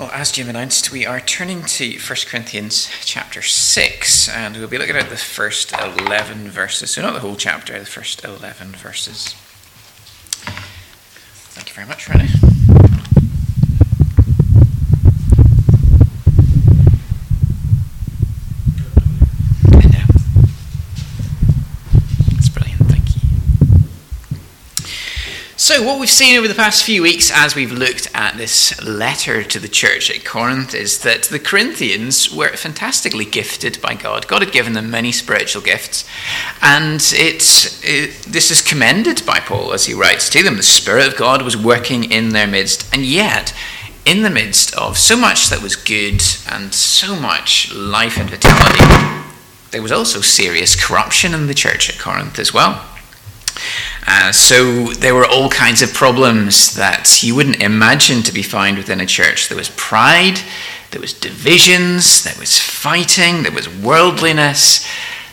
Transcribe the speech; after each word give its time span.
Well, 0.00 0.10
as 0.12 0.32
Jim 0.32 0.48
announced, 0.48 0.90
we 0.90 1.04
are 1.04 1.20
turning 1.20 1.62
to 1.62 1.92
1 1.98 2.00
Corinthians 2.26 2.88
chapter 3.04 3.42
6, 3.42 4.30
and 4.30 4.56
we'll 4.56 4.66
be 4.66 4.78
looking 4.78 4.96
at 4.96 5.10
the 5.10 5.16
first 5.18 5.74
11 5.74 6.48
verses. 6.48 6.92
So, 6.92 7.02
not 7.02 7.12
the 7.12 7.20
whole 7.20 7.36
chapter, 7.36 7.78
the 7.78 7.84
first 7.84 8.24
11 8.24 8.68
verses. 8.68 9.34
Thank 11.52 11.68
you 11.68 11.74
very 11.74 11.86
much, 11.86 12.08
Rennie. 12.08 12.49
So, 25.70 25.84
what 25.84 26.00
we've 26.00 26.10
seen 26.10 26.36
over 26.36 26.48
the 26.48 26.54
past 26.56 26.82
few 26.82 27.00
weeks 27.00 27.30
as 27.32 27.54
we've 27.54 27.70
looked 27.70 28.10
at 28.12 28.36
this 28.36 28.82
letter 28.82 29.44
to 29.44 29.60
the 29.60 29.68
church 29.68 30.10
at 30.10 30.24
Corinth 30.24 30.74
is 30.74 31.02
that 31.02 31.22
the 31.22 31.38
Corinthians 31.38 32.28
were 32.28 32.56
fantastically 32.56 33.24
gifted 33.24 33.80
by 33.80 33.94
God. 33.94 34.26
God 34.26 34.42
had 34.42 34.50
given 34.50 34.72
them 34.72 34.90
many 34.90 35.12
spiritual 35.12 35.62
gifts, 35.62 36.04
and 36.60 37.00
it, 37.14 37.44
it, 37.84 38.10
this 38.24 38.50
is 38.50 38.60
commended 38.60 39.24
by 39.24 39.38
Paul 39.38 39.72
as 39.72 39.86
he 39.86 39.94
writes 39.94 40.28
to 40.30 40.42
them. 40.42 40.56
The 40.56 40.64
Spirit 40.64 41.06
of 41.06 41.16
God 41.16 41.42
was 41.42 41.56
working 41.56 42.10
in 42.10 42.30
their 42.30 42.48
midst, 42.48 42.92
and 42.92 43.02
yet, 43.02 43.54
in 44.04 44.22
the 44.22 44.28
midst 44.28 44.74
of 44.74 44.98
so 44.98 45.16
much 45.16 45.50
that 45.50 45.62
was 45.62 45.76
good 45.76 46.20
and 46.50 46.74
so 46.74 47.14
much 47.14 47.72
life 47.72 48.18
and 48.18 48.28
vitality, 48.28 49.24
there 49.70 49.82
was 49.82 49.92
also 49.92 50.20
serious 50.20 50.74
corruption 50.74 51.32
in 51.32 51.46
the 51.46 51.54
church 51.54 51.88
at 51.88 52.00
Corinth 52.00 52.40
as 52.40 52.52
well. 52.52 52.84
Uh, 54.06 54.32
so 54.32 54.86
there 54.86 55.14
were 55.14 55.26
all 55.26 55.48
kinds 55.48 55.82
of 55.82 55.92
problems 55.92 56.74
that 56.74 57.22
you 57.22 57.34
wouldn't 57.34 57.62
imagine 57.62 58.22
to 58.22 58.32
be 58.32 58.42
found 58.42 58.76
within 58.76 59.00
a 59.00 59.06
church. 59.06 59.48
There 59.48 59.58
was 59.58 59.70
pride, 59.70 60.40
there 60.90 61.00
was 61.00 61.12
divisions, 61.12 62.24
there 62.24 62.34
was 62.38 62.58
fighting, 62.58 63.42
there 63.42 63.52
was 63.52 63.68
worldliness, 63.68 64.86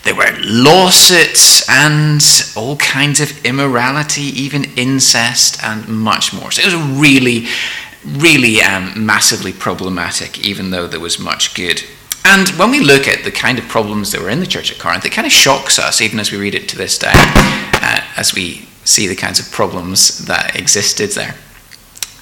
there 0.03 0.15
were 0.15 0.37
lawsuits, 0.43 1.67
and 1.69 2.21
all 2.55 2.77
kinds 2.77 3.19
of 3.19 3.45
immorality, 3.45 4.21
even 4.21 4.65
incest, 4.75 5.63
and 5.63 5.87
much 5.87 6.33
more. 6.33 6.51
So 6.51 6.61
it 6.61 6.73
was 6.73 6.99
really, 6.99 7.47
really 8.05 8.61
um, 8.61 9.05
massively 9.05 9.51
problematic, 9.53 10.45
even 10.45 10.71
though 10.71 10.87
there 10.87 10.99
was 10.99 11.19
much 11.19 11.55
good. 11.55 11.83
And 12.23 12.49
when 12.49 12.71
we 12.71 12.81
look 12.81 13.07
at 13.07 13.23
the 13.23 13.31
kind 13.31 13.57
of 13.57 13.67
problems 13.67 14.11
that 14.11 14.21
were 14.21 14.29
in 14.29 14.41
the 14.41 14.45
church 14.45 14.71
at 14.71 14.79
Corinth, 14.79 15.05
it 15.05 15.11
kind 15.13 15.25
of 15.25 15.31
shocks 15.31 15.79
us, 15.79 16.01
even 16.01 16.19
as 16.19 16.31
we 16.31 16.37
read 16.37 16.55
it 16.55 16.67
to 16.69 16.77
this 16.77 16.97
day, 16.97 17.13
as 18.17 18.33
we 18.33 18.67
see 18.83 19.07
the 19.07 19.15
kinds 19.15 19.39
of 19.39 19.51
problems 19.51 20.25
that 20.25 20.55
existed 20.55 21.11
there. 21.11 21.35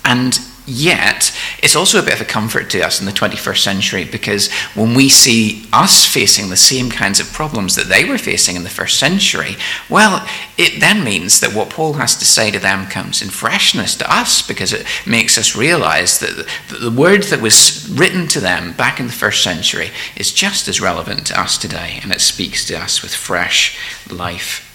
And 0.03 0.39
Yet, 0.67 1.31
it's 1.61 1.75
also 1.75 1.99
a 1.99 2.03
bit 2.03 2.15
of 2.15 2.21
a 2.21 2.25
comfort 2.25 2.71
to 2.71 2.81
us 2.81 2.99
in 2.99 3.05
the 3.05 3.11
21st 3.11 3.59
century 3.59 4.03
because 4.03 4.51
when 4.73 4.95
we 4.95 5.09
see 5.09 5.67
us 5.71 6.05
facing 6.05 6.49
the 6.49 6.57
same 6.57 6.89
kinds 6.89 7.19
of 7.19 7.31
problems 7.31 7.75
that 7.75 7.87
they 7.87 8.03
were 8.03 8.17
facing 8.17 8.55
in 8.55 8.63
the 8.63 8.69
first 8.69 8.99
century, 8.99 9.57
well, 9.91 10.27
it 10.57 10.79
then 10.79 11.03
means 11.03 11.39
that 11.39 11.53
what 11.53 11.69
Paul 11.69 11.93
has 11.93 12.15
to 12.15 12.25
say 12.25 12.49
to 12.49 12.57
them 12.57 12.87
comes 12.87 13.21
in 13.21 13.29
freshness 13.29 13.95
to 13.97 14.11
us 14.11 14.41
because 14.41 14.73
it 14.73 14.87
makes 15.05 15.37
us 15.37 15.55
realize 15.55 16.17
that 16.19 16.47
the 16.71 16.91
word 16.91 17.23
that 17.23 17.41
was 17.41 17.87
written 17.89 18.27
to 18.29 18.39
them 18.39 18.73
back 18.73 18.99
in 18.99 19.05
the 19.05 19.13
first 19.13 19.43
century 19.43 19.91
is 20.15 20.33
just 20.33 20.67
as 20.67 20.81
relevant 20.81 21.27
to 21.27 21.39
us 21.39 21.59
today 21.59 21.99
and 22.01 22.11
it 22.11 22.21
speaks 22.21 22.65
to 22.65 22.75
us 22.75 23.03
with 23.03 23.13
fresh 23.13 23.77
life. 24.09 24.74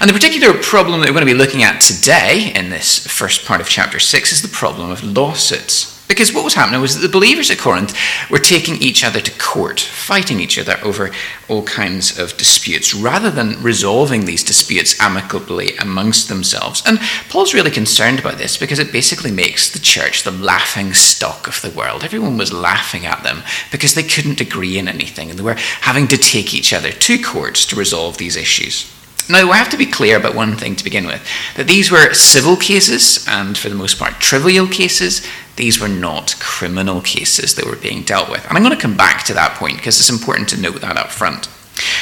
And 0.00 0.08
the 0.08 0.14
particular 0.14 0.54
problem 0.62 1.00
that 1.00 1.08
we're 1.08 1.14
going 1.14 1.26
to 1.26 1.32
be 1.32 1.38
looking 1.38 1.62
at 1.62 1.80
today 1.80 2.52
in 2.54 2.70
this 2.70 3.06
first 3.06 3.44
part 3.44 3.60
of 3.60 3.68
chapter 3.68 3.98
6 3.98 4.32
is 4.32 4.42
the 4.42 4.48
problem 4.48 4.90
of 4.90 5.04
lawsuits. 5.04 6.00
Because 6.10 6.32
what 6.34 6.42
was 6.42 6.54
happening 6.54 6.80
was 6.80 6.96
that 6.96 7.06
the 7.06 7.12
believers 7.12 7.52
at 7.52 7.58
Corinth 7.58 7.96
were 8.30 8.40
taking 8.40 8.74
each 8.82 9.04
other 9.04 9.20
to 9.20 9.38
court, 9.38 9.78
fighting 9.78 10.40
each 10.40 10.58
other 10.58 10.76
over 10.82 11.12
all 11.48 11.62
kinds 11.62 12.18
of 12.18 12.36
disputes, 12.36 12.92
rather 12.92 13.30
than 13.30 13.62
resolving 13.62 14.24
these 14.24 14.42
disputes 14.42 14.98
amicably 15.00 15.76
amongst 15.76 16.28
themselves. 16.28 16.82
And 16.84 16.98
Paul's 17.28 17.54
really 17.54 17.70
concerned 17.70 18.18
about 18.18 18.38
this 18.38 18.56
because 18.56 18.80
it 18.80 18.90
basically 18.90 19.30
makes 19.30 19.70
the 19.70 19.78
church 19.78 20.24
the 20.24 20.32
laughing 20.32 20.94
stock 20.94 21.46
of 21.46 21.62
the 21.62 21.70
world. 21.70 22.02
Everyone 22.02 22.36
was 22.36 22.52
laughing 22.52 23.06
at 23.06 23.22
them 23.22 23.44
because 23.70 23.94
they 23.94 24.02
couldn't 24.02 24.40
agree 24.40 24.78
in 24.78 24.88
anything, 24.88 25.30
and 25.30 25.38
they 25.38 25.44
were 25.44 25.54
having 25.82 26.08
to 26.08 26.16
take 26.16 26.52
each 26.54 26.72
other 26.72 26.90
to 26.90 27.22
courts 27.22 27.64
to 27.66 27.76
resolve 27.76 28.18
these 28.18 28.34
issues. 28.34 28.92
Now, 29.30 29.44
we 29.44 29.56
have 29.56 29.70
to 29.70 29.76
be 29.76 29.86
clear 29.86 30.16
about 30.16 30.34
one 30.34 30.56
thing 30.56 30.74
to 30.74 30.82
begin 30.82 31.06
with 31.06 31.24
that 31.56 31.68
these 31.68 31.90
were 31.90 32.12
civil 32.14 32.56
cases, 32.56 33.24
and 33.28 33.56
for 33.56 33.68
the 33.68 33.76
most 33.76 33.98
part, 33.98 34.14
trivial 34.14 34.66
cases. 34.66 35.26
These 35.56 35.78
were 35.78 35.88
not 35.88 36.34
criminal 36.40 37.02
cases 37.02 37.54
that 37.54 37.66
were 37.66 37.76
being 37.76 38.02
dealt 38.02 38.30
with. 38.30 38.46
And 38.48 38.56
I'm 38.56 38.62
going 38.62 38.74
to 38.74 38.80
come 38.80 38.96
back 38.96 39.24
to 39.24 39.34
that 39.34 39.56
point 39.56 39.76
because 39.76 40.00
it's 40.00 40.08
important 40.08 40.48
to 40.50 40.60
note 40.60 40.80
that 40.80 40.96
up 40.96 41.10
front. 41.10 41.48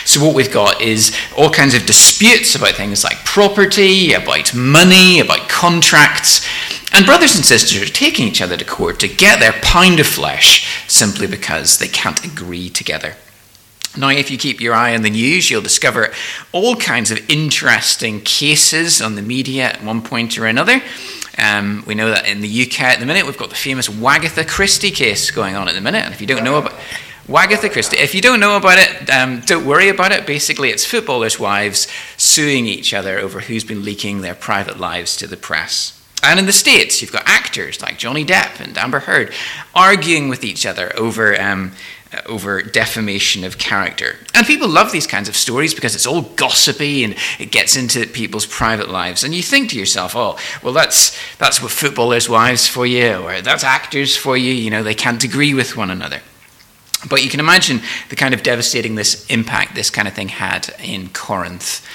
So, 0.05 0.25
what 0.25 0.34
we've 0.34 0.53
got 0.53 0.81
is 0.81 1.17
all 1.37 1.50
kinds 1.50 1.75
of 1.75 1.84
disputes 1.84 2.55
about 2.55 2.75
things 2.75 3.05
like 3.05 3.25
property, 3.25 4.12
about 4.12 4.55
money, 4.55 5.21
about 5.21 5.49
contracts. 5.49 6.47
And 6.93 7.05
brothers 7.05 7.37
and 7.37 7.44
sisters 7.44 7.83
are 7.83 7.93
taking 7.93 8.27
each 8.27 8.41
other 8.41 8.56
to 8.56 8.65
court 8.65 9.00
to 9.00 9.09
get 9.09 9.41
their 9.41 9.53
pound 9.61 10.00
of 10.00 10.06
flesh 10.06 10.87
simply 10.88 11.27
because 11.27 11.78
they 11.78 11.88
can't 11.88 12.25
agree 12.25 12.71
together. 12.71 13.15
Now, 13.97 14.10
if 14.10 14.31
you 14.31 14.38
keep 14.38 14.60
your 14.60 14.75
eye 14.75 14.94
on 14.94 15.03
the 15.03 15.10
news, 15.10 15.50
you'll 15.50 15.62
discover 15.62 16.12
all 16.53 16.76
kinds 16.76 17.10
of 17.10 17.19
interesting 17.31 18.21
cases 18.21 19.00
on 19.00 19.15
the 19.15 19.22
media 19.22 19.65
at 19.65 19.82
one 19.82 20.03
point 20.03 20.38
or 20.38 20.47
another. 20.47 20.82
Um, 21.38 21.84
we 21.87 21.94
know 21.94 22.10
that 22.10 22.28
in 22.28 22.41
the 22.41 22.62
UK 22.62 22.81
at 22.81 23.00
the 23.00 23.06
minute, 23.06 23.25
we've 23.25 23.38
got 23.38 23.49
the 23.49 23.56
famous 23.56 23.88
Wagatha 23.88 24.47
Christie 24.47 24.91
case 24.91 25.31
going 25.31 25.54
on 25.54 25.69
at 25.69 25.75
the 25.75 25.81
minute. 25.81 26.04
And 26.04 26.12
if 26.12 26.21
you 26.21 26.26
don't 26.26 26.44
know 26.44 26.59
about 26.59 26.75
Wagatha 27.28 27.71
Christie, 27.71 27.99
if 27.99 28.15
you 28.15 28.21
don't 28.21 28.41
know 28.41 28.56
about 28.56 28.78
it, 28.78 29.10
um, 29.10 29.41
don't 29.41 29.65
worry 29.65 29.88
about 29.88 30.12
it. 30.12 30.26
Basically, 30.26 30.70
it's 30.70 30.84
footballers' 30.84 31.38
wives 31.38 31.87
suing 32.16 32.66
each 32.66 32.93
other 32.93 33.19
over 33.19 33.41
who's 33.41 33.65
been 33.65 33.84
leaking 33.84 34.20
their 34.20 34.34
private 34.34 34.78
lives 34.78 35.16
to 35.19 35.26
the 35.26 35.37
press. 35.37 35.94
And 36.22 36.41
in 36.41 36.47
the 36.47 36.53
States, 36.53 37.00
you've 37.00 37.12
got 37.12 37.22
actors 37.26 37.81
like 37.81 37.97
Johnny 37.97 38.25
Depp 38.25 38.60
and 38.60 38.76
Amber 38.76 39.00
Heard 39.00 39.32
arguing 39.75 40.28
with 40.28 40.43
each 40.43 40.66
other 40.66 40.93
over 40.97 41.41
um, 41.41 41.72
over 42.26 42.62
defamation 42.62 43.44
of 43.44 43.58
character. 43.58 44.16
And 44.34 44.46
people 44.46 44.69
love 44.69 44.92
these 44.92 45.06
kinds 45.06 45.28
of 45.28 45.36
stories 45.36 45.74
because 45.74 45.94
it's 45.94 46.06
all 46.06 46.22
gossipy 46.22 47.04
and 47.04 47.14
it 47.38 47.50
gets 47.52 47.76
into 47.76 48.06
people's 48.06 48.46
private 48.46 48.88
lives. 48.88 49.24
And 49.24 49.34
you 49.34 49.42
think 49.42 49.70
to 49.70 49.78
yourself, 49.78 50.16
oh, 50.16 50.38
well, 50.62 50.72
that's, 50.72 51.16
that's 51.36 51.62
what 51.62 51.70
footballers' 51.70 52.28
wives 52.28 52.66
for 52.66 52.86
you, 52.86 53.16
or 53.16 53.42
that's 53.42 53.64
actors 53.64 54.16
for 54.16 54.36
you. 54.36 54.52
You 54.52 54.70
know, 54.70 54.82
they 54.82 54.94
can't 54.94 55.22
agree 55.22 55.54
with 55.54 55.76
one 55.76 55.91
another. 55.91 56.20
But 57.08 57.22
you 57.22 57.30
can 57.30 57.41
imagine 57.41 57.80
the 58.08 58.16
kind 58.16 58.34
of 58.34 58.42
devastating 58.42 58.96
this 58.96 59.25
impact 59.26 59.75
this 59.75 59.90
kind 59.90 60.08
of 60.08 60.14
thing 60.14 60.28
had 60.28 60.75
in 60.82 61.10
Corinth 61.10 61.86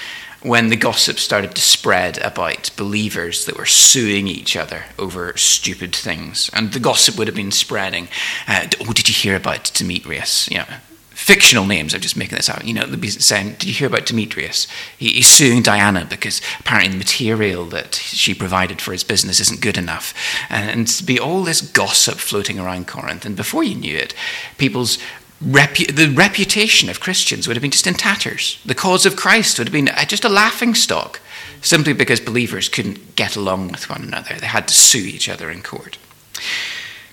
when 0.44 0.68
the 0.68 0.76
gossip 0.76 1.18
started 1.18 1.54
to 1.54 1.60
spread 1.62 2.18
about 2.18 2.70
believers 2.76 3.46
that 3.46 3.56
were 3.56 3.64
suing 3.64 4.28
each 4.28 4.56
other 4.56 4.84
over 4.98 5.34
stupid 5.38 5.96
things. 5.96 6.50
And 6.52 6.72
the 6.72 6.78
gossip 6.78 7.16
would 7.16 7.28
have 7.28 7.34
been 7.34 7.50
spreading. 7.50 8.08
Uh, 8.46 8.66
oh, 8.82 8.92
did 8.92 9.08
you 9.08 9.14
hear 9.14 9.36
about 9.36 9.72
Demetrius? 9.72 10.50
You 10.50 10.58
know, 10.58 10.66
fictional 11.14 11.64
names, 11.64 11.94
I'm 11.94 12.02
just 12.02 12.18
making 12.18 12.36
this 12.36 12.50
out. 12.50 12.66
You 12.66 12.74
know, 12.74 12.84
they'd 12.84 13.00
be 13.00 13.08
saying, 13.08 13.52
Did 13.52 13.64
you 13.64 13.72
hear 13.72 13.88
about 13.88 14.04
Demetrius? 14.04 14.66
He, 14.98 15.12
he's 15.12 15.28
suing 15.28 15.62
Diana 15.62 16.06
because 16.08 16.42
apparently 16.60 16.92
the 16.92 16.98
material 16.98 17.64
that 17.66 17.94
she 17.94 18.34
provided 18.34 18.82
for 18.82 18.92
his 18.92 19.02
business 19.02 19.40
isn't 19.40 19.62
good 19.62 19.78
enough. 19.78 20.12
And, 20.50 20.68
and 20.68 21.06
be 21.06 21.18
all 21.18 21.42
this 21.42 21.62
gossip 21.62 22.16
floating 22.16 22.58
around 22.58 22.86
Corinth. 22.86 23.24
And 23.24 23.34
before 23.34 23.64
you 23.64 23.76
knew 23.76 23.96
it, 23.96 24.12
people's 24.58 24.98
Repu- 25.42 25.94
the 25.94 26.08
reputation 26.14 26.88
of 26.88 27.00
Christians 27.00 27.46
would 27.46 27.56
have 27.56 27.62
been 27.62 27.70
just 27.70 27.86
in 27.86 27.94
tatters. 27.94 28.58
The 28.64 28.74
cause 28.74 29.04
of 29.04 29.16
Christ 29.16 29.58
would 29.58 29.68
have 29.68 29.72
been 29.72 29.90
just 30.06 30.24
a 30.24 30.28
laughing 30.28 30.74
stock, 30.74 31.20
simply 31.60 31.92
because 31.92 32.20
believers 32.20 32.68
couldn't 32.68 33.16
get 33.16 33.36
along 33.36 33.68
with 33.68 33.90
one 33.90 34.02
another. 34.02 34.34
They 34.36 34.46
had 34.46 34.68
to 34.68 34.74
sue 34.74 34.98
each 34.98 35.28
other 35.28 35.50
in 35.50 35.62
court. 35.62 35.98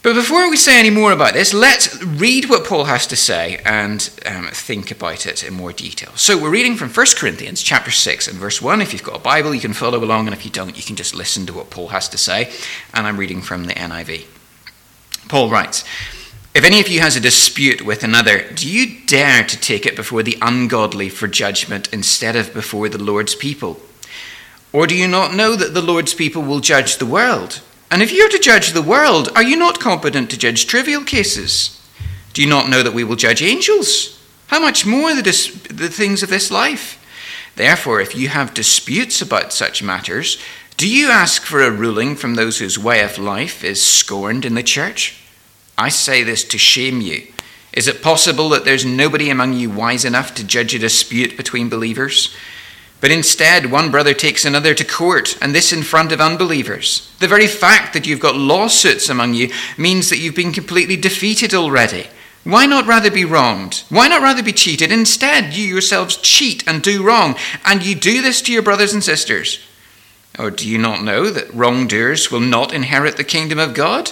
But 0.04 0.16
before 0.16 0.50
we 0.50 0.58
say 0.58 0.80
any 0.80 0.90
more 0.90 1.12
about 1.12 1.34
this, 1.34 1.54
let's 1.54 2.02
read 2.04 2.50
what 2.50 2.66
Paul 2.66 2.86
has 2.86 3.06
to 3.08 3.16
say 3.16 3.62
and 3.64 4.10
um, 4.26 4.48
think 4.48 4.90
about 4.90 5.28
it 5.28 5.44
in 5.44 5.54
more 5.54 5.72
detail. 5.72 6.12
So 6.16 6.42
we're 6.42 6.50
reading 6.50 6.76
from 6.76 6.90
1 6.90 7.06
Corinthians 7.18 7.62
chapter 7.62 7.92
6 7.92 8.28
and 8.28 8.38
verse 8.38 8.64
1. 8.64 8.82
If 8.82 8.94
you've 8.94 9.04
got 9.04 9.18
a 9.18 9.24
Bible, 9.24 9.54
you 9.54 9.62
can 9.62 9.74
follow 9.74 10.04
along, 10.04 10.26
and 10.26 10.36
if 10.36 10.44
you 10.44 10.50
don't, 10.50 10.76
you 10.76 10.82
can 10.82 10.96
just 10.96 11.14
listen 11.14 11.46
to 11.46 11.54
what 11.54 11.70
Paul 11.70 11.90
has 11.90 12.10
to 12.10 12.18
say. 12.18 12.52
And 12.96 13.06
I'm 13.06 13.18
reading 13.18 13.42
from 13.44 13.66
the 13.66 13.76
NIV. 13.76 14.26
Paul 15.28 15.52
writes, 15.52 15.84
if 16.54 16.66
any 16.66 16.82
of 16.82 16.90
you 16.90 17.00
has 17.00 17.16
a 17.16 17.22
dispute 17.22 17.82
with 17.82 18.04
another, 18.04 18.42
do 18.52 18.70
you 18.70 19.06
dare 19.06 19.44
to 19.46 19.60
take 19.60 19.86
it 19.86 19.96
before 19.96 20.22
the 20.22 20.38
ungodly 20.42 21.08
for 21.08 21.28
judgment 21.28 21.92
instead 21.94 22.36
of 22.36 22.54
before 22.54 22.90
the 22.90 23.02
Lord's 23.02 23.36
people? 23.36 23.80
Or 24.74 24.86
do 24.86 24.96
you 24.96 25.08
not 25.08 25.34
know 25.34 25.56
that 25.56 25.74
the 25.74 25.82
Lord's 25.82 26.14
people 26.14 26.42
will 26.42 26.60
judge 26.60 26.98
the 26.98 27.06
world? 27.06 27.62
And 27.90 28.02
if 28.02 28.12
you 28.12 28.26
are 28.26 28.30
to 28.30 28.40
judge 28.40 28.72
the 28.72 28.82
world, 28.82 29.30
are 29.36 29.44
you 29.44 29.56
not 29.56 29.80
competent 29.80 30.30
to 30.30 30.38
judge 30.38 30.68
trivial 30.68 31.04
cases? 31.04 31.78
Do 32.34 32.42
you 32.42 32.50
not 32.50 32.70
know 32.70 32.84
that 32.84 32.94
we 32.94 33.04
will 33.04 33.18
judge 33.18 33.42
angels? 33.42 34.22
How 34.48 34.60
much 34.60 34.86
more 34.86 35.14
the, 35.14 35.22
dis- 35.22 35.54
the 35.70 35.90
things 35.90 36.24
of 36.24 36.30
this 36.30 36.52
life? 36.52 36.98
Therefore, 37.56 38.02
if 38.02 38.16
you 38.16 38.30
have 38.30 38.54
disputes 38.54 39.22
about 39.22 39.54
such 39.54 39.84
matters, 39.84 40.38
do 40.78 40.90
you 40.90 41.10
ask 41.10 41.44
for 41.44 41.62
a 41.62 41.72
ruling 41.72 42.16
from 42.16 42.36
those 42.36 42.60
whose 42.60 42.80
way 42.80 43.04
of 43.04 43.18
life 43.18 43.64
is 43.64 43.84
scorned 43.84 44.46
in 44.46 44.56
the 44.56 44.64
church? 44.64 45.21
I 45.78 45.90
say 45.90 46.24
this 46.24 46.44
to 46.46 46.58
shame 46.58 47.02
you. 47.02 47.28
Is 47.74 47.88
it 47.88 48.02
possible 48.02 48.50
that 48.50 48.66
there's 48.66 48.86
nobody 48.86 49.30
among 49.30 49.54
you 49.54 49.70
wise 49.70 50.04
enough 50.06 50.36
to 50.36 50.44
judge 50.44 50.76
a 50.76 50.80
dispute 50.80 51.38
between 51.38 51.70
believers? 51.70 52.36
But 53.00 53.12
instead, 53.12 53.72
one 53.72 53.90
brother 53.90 54.14
takes 54.14 54.46
another 54.46 54.76
to 54.76 54.84
court, 54.84 55.36
and 55.42 55.56
this 55.56 55.74
in 55.74 55.82
front 55.82 56.12
of 56.12 56.22
unbelievers. 56.22 57.12
The 57.20 57.28
very 57.28 57.48
fact 57.48 57.94
that 57.94 58.06
you've 58.06 58.20
got 58.20 58.36
lawsuits 58.36 59.10
among 59.10 59.34
you 59.34 59.52
means 59.78 60.10
that 60.10 60.20
you've 60.20 60.36
been 60.36 60.54
completely 60.54 60.98
defeated 60.98 61.56
already. 61.56 62.08
Why 62.44 62.68
not 62.68 62.86
rather 62.86 63.10
be 63.10 63.26
wronged? 63.26 63.84
Why 63.90 64.08
not 64.08 64.22
rather 64.22 64.44
be 64.44 64.54
cheated? 64.54 64.92
Instead, 64.92 65.54
you 65.54 65.66
yourselves 65.66 66.18
cheat 66.18 66.68
and 66.68 66.82
do 66.82 67.04
wrong, 67.04 67.36
and 67.66 67.84
you 67.84 67.96
do 67.96 68.22
this 68.22 68.42
to 68.44 68.54
your 68.54 68.62
brothers 68.62 68.94
and 68.94 69.04
sisters. 69.04 69.60
Or 70.38 70.52
do 70.52 70.68
you 70.68 70.78
not 70.78 71.04
know 71.04 71.30
that 71.30 71.54
wrongdoers 71.54 72.32
will 72.32 72.40
not 72.40 72.74
inherit 72.74 73.18
the 73.18 73.24
kingdom 73.24 73.60
of 73.60 73.74
God? 73.74 74.12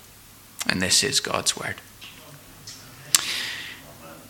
And 0.67 0.81
this 0.81 1.03
is 1.03 1.19
God's 1.19 1.57
word. 1.57 1.75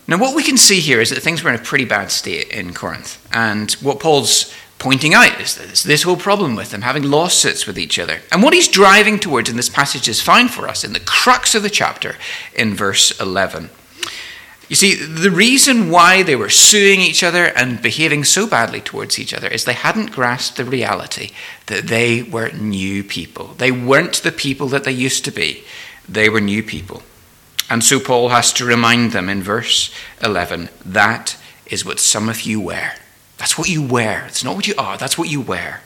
Now, 0.08 0.18
what 0.18 0.34
we 0.34 0.42
can 0.42 0.56
see 0.56 0.80
here 0.80 1.00
is 1.00 1.10
that 1.10 1.20
things 1.20 1.42
were 1.42 1.50
in 1.50 1.60
a 1.60 1.62
pretty 1.62 1.84
bad 1.84 2.10
state 2.10 2.48
in 2.48 2.74
Corinth. 2.74 3.24
And 3.32 3.70
what 3.74 4.00
Paul's 4.00 4.52
pointing 4.78 5.14
out 5.14 5.40
is 5.40 5.54
that 5.54 5.68
it's 5.68 5.84
this 5.84 6.02
whole 6.02 6.16
problem 6.16 6.56
with 6.56 6.72
them 6.72 6.82
having 6.82 7.04
lawsuits 7.04 7.66
with 7.66 7.78
each 7.78 8.00
other. 8.00 8.20
And 8.32 8.42
what 8.42 8.52
he's 8.52 8.66
driving 8.66 9.20
towards 9.20 9.48
in 9.48 9.56
this 9.56 9.68
passage 9.68 10.08
is 10.08 10.20
found 10.20 10.50
for 10.50 10.68
us 10.68 10.82
in 10.82 10.92
the 10.92 11.00
crux 11.00 11.54
of 11.54 11.62
the 11.62 11.70
chapter 11.70 12.16
in 12.54 12.74
verse 12.74 13.18
11. 13.20 13.70
You 14.68 14.74
see, 14.74 14.94
the 14.94 15.30
reason 15.30 15.90
why 15.90 16.22
they 16.22 16.34
were 16.34 16.48
suing 16.48 17.00
each 17.00 17.22
other 17.22 17.46
and 17.46 17.80
behaving 17.80 18.24
so 18.24 18.46
badly 18.46 18.80
towards 18.80 19.18
each 19.18 19.32
other 19.32 19.46
is 19.46 19.64
they 19.64 19.72
hadn't 19.72 20.12
grasped 20.12 20.56
the 20.56 20.64
reality 20.64 21.30
that 21.66 21.86
they 21.86 22.22
were 22.22 22.50
new 22.50 23.04
people. 23.04 23.54
They 23.58 23.70
weren't 23.70 24.22
the 24.22 24.32
people 24.32 24.66
that 24.68 24.84
they 24.84 24.92
used 24.92 25.24
to 25.26 25.30
be, 25.30 25.62
they 26.14 26.28
were 26.28 26.40
new 26.40 26.62
people. 26.62 27.02
And 27.70 27.82
so 27.82 27.98
Paul 27.98 28.28
has 28.28 28.52
to 28.54 28.64
remind 28.64 29.12
them 29.12 29.28
in 29.28 29.42
verse 29.42 29.94
11 30.22 30.68
that 30.84 31.38
is 31.66 31.84
what 31.84 32.00
some 32.00 32.28
of 32.28 32.42
you 32.42 32.60
wear. 32.60 32.96
That's 33.38 33.56
what 33.56 33.68
you 33.68 33.82
wear. 33.82 34.26
It's 34.26 34.44
not 34.44 34.54
what 34.54 34.68
you 34.68 34.74
are, 34.76 34.96
that's 34.96 35.16
what 35.16 35.30
you 35.30 35.40
wear. 35.40 35.80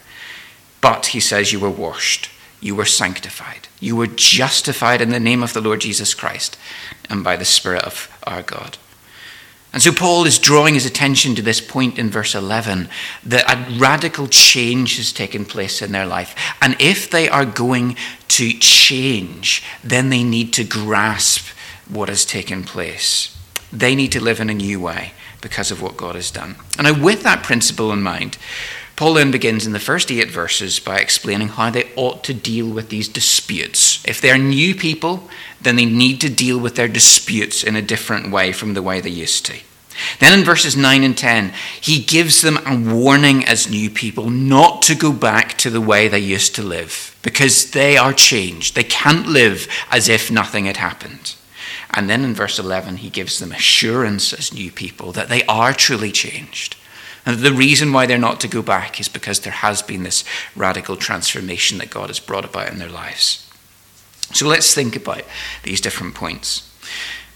But, 0.81 1.07
he 1.07 1.21
says, 1.21 1.53
you 1.53 1.61
were 1.61 1.71
washed, 1.71 2.29
you 2.61 2.75
were 2.75 2.85
sanctified, 2.85 3.69
you 3.81 3.97
were 3.97 4.07
justified 4.07 5.01
in 5.01 5.11
the 5.11 5.21
name 5.21 5.43
of 5.43 5.53
the 5.53 5.61
Lord 5.61 5.81
Jesus 5.81 6.13
Christ 6.13 6.59
and 7.09 7.25
by 7.25 7.37
the 7.37 7.45
Spirit 7.45 7.85
of 7.85 8.11
our 8.25 8.43
God. 8.43 8.79
And 9.77 9.83
so 9.83 9.93
Paul 9.93 10.25
is 10.25 10.39
drawing 10.39 10.73
his 10.73 10.87
attention 10.87 11.35
to 11.35 11.43
this 11.43 11.61
point 11.61 11.99
in 11.99 12.09
verse 12.09 12.35
11 12.35 12.89
that 13.25 13.45
a 13.47 13.79
radical 13.79 14.27
change 14.27 14.97
has 14.97 15.13
taken 15.13 15.45
place 15.45 15.83
in 15.83 15.93
their 15.93 16.07
life. 16.07 16.35
And 16.63 16.81
if 16.81 17.11
they 17.11 17.29
are 17.29 17.45
going 17.45 17.95
to 18.29 18.53
change, 18.55 19.63
then 19.85 20.09
they 20.09 20.25
need 20.25 20.55
to 20.55 20.65
grasp 20.65 21.49
what 21.91 22.09
has 22.09 22.25
taken 22.25 22.65
place. 22.65 23.37
They 23.71 23.95
need 23.95 24.13
to 24.13 24.25
live 24.25 24.41
in 24.41 24.49
a 24.49 24.55
new 24.55 24.81
way 24.81 25.13
because 25.43 25.71
of 25.71 25.83
what 25.83 25.99
God 25.99 26.15
has 26.15 26.31
done. 26.31 26.57
And 26.79 27.05
with 27.05 27.23
that 27.25 27.45
principle 27.45 27.93
in 27.93 28.03
mind, 28.03 28.39
Paul 28.97 29.15
then 29.15 29.31
begins 29.31 29.67
in 29.67 29.73
the 29.75 29.79
first 29.79 30.11
eight 30.11 30.31
verses 30.31 30.81
by 30.81 30.99
explaining 30.99 31.49
how 31.49 31.69
they 31.69 31.93
ought 31.97 32.25
to 32.25 32.35
deal 32.35 32.69
with 32.69 32.89
these 32.89 33.09
disputes. 33.09 34.03
If 34.07 34.23
they're 34.23 34.39
new 34.39 34.75
people, 34.75 35.29
then 35.61 35.77
they 35.77 35.85
need 35.85 36.19
to 36.23 36.31
deal 36.31 36.59
with 36.59 36.77
their 36.77 36.89
disputes 36.89 37.63
in 37.63 37.77
a 37.77 37.83
different 37.83 38.31
way 38.33 38.53
from 38.53 38.73
the 38.73 38.83
way 38.83 39.03
they 39.03 39.11
used 39.11 39.45
to. 39.47 39.59
Then 40.19 40.39
in 40.39 40.45
verses 40.45 40.77
9 40.77 41.05
and 41.05 41.17
10, 41.17 41.53
he 41.81 42.03
gives 42.03 42.41
them 42.41 42.59
a 42.67 42.95
warning 42.95 43.45
as 43.45 43.71
new 43.71 43.91
people 43.91 44.31
not 44.31 44.83
to 44.83 44.95
go 44.95 45.13
back 45.13 45.57
to 45.59 45.71
the 45.71 45.81
way 45.81 46.09
they 46.09 46.19
used 46.19 46.55
to 46.55 46.63
live 46.63 47.17
because 47.23 47.71
they 47.71 47.97
are 47.97 48.13
changed. 48.13 48.75
They 48.75 48.85
can't 48.85 49.27
live 49.27 49.69
as 49.91 50.09
if 50.09 50.31
nothing 50.31 50.67
had 50.67 50.77
happened. 50.79 51.35
And 51.91 52.11
then 52.11 52.25
in 52.25 52.35
verse 52.35 52.59
11, 52.59 52.99
he 52.99 53.11
gives 53.11 53.39
them 53.39 53.53
assurance 53.53 54.33
as 54.33 54.53
new 54.53 54.71
people 54.71 55.13
that 55.13 55.29
they 55.29 55.45
are 55.45 55.73
truly 55.73 56.13
changed. 56.13 56.77
And 57.27 57.41
the 57.41 57.53
reason 57.53 57.93
why 57.93 58.07
they're 58.07 58.19
not 58.19 58.41
to 58.41 58.49
go 58.49 58.63
back 58.63 59.01
is 59.01 59.09
because 59.09 59.41
there 59.41 59.53
has 59.53 59.83
been 59.83 60.05
this 60.05 60.25
radical 60.55 60.97
transformation 60.97 61.79
that 61.79 61.91
God 61.91 62.09
has 62.09 62.21
brought 62.21 62.45
about 62.45 62.71
in 62.71 62.79
their 62.79 62.89
lives. 62.89 63.51
So 64.33 64.47
let's 64.47 64.73
think 64.73 64.97
about 64.97 65.25
these 65.65 65.81
different 65.81 66.15
points. 66.15 66.73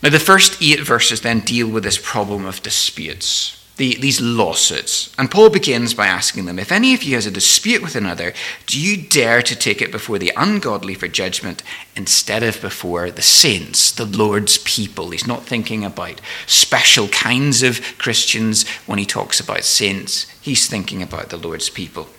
Now, 0.02 0.08
the 0.08 0.19
first 0.19 0.62
eight 0.62 0.81
verses 0.81 1.20
then 1.20 1.40
deal 1.40 1.69
with 1.69 1.82
this 1.82 1.98
problem 1.98 2.46
of 2.46 2.62
disputes 2.62 3.59
the, 3.81 3.97
these 3.99 4.21
lawsuits. 4.21 5.11
And 5.19 5.31
Paul 5.31 5.49
begins 5.49 5.94
by 5.94 6.06
asking 6.06 6.44
them 6.44 6.59
If 6.59 6.71
any 6.71 6.93
of 6.93 7.03
you 7.03 7.15
has 7.15 7.25
a 7.25 7.31
dispute 7.31 7.81
with 7.81 7.97
another, 7.97 8.35
do 8.67 8.79
you 8.79 9.00
dare 9.00 9.41
to 9.41 9.56
take 9.56 9.81
it 9.81 9.91
before 9.91 10.19
the 10.19 10.32
ungodly 10.37 10.94
for 10.94 11.09
judgment 11.09 11.62
instead 11.97 12.43
of 12.43 12.61
before 12.61 13.11
the 13.11 13.23
saints, 13.23 13.91
the 13.91 14.05
Lord's 14.05 14.59
people? 14.59 15.09
He's 15.09 15.27
not 15.27 15.44
thinking 15.44 15.82
about 15.82 16.21
special 16.47 17.09
kinds 17.09 17.62
of 17.62 17.81
Christians 17.97 18.69
when 18.85 18.99
he 18.99 19.06
talks 19.06 19.41
about 19.41 19.65
saints, 19.65 20.27
he's 20.43 20.69
thinking 20.69 21.03
about 21.03 21.31
the 21.31 21.38
Lord's 21.38 21.71
people. 21.71 22.11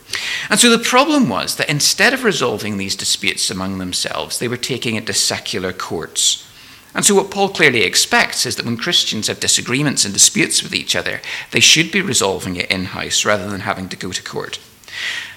And 0.49 0.59
so 0.59 0.75
the 0.75 0.83
problem 0.83 1.29
was 1.29 1.57
that 1.57 1.69
instead 1.69 2.11
of 2.11 2.23
resolving 2.23 2.77
these 2.77 2.95
disputes 2.95 3.51
among 3.51 3.77
themselves, 3.77 4.39
they 4.39 4.47
were 4.47 4.57
taking 4.57 4.95
it 4.95 5.05
to 5.05 5.13
secular 5.13 5.73
courts. 5.73 6.50
And 6.93 7.05
so, 7.05 7.15
what 7.15 7.31
Paul 7.31 7.49
clearly 7.49 7.83
expects 7.83 8.45
is 8.45 8.55
that 8.55 8.65
when 8.65 8.77
Christians 8.77 9.27
have 9.27 9.39
disagreements 9.39 10.03
and 10.03 10.13
disputes 10.13 10.61
with 10.61 10.75
each 10.75 10.95
other, 10.95 11.21
they 11.51 11.61
should 11.61 11.91
be 11.91 12.01
resolving 12.01 12.57
it 12.57 12.69
in 12.69 12.85
house 12.85 13.23
rather 13.23 13.49
than 13.49 13.61
having 13.61 13.87
to 13.89 13.95
go 13.95 14.11
to 14.11 14.23
court. 14.23 14.59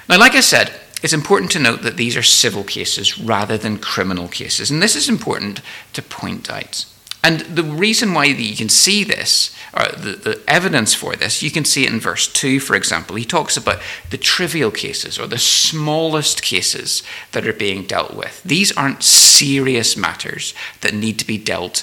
Now, 0.09 0.19
like 0.19 0.35
I 0.35 0.41
said, 0.41 0.73
it's 1.03 1.13
important 1.13 1.53
to 1.53 1.61
note 1.61 1.83
that 1.83 1.97
these 1.97 2.17
are 2.17 2.23
civil 2.23 2.65
cases 2.65 3.19
rather 3.19 3.57
than 3.57 3.79
criminal 3.79 4.27
cases, 4.27 4.71
and 4.71 4.83
this 4.83 4.97
is 4.97 5.09
important 5.09 5.61
to 5.93 6.03
point 6.03 6.51
out. 6.51 6.87
And 7.25 7.41
the 7.41 7.63
reason 7.65 8.13
why 8.13 8.27
you 8.27 8.55
can 8.55 8.69
see 8.69 9.03
this, 9.03 9.57
or 9.73 9.87
the, 9.97 10.13
the, 10.13 10.43
evidence 10.47 10.93
for 10.93 11.17
this, 11.17 11.43
you 11.43 11.51
can 11.51 11.65
see 11.65 11.85
it 11.85 11.93
in 11.93 11.99
verse 11.99 12.31
2, 12.31 12.61
for 12.61 12.77
example. 12.77 13.17
He 13.17 13.25
talks 13.25 13.57
about 13.57 13.81
the 14.11 14.19
trivial 14.19 14.71
cases 14.71 15.19
or 15.19 15.27
the 15.27 15.39
smallest 15.39 16.43
cases 16.43 17.03
that 17.33 17.47
are 17.47 17.55
being 17.55 17.87
dealt 17.87 18.13
with. 18.13 18.43
These 18.43 18.77
aren't 18.77 19.03
serious 19.03 19.97
matters 19.97 20.53
that 20.83 20.93
need 20.93 21.19
to 21.19 21.27
be 21.27 21.39
dealt 21.39 21.83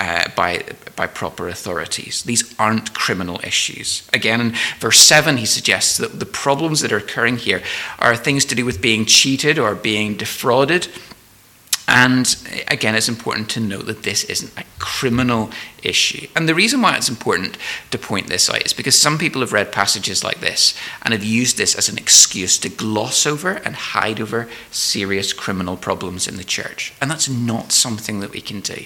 uh, 0.00 0.28
by, 0.34 0.64
by 0.96 1.06
proper 1.06 1.48
authorities. 1.48 2.24
These 2.24 2.52
aren't 2.58 2.92
criminal 2.92 3.38
issues. 3.44 4.08
Again, 4.12 4.40
in 4.40 4.54
verse 4.80 4.98
7, 4.98 5.36
he 5.36 5.46
suggests 5.46 5.98
that 5.98 6.18
the 6.18 6.26
problems 6.26 6.80
that 6.80 6.90
are 6.90 6.96
occurring 6.96 7.36
here 7.36 7.62
are 8.00 8.16
things 8.16 8.44
to 8.46 8.56
do 8.56 8.64
with 8.64 8.82
being 8.82 9.04
cheated 9.04 9.56
or 9.56 9.76
being 9.76 10.16
defrauded 10.16 10.88
and 11.88 12.36
again, 12.68 12.94
it's 12.94 13.08
important 13.08 13.50
to 13.50 13.60
note 13.60 13.86
that 13.86 14.04
this 14.04 14.24
isn't 14.24 14.56
a 14.56 14.64
criminal 14.78 15.50
issue. 15.82 16.28
And 16.36 16.48
the 16.48 16.54
reason 16.54 16.80
why 16.80 16.96
it's 16.96 17.08
important 17.08 17.58
to 17.90 17.98
point 17.98 18.28
this 18.28 18.48
out 18.48 18.64
is 18.64 18.72
because 18.72 18.96
some 18.96 19.18
people 19.18 19.40
have 19.40 19.52
read 19.52 19.72
passages 19.72 20.22
like 20.22 20.40
this 20.40 20.78
and 21.02 21.12
have 21.12 21.24
used 21.24 21.56
this 21.56 21.74
as 21.74 21.88
an 21.88 21.98
excuse 21.98 22.58
to 22.58 22.68
gloss 22.68 23.26
over 23.26 23.54
and 23.64 23.74
hide 23.74 24.20
over 24.20 24.48
serious 24.70 25.32
criminal 25.32 25.76
problems 25.76 26.28
in 26.28 26.36
the 26.36 26.44
church. 26.44 26.92
And 27.00 27.10
that's 27.10 27.28
not 27.28 27.72
something 27.72 28.20
that 28.20 28.30
we 28.30 28.40
can 28.40 28.60
do. 28.60 28.84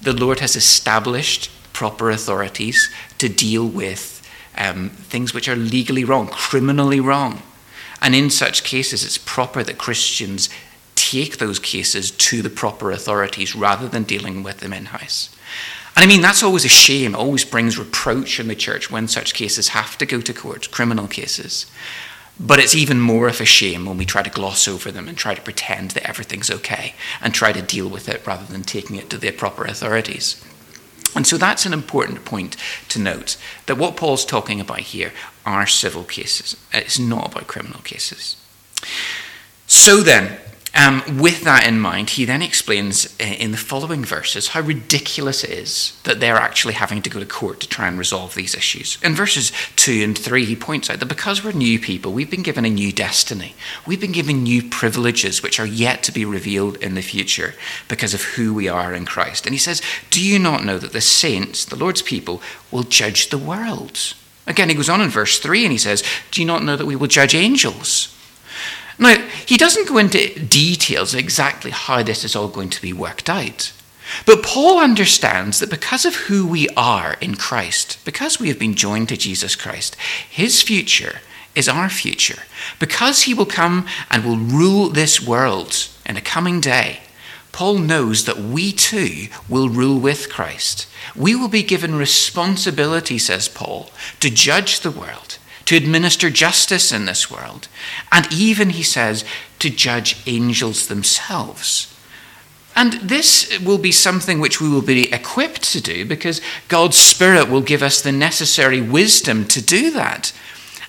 The 0.00 0.14
Lord 0.14 0.40
has 0.40 0.56
established 0.56 1.50
proper 1.72 2.10
authorities 2.10 2.90
to 3.18 3.28
deal 3.28 3.66
with 3.66 4.26
um, 4.56 4.90
things 4.90 5.34
which 5.34 5.48
are 5.48 5.56
legally 5.56 6.04
wrong, 6.04 6.28
criminally 6.28 7.00
wrong. 7.00 7.42
And 8.00 8.14
in 8.14 8.30
such 8.30 8.64
cases, 8.64 9.04
it's 9.04 9.18
proper 9.18 9.62
that 9.62 9.78
Christians 9.78 10.48
take 11.10 11.38
those 11.38 11.58
cases 11.58 12.10
to 12.10 12.42
the 12.42 12.50
proper 12.50 12.90
authorities 12.90 13.54
rather 13.54 13.88
than 13.88 14.02
dealing 14.02 14.42
with 14.42 14.58
them 14.58 14.72
in 14.72 14.86
house. 14.86 15.34
And 15.96 16.04
I 16.04 16.06
mean, 16.06 16.20
that's 16.20 16.42
always 16.42 16.64
a 16.64 16.68
shame, 16.68 17.14
it 17.14 17.18
always 17.18 17.44
brings 17.44 17.78
reproach 17.78 18.38
in 18.38 18.48
the 18.48 18.54
church 18.54 18.90
when 18.90 19.08
such 19.08 19.34
cases 19.34 19.68
have 19.68 19.98
to 19.98 20.06
go 20.06 20.20
to 20.20 20.32
court, 20.32 20.70
criminal 20.70 21.08
cases. 21.08 21.66
But 22.38 22.60
it's 22.60 22.74
even 22.74 23.00
more 23.00 23.26
of 23.26 23.40
a 23.40 23.44
shame 23.44 23.84
when 23.84 23.96
we 23.96 24.04
try 24.04 24.22
to 24.22 24.30
gloss 24.30 24.68
over 24.68 24.92
them 24.92 25.08
and 25.08 25.18
try 25.18 25.34
to 25.34 25.42
pretend 25.42 25.92
that 25.92 26.08
everything's 26.08 26.50
okay 26.50 26.94
and 27.20 27.34
try 27.34 27.50
to 27.52 27.62
deal 27.62 27.88
with 27.88 28.08
it 28.08 28.24
rather 28.26 28.44
than 28.44 28.62
taking 28.62 28.96
it 28.96 29.10
to 29.10 29.18
the 29.18 29.32
proper 29.32 29.64
authorities. 29.64 30.44
And 31.16 31.26
so 31.26 31.36
that's 31.36 31.66
an 31.66 31.72
important 31.72 32.24
point 32.24 32.56
to 32.90 33.00
note 33.00 33.36
that 33.66 33.78
what 33.78 33.96
Paul's 33.96 34.24
talking 34.24 34.60
about 34.60 34.80
here 34.80 35.12
are 35.44 35.66
civil 35.66 36.04
cases. 36.04 36.54
It's 36.72 36.98
not 36.98 37.32
about 37.32 37.48
criminal 37.48 37.80
cases. 37.80 38.36
So 39.66 40.02
then, 40.02 40.38
Um, 40.78 41.02
with 41.18 41.42
that 41.42 41.66
in 41.66 41.80
mind, 41.80 42.10
he 42.10 42.24
then 42.24 42.40
explains 42.40 43.06
uh, 43.20 43.24
in 43.24 43.50
the 43.50 43.56
following 43.56 44.04
verses 44.04 44.48
how 44.48 44.60
ridiculous 44.60 45.42
it 45.42 45.50
is 45.50 45.98
that 46.04 46.20
they're 46.20 46.36
actually 46.36 46.74
having 46.74 47.02
to 47.02 47.10
go 47.10 47.18
to 47.18 47.26
court 47.26 47.58
to 47.60 47.68
try 47.68 47.88
and 47.88 47.98
resolve 47.98 48.36
these 48.36 48.54
issues. 48.54 48.96
In 49.02 49.12
verses 49.12 49.50
2 49.74 50.04
and 50.04 50.16
3, 50.16 50.44
he 50.44 50.54
points 50.54 50.88
out 50.88 51.00
that 51.00 51.06
because 51.06 51.42
we're 51.42 51.50
new 51.50 51.80
people, 51.80 52.12
we've 52.12 52.30
been 52.30 52.44
given 52.44 52.64
a 52.64 52.70
new 52.70 52.92
destiny. 52.92 53.56
We've 53.88 54.00
been 54.00 54.12
given 54.12 54.44
new 54.44 54.62
privileges 54.62 55.42
which 55.42 55.58
are 55.58 55.66
yet 55.66 56.04
to 56.04 56.12
be 56.12 56.24
revealed 56.24 56.76
in 56.76 56.94
the 56.94 57.02
future 57.02 57.54
because 57.88 58.14
of 58.14 58.22
who 58.22 58.54
we 58.54 58.68
are 58.68 58.94
in 58.94 59.04
Christ. 59.04 59.46
And 59.46 59.54
he 59.56 59.58
says, 59.58 59.82
Do 60.10 60.24
you 60.24 60.38
not 60.38 60.64
know 60.64 60.78
that 60.78 60.92
the 60.92 61.00
saints, 61.00 61.64
the 61.64 61.74
Lord's 61.74 62.02
people, 62.02 62.40
will 62.70 62.84
judge 62.84 63.30
the 63.30 63.38
world? 63.38 64.14
Again, 64.46 64.68
he 64.68 64.76
goes 64.76 64.88
on 64.88 65.00
in 65.00 65.10
verse 65.10 65.40
3 65.40 65.64
and 65.64 65.72
he 65.72 65.78
says, 65.78 66.04
Do 66.30 66.40
you 66.40 66.46
not 66.46 66.62
know 66.62 66.76
that 66.76 66.86
we 66.86 66.94
will 66.94 67.08
judge 67.08 67.34
angels? 67.34 68.14
Now, 68.98 69.16
he 69.46 69.56
doesn't 69.56 69.88
go 69.88 69.98
into 69.98 70.38
details 70.38 71.14
exactly 71.14 71.70
how 71.70 72.02
this 72.02 72.24
is 72.24 72.34
all 72.34 72.48
going 72.48 72.70
to 72.70 72.82
be 72.82 72.92
worked 72.92 73.30
out. 73.30 73.72
But 74.26 74.42
Paul 74.42 74.78
understands 74.78 75.60
that 75.60 75.70
because 75.70 76.04
of 76.04 76.14
who 76.14 76.46
we 76.46 76.68
are 76.70 77.16
in 77.20 77.34
Christ, 77.34 77.98
because 78.04 78.40
we 78.40 78.48
have 78.48 78.58
been 78.58 78.74
joined 78.74 79.08
to 79.10 79.16
Jesus 79.16 79.54
Christ, 79.54 79.96
his 80.28 80.62
future 80.62 81.20
is 81.54 81.68
our 81.68 81.88
future. 81.88 82.42
Because 82.78 83.22
he 83.22 83.34
will 83.34 83.46
come 83.46 83.86
and 84.10 84.24
will 84.24 84.38
rule 84.38 84.88
this 84.88 85.24
world 85.24 85.88
in 86.06 86.16
a 86.16 86.22
coming 86.22 86.60
day, 86.60 87.00
Paul 87.52 87.78
knows 87.78 88.24
that 88.24 88.38
we 88.38 88.72
too 88.72 89.28
will 89.48 89.68
rule 89.68 89.98
with 89.98 90.30
Christ. 90.30 90.86
We 91.16 91.34
will 91.34 91.48
be 91.48 91.62
given 91.62 91.96
responsibility, 91.96 93.18
says 93.18 93.48
Paul, 93.48 93.90
to 94.20 94.30
judge 94.30 94.80
the 94.80 94.90
world 94.90 95.38
to 95.68 95.76
administer 95.76 96.30
justice 96.30 96.92
in 96.92 97.04
this 97.04 97.30
world, 97.30 97.68
and 98.10 98.26
even, 98.32 98.70
he 98.70 98.82
says, 98.82 99.22
to 99.58 99.68
judge 99.68 100.16
angels 100.26 100.86
themselves. 100.86 101.94
And 102.74 102.94
this 102.94 103.60
will 103.60 103.76
be 103.76 103.92
something 103.92 104.40
which 104.40 104.62
we 104.62 104.68
will 104.70 104.80
be 104.80 105.12
equipped 105.12 105.70
to 105.72 105.82
do 105.82 106.06
because 106.06 106.40
God's 106.68 106.96
Spirit 106.96 107.50
will 107.50 107.60
give 107.60 107.82
us 107.82 108.00
the 108.00 108.12
necessary 108.12 108.80
wisdom 108.80 109.44
to 109.48 109.60
do 109.60 109.90
that. 109.90 110.32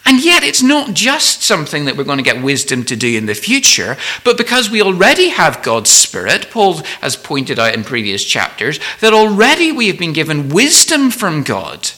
And 0.05 0.23
yet, 0.23 0.43
it's 0.43 0.63
not 0.63 0.93
just 0.93 1.43
something 1.43 1.83
that 1.83 1.97
we're 1.97 2.05
going 2.05 2.17
to 2.17 2.23
get 2.23 2.41
wisdom 2.41 2.85
to 2.85 2.95
do 2.95 3.17
in 3.17 3.25
the 3.25 3.35
future, 3.35 3.97
but 4.23 4.37
because 4.37 4.69
we 4.69 4.81
already 4.81 5.27
have 5.27 5.61
God's 5.61 5.89
Spirit, 5.89 6.51
Paul 6.51 6.75
has 7.01 7.17
pointed 7.17 7.59
out 7.59 7.75
in 7.75 7.83
previous 7.83 8.23
chapters, 8.23 8.79
that 9.01 9.13
already 9.13 9.73
we 9.73 9.87
have 9.87 9.99
been 9.99 10.13
given 10.13 10.47
wisdom 10.47 11.11
from 11.11 11.43
God 11.43 11.89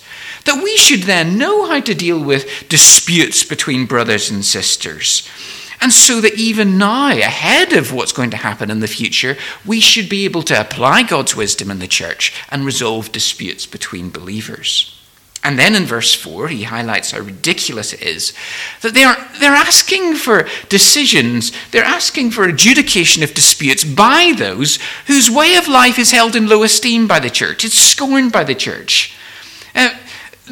that 0.46 0.64
we 0.64 0.78
should 0.78 1.04
then 1.04 1.38
know 1.38 1.68
how 1.68 1.80
to 1.82 1.94
deal 1.94 2.24
with 2.24 2.68
disputes 2.70 3.44
between 3.44 3.86
brothers 3.86 4.30
and 4.30 4.44
sisters. 4.44 5.28
And 5.82 5.92
so 5.92 6.22
that 6.22 6.36
even 6.36 6.78
now, 6.78 7.10
ahead 7.10 7.74
of 7.74 7.92
what's 7.92 8.12
going 8.12 8.30
to 8.32 8.38
happen 8.38 8.70
in 8.70 8.82
the 8.82 8.88
future, 8.88 9.36
we 9.66 9.80
should 9.80 10.10
be 10.10 10.26
able 10.26 10.44
to 10.44 10.60
apply 10.60 11.04
God's 11.04 11.36
wisdom 11.36 11.72
in 11.72 11.80
the 11.80 11.88
church 11.88 12.34
and 12.50 12.64
resolve 12.64 13.12
disputes 13.12 13.66
between 13.66 14.12
believers. 14.12 14.96
And 15.44 15.58
then 15.58 15.74
in 15.74 15.86
verse 15.86 16.14
4, 16.14 16.50
he 16.50 16.64
highlights 16.64 17.12
how 17.12 17.20
ridiculous 17.20 17.94
it 17.94 18.04
is 18.04 18.34
that 18.82 18.94
they 18.94 19.04
are, 19.04 19.18
they're 19.40 19.54
asking 19.54 20.16
for 20.16 20.48
decisions, 20.70 21.52
they're 21.72 21.84
asking 21.84 22.30
for 22.30 22.44
adjudication 22.44 23.24
of 23.24 23.34
disputes 23.34 23.84
by 23.84 24.36
those 24.38 24.78
whose 25.08 25.32
way 25.32 25.56
of 25.56 25.68
life 25.68 25.98
is 25.98 26.12
held 26.12 26.36
in 26.36 26.48
low 26.48 26.62
esteem 26.62 27.08
by 27.08 27.20
the 27.20 27.30
church, 27.32 27.66
it's 27.66 27.74
scorned 27.74 28.32
by 28.32 28.44
the 28.44 28.54
church. 28.54 29.16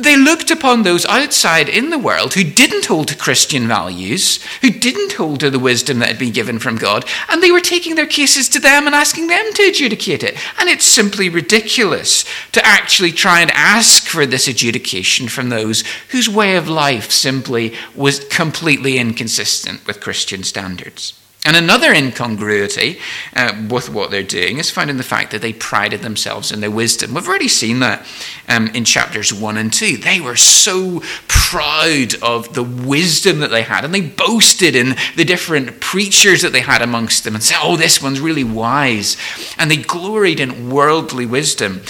They 0.01 0.15
looked 0.15 0.49
upon 0.49 0.83
those 0.83 1.05
outside 1.07 1.67
in 1.67 1.89
the 1.89 1.99
world 1.99 2.33
who 2.33 2.45
didn't 2.45 2.85
hold 2.85 3.09
to 3.09 3.17
Christian 3.17 3.67
values, 3.67 4.41
who 4.61 4.69
didn't 4.69 5.11
hold 5.11 5.41
to 5.41 5.49
the 5.49 5.59
wisdom 5.59 5.99
that 5.99 6.07
had 6.07 6.17
been 6.17 6.31
given 6.31 6.57
from 6.57 6.77
God, 6.77 7.03
and 7.27 7.43
they 7.43 7.51
were 7.51 7.59
taking 7.59 7.95
their 7.95 8.05
cases 8.05 8.47
to 8.49 8.61
them 8.61 8.85
and 8.85 8.95
asking 8.95 9.27
them 9.27 9.51
to 9.55 9.67
adjudicate 9.67 10.23
it. 10.23 10.37
And 10.57 10.69
it's 10.69 10.85
simply 10.85 11.27
ridiculous 11.27 12.23
to 12.53 12.65
actually 12.65 13.11
try 13.11 13.41
and 13.41 13.51
ask 13.51 14.07
for 14.07 14.25
this 14.25 14.47
adjudication 14.47 15.27
from 15.27 15.49
those 15.49 15.83
whose 16.11 16.29
way 16.29 16.55
of 16.55 16.69
life 16.69 17.11
simply 17.11 17.73
was 17.93 18.23
completely 18.29 18.99
inconsistent 18.99 19.85
with 19.85 19.99
Christian 19.99 20.43
standards. 20.43 21.18
And 21.45 21.55
another 21.55 21.93
incongruity 21.93 22.99
uh, 23.33 23.67
with 23.69 23.89
what 23.89 24.11
they're 24.11 24.23
doing 24.23 24.57
is 24.57 24.69
found 24.69 24.89
in 24.89 24.97
the 24.97 25.03
fact 25.03 25.31
that 25.31 25.41
they 25.41 25.53
prided 25.53 26.01
themselves 26.01 26.51
in 26.51 26.59
their 26.59 26.69
wisdom. 26.69 27.13
We've 27.13 27.27
already 27.27 27.47
seen 27.47 27.79
that 27.79 28.05
um, 28.49 28.67
in 28.67 28.83
chapters 28.83 29.33
1 29.33 29.55
and 29.55 29.71
2. 29.71 29.97
They 29.97 30.19
were 30.19 30.35
so 30.35 31.01
proud 31.29 32.15
of 32.21 32.53
the 32.53 32.63
wisdom 32.63 33.39
that 33.39 33.51
they 33.51 33.61
had, 33.61 33.85
and 33.85 33.95
they 33.95 34.01
boasted 34.01 34.75
in 34.75 34.97
the 35.15 35.23
different 35.23 35.79
preachers 35.79 36.41
that 36.41 36.51
they 36.51 36.59
had 36.59 36.81
amongst 36.81 37.23
them 37.23 37.35
and 37.35 37.43
said, 37.43 37.59
Oh, 37.61 37.77
this 37.77 38.01
one's 38.01 38.19
really 38.19 38.43
wise. 38.43 39.15
And 39.57 39.71
they 39.71 39.77
gloried 39.77 40.41
in 40.41 40.69
worldly 40.69 41.25
wisdom. 41.25 41.83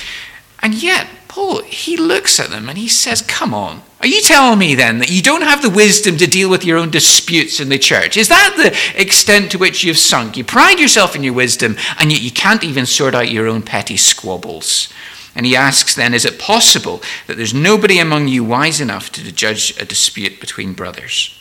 And 0.61 0.75
yet, 0.75 1.07
Paul, 1.39 1.61
he 1.61 1.95
looks 1.95 2.37
at 2.37 2.49
them 2.49 2.67
and 2.67 2.77
he 2.77 2.89
says, 2.89 3.21
Come 3.21 3.53
on. 3.53 3.81
Are 4.01 4.07
you 4.07 4.21
telling 4.21 4.59
me 4.59 4.75
then 4.75 4.97
that 4.99 5.09
you 5.09 5.21
don't 5.21 5.43
have 5.43 5.61
the 5.61 5.69
wisdom 5.69 6.17
to 6.17 6.27
deal 6.27 6.49
with 6.49 6.65
your 6.65 6.77
own 6.77 6.89
disputes 6.89 7.61
in 7.61 7.69
the 7.69 7.79
church? 7.79 8.17
Is 8.17 8.27
that 8.27 8.55
the 8.57 9.01
extent 9.01 9.49
to 9.51 9.57
which 9.57 9.81
you've 9.81 9.97
sunk? 9.97 10.35
You 10.35 10.43
pride 10.43 10.81
yourself 10.81 11.15
in 11.15 11.23
your 11.23 11.33
wisdom, 11.33 11.77
and 11.97 12.11
yet 12.11 12.21
you 12.21 12.29
can't 12.29 12.65
even 12.65 12.85
sort 12.85 13.15
out 13.15 13.31
your 13.31 13.47
own 13.47 13.61
petty 13.61 13.95
squabbles. 13.95 14.91
And 15.33 15.45
he 15.45 15.55
asks 15.55 15.95
then, 15.95 16.13
Is 16.13 16.25
it 16.25 16.39
possible 16.39 17.01
that 17.27 17.37
there's 17.37 17.53
nobody 17.53 17.99
among 17.99 18.27
you 18.27 18.43
wise 18.43 18.81
enough 18.81 19.09
to 19.13 19.31
judge 19.31 19.79
a 19.79 19.85
dispute 19.85 20.41
between 20.41 20.73
brothers? 20.73 21.33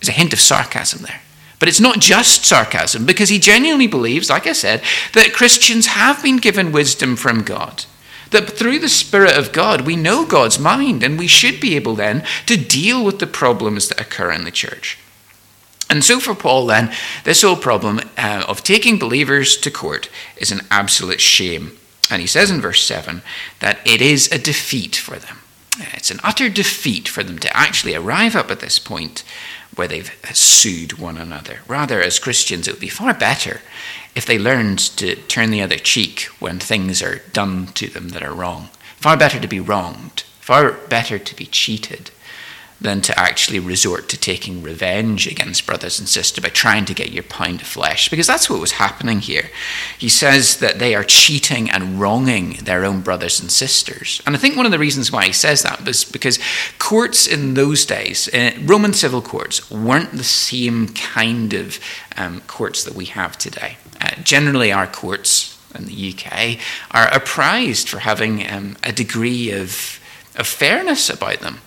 There's 0.00 0.10
a 0.10 0.20
hint 0.20 0.34
of 0.34 0.38
sarcasm 0.38 1.00
there. 1.00 1.22
But 1.58 1.70
it's 1.70 1.80
not 1.80 2.00
just 2.00 2.44
sarcasm, 2.44 3.06
because 3.06 3.30
he 3.30 3.38
genuinely 3.38 3.86
believes, 3.86 4.28
like 4.28 4.46
I 4.46 4.52
said, 4.52 4.82
that 5.14 5.32
Christians 5.32 5.86
have 5.86 6.22
been 6.22 6.36
given 6.36 6.72
wisdom 6.72 7.16
from 7.16 7.42
God. 7.42 7.86
That 8.30 8.50
through 8.50 8.80
the 8.80 8.88
Spirit 8.88 9.36
of 9.36 9.52
God, 9.52 9.82
we 9.82 9.96
know 9.96 10.26
God's 10.26 10.58
mind, 10.58 11.02
and 11.02 11.18
we 11.18 11.26
should 11.26 11.60
be 11.60 11.76
able 11.76 11.94
then 11.94 12.24
to 12.46 12.56
deal 12.56 13.04
with 13.04 13.18
the 13.18 13.26
problems 13.26 13.88
that 13.88 14.00
occur 14.00 14.32
in 14.32 14.44
the 14.44 14.50
church. 14.50 14.98
And 15.88 16.02
so, 16.02 16.18
for 16.18 16.34
Paul, 16.34 16.66
then, 16.66 16.92
this 17.24 17.42
whole 17.42 17.56
problem 17.56 18.00
uh, 18.18 18.44
of 18.48 18.64
taking 18.64 18.98
believers 18.98 19.56
to 19.58 19.70
court 19.70 20.10
is 20.36 20.50
an 20.50 20.62
absolute 20.70 21.20
shame. 21.20 21.78
And 22.10 22.20
he 22.20 22.26
says 22.26 22.50
in 22.50 22.60
verse 22.60 22.82
7 22.84 23.22
that 23.60 23.78
it 23.84 24.00
is 24.00 24.30
a 24.32 24.38
defeat 24.38 24.96
for 24.96 25.16
them. 25.16 25.38
It's 25.92 26.10
an 26.10 26.20
utter 26.24 26.48
defeat 26.48 27.08
for 27.08 27.22
them 27.22 27.38
to 27.38 27.56
actually 27.56 27.94
arrive 27.94 28.34
up 28.34 28.50
at 28.50 28.60
this 28.60 28.78
point 28.78 29.22
where 29.74 29.88
they've 29.88 30.10
sued 30.32 30.98
one 30.98 31.18
another. 31.18 31.60
Rather, 31.68 32.00
as 32.00 32.18
Christians, 32.18 32.66
it 32.66 32.72
would 32.72 32.80
be 32.80 32.88
far 32.88 33.12
better 33.12 33.60
if 34.16 34.24
they 34.26 34.38
learned 34.38 34.78
to 34.78 35.14
turn 35.14 35.50
the 35.50 35.62
other 35.62 35.76
cheek 35.76 36.22
when 36.40 36.58
things 36.58 37.02
are 37.02 37.20
done 37.32 37.66
to 37.66 37.86
them 37.86 38.08
that 38.08 38.22
are 38.22 38.34
wrong. 38.34 38.70
Far 38.96 39.16
better 39.16 39.38
to 39.38 39.46
be 39.46 39.60
wronged, 39.60 40.22
far 40.40 40.72
better 40.72 41.18
to 41.18 41.36
be 41.36 41.44
cheated 41.44 42.10
than 42.80 43.00
to 43.00 43.18
actually 43.18 43.58
resort 43.58 44.08
to 44.08 44.18
taking 44.18 44.62
revenge 44.62 45.26
against 45.26 45.66
brothers 45.66 45.98
and 45.98 46.08
sisters 46.08 46.42
by 46.42 46.48
trying 46.50 46.84
to 46.84 46.94
get 46.94 47.12
your 47.12 47.22
pound 47.22 47.60
of 47.60 47.66
flesh, 47.66 48.08
because 48.10 48.26
that's 48.26 48.50
what 48.50 48.60
was 48.60 48.72
happening 48.72 49.20
here. 49.20 49.50
He 49.98 50.08
says 50.08 50.58
that 50.58 50.78
they 50.78 50.94
are 50.94 51.04
cheating 51.04 51.70
and 51.70 51.98
wronging 51.98 52.58
their 52.64 52.84
own 52.84 53.00
brothers 53.00 53.40
and 53.40 53.50
sisters. 53.50 54.20
And 54.26 54.34
I 54.34 54.38
think 54.38 54.56
one 54.56 54.66
of 54.66 54.72
the 54.72 54.78
reasons 54.78 55.10
why 55.10 55.26
he 55.26 55.32
says 55.32 55.62
that 55.62 55.86
is 55.88 56.04
because 56.04 56.38
courts 56.78 57.26
in 57.26 57.54
those 57.54 57.86
days, 57.86 58.28
uh, 58.34 58.52
Roman 58.62 58.92
civil 58.92 59.22
courts, 59.22 59.70
weren't 59.70 60.12
the 60.12 60.24
same 60.24 60.88
kind 60.88 61.54
of 61.54 61.80
um, 62.16 62.42
courts 62.42 62.84
that 62.84 62.94
we 62.94 63.06
have 63.06 63.38
today. 63.38 63.78
Uh, 64.00 64.10
generally, 64.22 64.72
our 64.72 64.86
courts 64.86 65.58
in 65.74 65.86
the 65.86 66.14
UK 66.14 66.58
are 66.90 67.08
apprised 67.14 67.88
for 67.88 67.98
having 67.98 68.48
um, 68.50 68.76
a 68.82 68.92
degree 68.92 69.50
of, 69.50 70.00
of 70.36 70.46
fairness 70.46 71.10
about 71.10 71.40
them. 71.40 71.58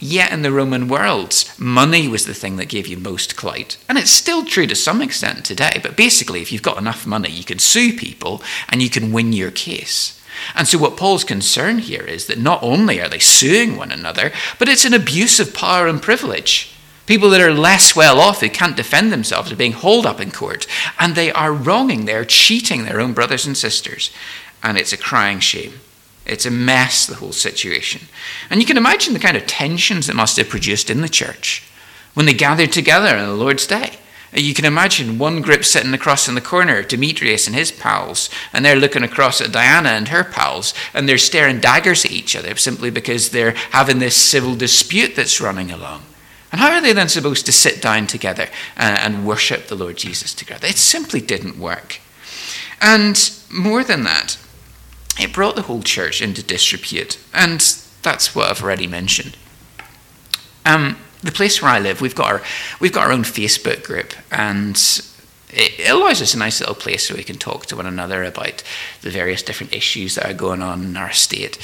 Yet 0.00 0.30
in 0.32 0.42
the 0.42 0.52
Roman 0.52 0.86
world, 0.86 1.44
money 1.58 2.06
was 2.06 2.24
the 2.24 2.34
thing 2.34 2.56
that 2.56 2.68
gave 2.68 2.86
you 2.86 2.96
most 2.96 3.36
clout. 3.36 3.76
And 3.88 3.98
it's 3.98 4.12
still 4.12 4.44
true 4.44 4.66
to 4.68 4.76
some 4.76 5.02
extent 5.02 5.44
today, 5.44 5.80
but 5.82 5.96
basically, 5.96 6.40
if 6.40 6.52
you've 6.52 6.62
got 6.62 6.78
enough 6.78 7.04
money, 7.04 7.30
you 7.30 7.42
can 7.42 7.58
sue 7.58 7.92
people 7.92 8.40
and 8.68 8.80
you 8.80 8.90
can 8.90 9.12
win 9.12 9.32
your 9.32 9.50
case. 9.50 10.22
And 10.54 10.68
so, 10.68 10.78
what 10.78 10.96
Paul's 10.96 11.24
concern 11.24 11.78
here 11.78 12.02
is 12.02 12.26
that 12.26 12.38
not 12.38 12.62
only 12.62 13.00
are 13.00 13.08
they 13.08 13.18
suing 13.18 13.76
one 13.76 13.90
another, 13.90 14.30
but 14.58 14.68
it's 14.68 14.84
an 14.84 14.94
abuse 14.94 15.40
of 15.40 15.52
power 15.52 15.88
and 15.88 16.00
privilege. 16.00 16.72
People 17.08 17.30
that 17.30 17.40
are 17.40 17.54
less 17.54 17.96
well 17.96 18.20
off, 18.20 18.42
who 18.42 18.50
can't 18.50 18.76
defend 18.76 19.10
themselves, 19.10 19.50
are 19.50 19.56
being 19.56 19.72
hauled 19.72 20.04
up 20.04 20.20
in 20.20 20.30
court, 20.30 20.66
and 21.00 21.14
they 21.14 21.32
are 21.32 21.54
wronging, 21.54 22.04
they're 22.04 22.26
cheating 22.26 22.84
their 22.84 23.00
own 23.00 23.14
brothers 23.14 23.46
and 23.46 23.56
sisters. 23.56 24.10
And 24.62 24.76
it's 24.76 24.92
a 24.92 24.98
crying 24.98 25.40
shame. 25.40 25.80
It's 26.26 26.44
a 26.44 26.50
mess, 26.50 27.06
the 27.06 27.14
whole 27.14 27.32
situation. 27.32 28.08
And 28.50 28.60
you 28.60 28.66
can 28.66 28.76
imagine 28.76 29.14
the 29.14 29.20
kind 29.20 29.38
of 29.38 29.46
tensions 29.46 30.06
that 30.06 30.16
must 30.16 30.36
have 30.36 30.50
produced 30.50 30.90
in 30.90 31.00
the 31.00 31.08
church 31.08 31.66
when 32.12 32.26
they 32.26 32.34
gathered 32.34 32.72
together 32.72 33.16
on 33.16 33.26
the 33.26 33.42
Lord's 33.42 33.66
Day. 33.66 33.92
You 34.34 34.52
can 34.52 34.66
imagine 34.66 35.18
one 35.18 35.40
group 35.40 35.64
sitting 35.64 35.94
across 35.94 36.28
in 36.28 36.34
the 36.34 36.42
corner, 36.42 36.82
Demetrius 36.82 37.46
and 37.46 37.56
his 37.56 37.72
pals, 37.72 38.28
and 38.52 38.62
they're 38.62 38.76
looking 38.76 39.02
across 39.02 39.40
at 39.40 39.50
Diana 39.50 39.88
and 39.88 40.08
her 40.08 40.24
pals, 40.24 40.74
and 40.92 41.08
they're 41.08 41.16
staring 41.16 41.58
daggers 41.58 42.04
at 42.04 42.12
each 42.12 42.36
other 42.36 42.54
simply 42.56 42.90
because 42.90 43.30
they're 43.30 43.52
having 43.70 43.98
this 43.98 44.14
civil 44.14 44.54
dispute 44.54 45.16
that's 45.16 45.40
running 45.40 45.70
along. 45.70 46.02
And 46.50 46.60
how 46.60 46.72
are 46.72 46.80
they 46.80 46.92
then 46.92 47.08
supposed 47.08 47.46
to 47.46 47.52
sit 47.52 47.82
down 47.82 48.06
together 48.06 48.48
uh, 48.76 48.98
and 49.00 49.26
worship 49.26 49.66
the 49.66 49.74
Lord 49.74 49.96
Jesus 49.96 50.34
together? 50.34 50.66
It 50.66 50.76
simply 50.76 51.20
didn't 51.20 51.58
work. 51.58 52.00
And 52.80 53.30
more 53.50 53.84
than 53.84 54.04
that, 54.04 54.38
it 55.18 55.32
brought 55.32 55.56
the 55.56 55.62
whole 55.62 55.82
church 55.82 56.22
into 56.22 56.42
disrepute. 56.42 57.18
And 57.34 57.60
that's 58.02 58.34
what 58.34 58.50
I've 58.50 58.62
already 58.62 58.86
mentioned. 58.86 59.36
Um, 60.64 60.96
the 61.22 61.32
place 61.32 61.60
where 61.60 61.70
I 61.70 61.80
live, 61.80 62.00
we've 62.00 62.14
got 62.14 62.30
our 62.30 62.42
we've 62.80 62.92
got 62.92 63.06
our 63.06 63.12
own 63.12 63.24
Facebook 63.24 63.82
group, 63.82 64.12
and 64.30 64.76
it 65.50 65.90
allows 65.90 66.22
us 66.22 66.34
a 66.34 66.38
nice 66.38 66.60
little 66.60 66.74
place 66.74 67.10
where 67.10 67.16
we 67.16 67.24
can 67.24 67.36
talk 67.36 67.66
to 67.66 67.76
one 67.76 67.86
another 67.86 68.22
about 68.22 68.62
the 69.02 69.10
various 69.10 69.42
different 69.42 69.72
issues 69.72 70.14
that 70.14 70.30
are 70.30 70.34
going 70.34 70.62
on 70.62 70.84
in 70.84 70.96
our 70.96 71.10
estate. 71.10 71.58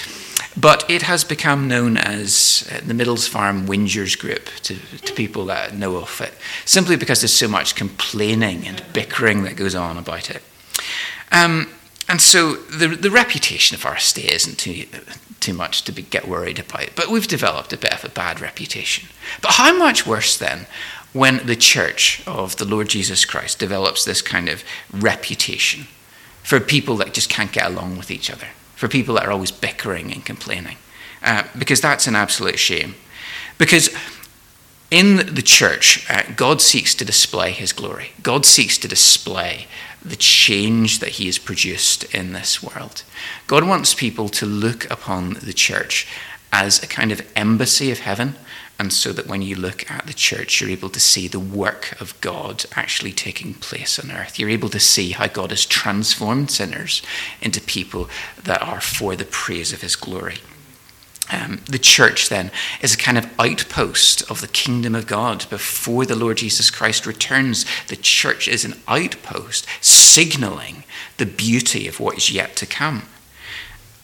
But 0.56 0.88
it 0.88 1.02
has 1.02 1.24
become 1.24 1.66
known 1.66 1.96
as 1.96 2.68
uh, 2.72 2.80
the 2.86 2.94
Middles 2.94 3.26
Farm 3.26 3.66
Whingers 3.66 4.16
Group 4.18 4.46
to, 4.62 4.76
to 4.76 5.12
people 5.14 5.46
that 5.46 5.74
know 5.74 5.96
of 5.96 6.20
it, 6.20 6.32
simply 6.64 6.96
because 6.96 7.20
there's 7.20 7.32
so 7.32 7.48
much 7.48 7.74
complaining 7.74 8.66
and 8.66 8.82
bickering 8.92 9.42
that 9.44 9.56
goes 9.56 9.74
on 9.74 9.96
about 9.96 10.30
it. 10.30 10.42
Um, 11.32 11.68
and 12.08 12.20
so 12.20 12.54
the, 12.54 12.88
the 12.88 13.10
reputation 13.10 13.74
of 13.74 13.84
our 13.84 13.96
estate 13.96 14.30
isn't 14.30 14.58
too, 14.58 14.84
too 15.40 15.54
much 15.54 15.82
to 15.84 15.92
be, 15.92 16.02
get 16.02 16.28
worried 16.28 16.58
about, 16.58 16.90
but 16.94 17.08
we've 17.08 17.26
developed 17.26 17.72
a 17.72 17.78
bit 17.78 17.92
of 17.92 18.04
a 18.04 18.08
bad 18.08 18.40
reputation. 18.40 19.08
But 19.42 19.52
how 19.52 19.76
much 19.76 20.06
worse 20.06 20.36
then 20.36 20.66
when 21.12 21.46
the 21.46 21.56
church 21.56 22.22
of 22.26 22.56
the 22.56 22.64
Lord 22.64 22.88
Jesus 22.88 23.24
Christ 23.24 23.58
develops 23.58 24.04
this 24.04 24.22
kind 24.22 24.48
of 24.48 24.62
reputation 24.92 25.86
for 26.42 26.60
people 26.60 26.96
that 26.96 27.14
just 27.14 27.30
can't 27.30 27.52
get 27.52 27.66
along 27.66 27.96
with 27.96 28.10
each 28.10 28.30
other, 28.30 28.48
for 28.76 28.88
people 28.88 29.14
that 29.14 29.24
are 29.24 29.32
always 29.32 29.50
bickering 29.50 30.12
and 30.12 30.24
complaining, 30.24 30.76
uh, 31.22 31.44
because 31.58 31.80
that's 31.80 32.06
an 32.06 32.16
absolute 32.16 32.58
shame. 32.58 32.94
Because 33.58 33.94
in 34.90 35.34
the 35.34 35.42
church, 35.42 36.08
uh, 36.10 36.22
God 36.36 36.60
seeks 36.60 36.94
to 36.96 37.04
display 37.04 37.52
his 37.52 37.72
glory. 37.72 38.12
God 38.22 38.44
seeks 38.46 38.78
to 38.78 38.88
display 38.88 39.66
the 40.04 40.16
change 40.16 40.98
that 40.98 41.10
he 41.10 41.26
has 41.26 41.38
produced 41.38 42.04
in 42.14 42.32
this 42.32 42.62
world. 42.62 43.02
God 43.46 43.64
wants 43.64 43.94
people 43.94 44.28
to 44.30 44.46
look 44.46 44.90
upon 44.90 45.34
the 45.34 45.54
church 45.54 46.06
as 46.52 46.82
a 46.82 46.86
kind 46.86 47.10
of 47.10 47.26
embassy 47.34 47.90
of 47.90 48.00
heaven 48.00 48.36
and 48.78 48.92
so 48.92 49.12
that 49.12 49.28
when 49.28 49.40
you 49.40 49.54
look 49.54 49.88
at 49.90 50.06
the 50.06 50.12
church, 50.12 50.60
you're 50.60 50.70
able 50.70 50.88
to 50.90 51.00
see 51.00 51.28
the 51.28 51.38
work 51.38 52.00
of 52.00 52.20
God 52.20 52.64
actually 52.74 53.12
taking 53.12 53.54
place 53.54 53.98
on 53.98 54.10
earth. 54.10 54.38
You're 54.38 54.50
able 54.50 54.68
to 54.70 54.80
see 54.80 55.10
how 55.10 55.28
God 55.28 55.50
has 55.50 55.64
transformed 55.64 56.50
sinners 56.50 57.00
into 57.40 57.60
people 57.60 58.08
that 58.42 58.62
are 58.62 58.80
for 58.80 59.14
the 59.14 59.24
praise 59.24 59.72
of 59.72 59.82
his 59.82 59.94
glory. 59.94 60.38
Um, 61.32 61.60
the 61.66 61.78
church 61.78 62.28
then 62.28 62.50
is 62.82 62.94
a 62.94 62.98
kind 62.98 63.16
of 63.16 63.32
outpost 63.38 64.28
of 64.30 64.40
the 64.40 64.48
kingdom 64.48 64.94
of 64.94 65.06
God 65.06 65.48
before 65.48 66.04
the 66.04 66.16
Lord 66.16 66.38
Jesus 66.38 66.70
Christ 66.70 67.06
returns. 67.06 67.64
The 67.86 67.96
church 67.96 68.46
is 68.46 68.64
an 68.64 68.74
outpost 68.86 69.66
signaling 69.80 70.84
the 71.16 71.26
beauty 71.26 71.88
of 71.88 72.00
what 72.00 72.18
is 72.18 72.30
yet 72.30 72.56
to 72.56 72.66
come. 72.66 73.04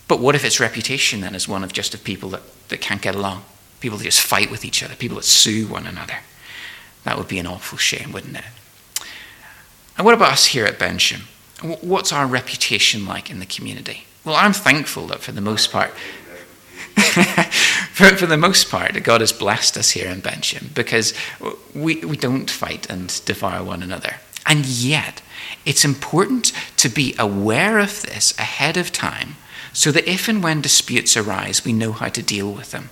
But 0.08 0.20
what 0.20 0.34
if 0.34 0.44
its 0.44 0.60
reputation 0.60 1.20
then 1.20 1.34
is 1.34 1.46
one 1.46 1.62
of 1.62 1.72
just 1.72 1.92
of 1.92 2.04
people 2.04 2.30
that, 2.30 2.42
that 2.68 2.80
can't 2.80 3.02
get 3.02 3.14
along? 3.14 3.44
People 3.80 3.98
that 3.98 4.04
just 4.04 4.20
fight 4.20 4.50
with 4.50 4.64
each 4.64 4.82
other, 4.82 4.94
people 4.94 5.16
that 5.16 5.24
sue 5.24 5.66
one 5.66 5.86
another. 5.86 6.18
That 7.04 7.16
would 7.16 7.28
be 7.28 7.38
an 7.38 7.46
awful 7.46 7.78
shame, 7.78 8.12
wouldn't 8.12 8.36
it? 8.36 8.44
And 9.96 10.04
what 10.04 10.14
about 10.14 10.32
us 10.32 10.46
here 10.46 10.66
at 10.66 10.78
Bensham? 10.78 11.22
What's 11.82 12.12
our 12.12 12.26
reputation 12.26 13.06
like 13.06 13.30
in 13.30 13.38
the 13.38 13.46
community? 13.46 14.04
Well, 14.24 14.34
I'm 14.34 14.52
thankful 14.52 15.06
that 15.08 15.20
for 15.20 15.32
the 15.32 15.40
most 15.40 15.72
part, 15.72 15.90
for, 17.92 18.16
for 18.16 18.26
the 18.26 18.36
most 18.36 18.70
part, 18.70 19.02
God 19.02 19.20
has 19.20 19.32
blessed 19.32 19.76
us 19.76 19.90
here 19.90 20.08
in 20.08 20.20
Bensham 20.20 20.70
because 20.74 21.14
we, 21.74 21.96
we 21.96 22.16
don't 22.16 22.50
fight 22.50 22.88
and 22.90 23.22
devour 23.24 23.64
one 23.64 23.82
another. 23.82 24.16
And 24.46 24.66
yet, 24.66 25.22
it's 25.66 25.84
important 25.84 26.52
to 26.78 26.88
be 26.88 27.14
aware 27.18 27.78
of 27.78 28.02
this 28.02 28.38
ahead 28.38 28.76
of 28.76 28.92
time 28.92 29.36
so 29.72 29.92
that 29.92 30.08
if 30.10 30.28
and 30.28 30.42
when 30.42 30.60
disputes 30.60 31.16
arise, 31.16 31.64
we 31.64 31.72
know 31.72 31.92
how 31.92 32.08
to 32.08 32.22
deal 32.22 32.50
with 32.52 32.70
them. 32.70 32.90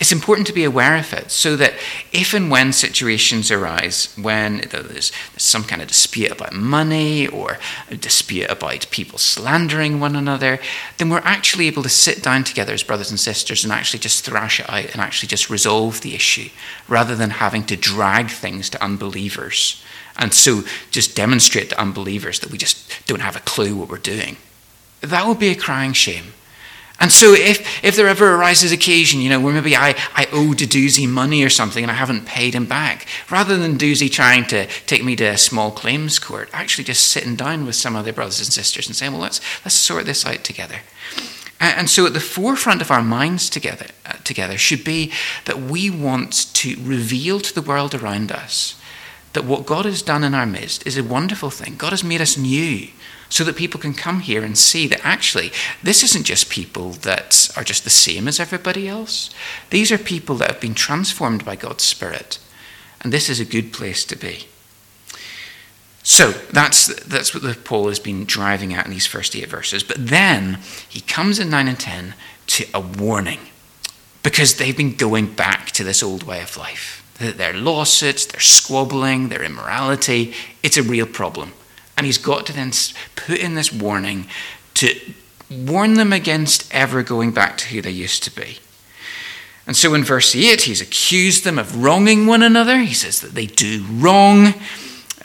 It's 0.00 0.12
important 0.12 0.46
to 0.46 0.52
be 0.52 0.62
aware 0.62 0.96
of 0.96 1.12
it 1.12 1.30
so 1.30 1.56
that 1.56 1.74
if 2.12 2.32
and 2.32 2.50
when 2.50 2.72
situations 2.72 3.50
arise, 3.50 4.14
when 4.16 4.62
there's 4.70 5.10
some 5.36 5.64
kind 5.64 5.82
of 5.82 5.88
dispute 5.88 6.30
about 6.30 6.52
money 6.52 7.26
or 7.26 7.58
a 7.90 7.96
dispute 7.96 8.48
about 8.48 8.86
people 8.90 9.18
slandering 9.18 9.98
one 9.98 10.14
another, 10.14 10.60
then 10.98 11.10
we're 11.10 11.18
actually 11.18 11.66
able 11.66 11.82
to 11.82 11.88
sit 11.88 12.22
down 12.22 12.44
together 12.44 12.72
as 12.72 12.84
brothers 12.84 13.10
and 13.10 13.18
sisters 13.18 13.64
and 13.64 13.72
actually 13.72 13.98
just 13.98 14.24
thrash 14.24 14.60
it 14.60 14.70
out 14.70 14.92
and 14.92 15.00
actually 15.00 15.28
just 15.28 15.50
resolve 15.50 16.00
the 16.02 16.14
issue 16.14 16.48
rather 16.86 17.16
than 17.16 17.30
having 17.30 17.64
to 17.64 17.76
drag 17.76 18.30
things 18.30 18.70
to 18.70 18.82
unbelievers 18.82 19.82
and 20.18 20.34
so 20.34 20.64
just 20.90 21.14
demonstrate 21.14 21.70
to 21.70 21.80
unbelievers 21.80 22.40
that 22.40 22.50
we 22.50 22.58
just 22.58 23.06
don't 23.06 23.20
have 23.20 23.36
a 23.36 23.40
clue 23.40 23.76
what 23.76 23.88
we're 23.88 23.98
doing. 23.98 24.36
That 25.00 25.26
would 25.26 25.38
be 25.38 25.50
a 25.50 25.54
crying 25.54 25.92
shame. 25.92 26.32
And 27.00 27.12
so 27.12 27.32
if, 27.32 27.84
if 27.84 27.94
there 27.94 28.08
ever 28.08 28.34
arises 28.34 28.72
occasion, 28.72 29.20
you 29.20 29.30
know, 29.30 29.40
where 29.40 29.54
maybe 29.54 29.76
I, 29.76 29.90
I 30.14 30.26
owe 30.32 30.52
Doozy 30.52 31.08
money 31.08 31.44
or 31.44 31.50
something 31.50 31.84
and 31.84 31.90
I 31.90 31.94
haven't 31.94 32.26
paid 32.26 32.54
him 32.54 32.66
back, 32.66 33.06
rather 33.30 33.56
than 33.56 33.78
Doozy 33.78 34.10
trying 34.10 34.46
to 34.46 34.66
take 34.86 35.04
me 35.04 35.14
to 35.16 35.24
a 35.24 35.38
small 35.38 35.70
claims 35.70 36.18
court, 36.18 36.50
actually 36.52 36.84
just 36.84 37.06
sitting 37.06 37.36
down 37.36 37.66
with 37.66 37.76
some 37.76 37.94
of 37.94 38.04
their 38.04 38.12
brothers 38.12 38.40
and 38.40 38.48
sisters 38.48 38.88
and 38.88 38.96
saying, 38.96 39.12
well, 39.12 39.20
let's, 39.20 39.40
let's 39.64 39.76
sort 39.76 40.06
this 40.06 40.26
out 40.26 40.42
together. 40.42 40.80
And 41.60 41.90
so, 41.90 42.06
at 42.06 42.12
the 42.12 42.20
forefront 42.20 42.82
of 42.82 42.92
our 42.92 43.02
minds 43.02 43.50
together, 43.50 43.86
uh, 44.06 44.12
together 44.22 44.56
should 44.56 44.84
be 44.84 45.12
that 45.44 45.58
we 45.58 45.90
want 45.90 46.54
to 46.54 46.76
reveal 46.80 47.40
to 47.40 47.52
the 47.52 47.62
world 47.62 47.96
around 47.96 48.30
us 48.30 48.80
that 49.32 49.44
what 49.44 49.66
God 49.66 49.84
has 49.84 50.00
done 50.00 50.22
in 50.22 50.34
our 50.34 50.46
midst 50.46 50.86
is 50.86 50.96
a 50.96 51.02
wonderful 51.02 51.50
thing. 51.50 51.74
God 51.76 51.90
has 51.90 52.04
made 52.04 52.20
us 52.20 52.38
new 52.38 52.88
so 53.28 53.44
that 53.44 53.56
people 53.56 53.80
can 53.80 53.94
come 53.94 54.20
here 54.20 54.42
and 54.42 54.56
see 54.56 54.86
that 54.86 55.04
actually 55.04 55.50
this 55.82 56.02
isn't 56.02 56.24
just 56.24 56.50
people 56.50 56.90
that 56.90 57.50
are 57.56 57.64
just 57.64 57.84
the 57.84 57.90
same 57.90 58.26
as 58.26 58.40
everybody 58.40 58.88
else. 58.88 59.30
These 59.70 59.92
are 59.92 59.98
people 59.98 60.36
that 60.36 60.50
have 60.50 60.60
been 60.60 60.74
transformed 60.74 61.44
by 61.44 61.56
God's 61.56 61.84
Spirit. 61.84 62.38
And 63.00 63.12
this 63.12 63.28
is 63.28 63.40
a 63.40 63.44
good 63.44 63.72
place 63.72 64.04
to 64.06 64.16
be. 64.16 64.46
So 66.02 66.30
that's, 66.30 66.86
that's 67.04 67.34
what 67.34 67.42
the 67.42 67.54
Paul 67.54 67.88
has 67.88 67.98
been 67.98 68.24
driving 68.24 68.72
at 68.72 68.86
in 68.86 68.90
these 68.90 69.06
first 69.06 69.36
eight 69.36 69.48
verses. 69.48 69.82
But 69.82 70.08
then 70.08 70.58
he 70.88 71.02
comes 71.02 71.38
in 71.38 71.50
9 71.50 71.68
and 71.68 71.78
10 71.78 72.14
to 72.46 72.64
a 72.72 72.80
warning 72.80 73.40
because 74.22 74.54
they've 74.54 74.76
been 74.76 74.96
going 74.96 75.26
back 75.34 75.70
to 75.72 75.84
this 75.84 76.02
old 76.02 76.22
way 76.22 76.42
of 76.42 76.56
life. 76.56 77.04
Their 77.18 77.52
lawsuits, 77.52 78.26
their 78.26 78.40
squabbling, 78.40 79.28
their 79.28 79.42
immorality, 79.42 80.32
it's 80.62 80.76
a 80.76 80.82
real 80.82 81.06
problem. 81.06 81.52
And 81.98 82.06
he's 82.06 82.16
got 82.16 82.46
to 82.46 82.52
then 82.52 82.70
put 83.16 83.40
in 83.40 83.56
this 83.56 83.72
warning 83.72 84.28
to 84.74 84.94
warn 85.50 85.94
them 85.94 86.12
against 86.12 86.72
ever 86.72 87.02
going 87.02 87.32
back 87.32 87.58
to 87.58 87.66
who 87.66 87.82
they 87.82 87.90
used 87.90 88.22
to 88.22 88.30
be. 88.30 88.58
And 89.66 89.76
so 89.76 89.94
in 89.94 90.04
verse 90.04 90.34
8, 90.36 90.62
he's 90.62 90.80
accused 90.80 91.42
them 91.42 91.58
of 91.58 91.82
wronging 91.82 92.26
one 92.26 92.44
another. 92.44 92.78
He 92.78 92.94
says 92.94 93.20
that 93.20 93.34
they 93.34 93.46
do 93.46 93.84
wrong, 93.90 94.54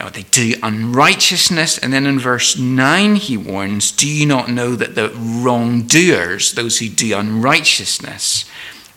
or 0.02 0.10
they 0.10 0.24
do 0.24 0.56
unrighteousness. 0.64 1.78
And 1.78 1.94
then 1.94 2.08
in 2.08 2.20
verse 2.20 2.58
9, 2.58 3.16
he 3.18 3.38
warns 3.38 3.92
Do 3.92 4.10
you 4.10 4.26
not 4.26 4.50
know 4.50 4.76
that 4.76 4.96
the 4.96 5.12
wrongdoers, 5.16 6.54
those 6.54 6.80
who 6.80 6.90
do 6.90 7.16
unrighteousness, 7.16 8.50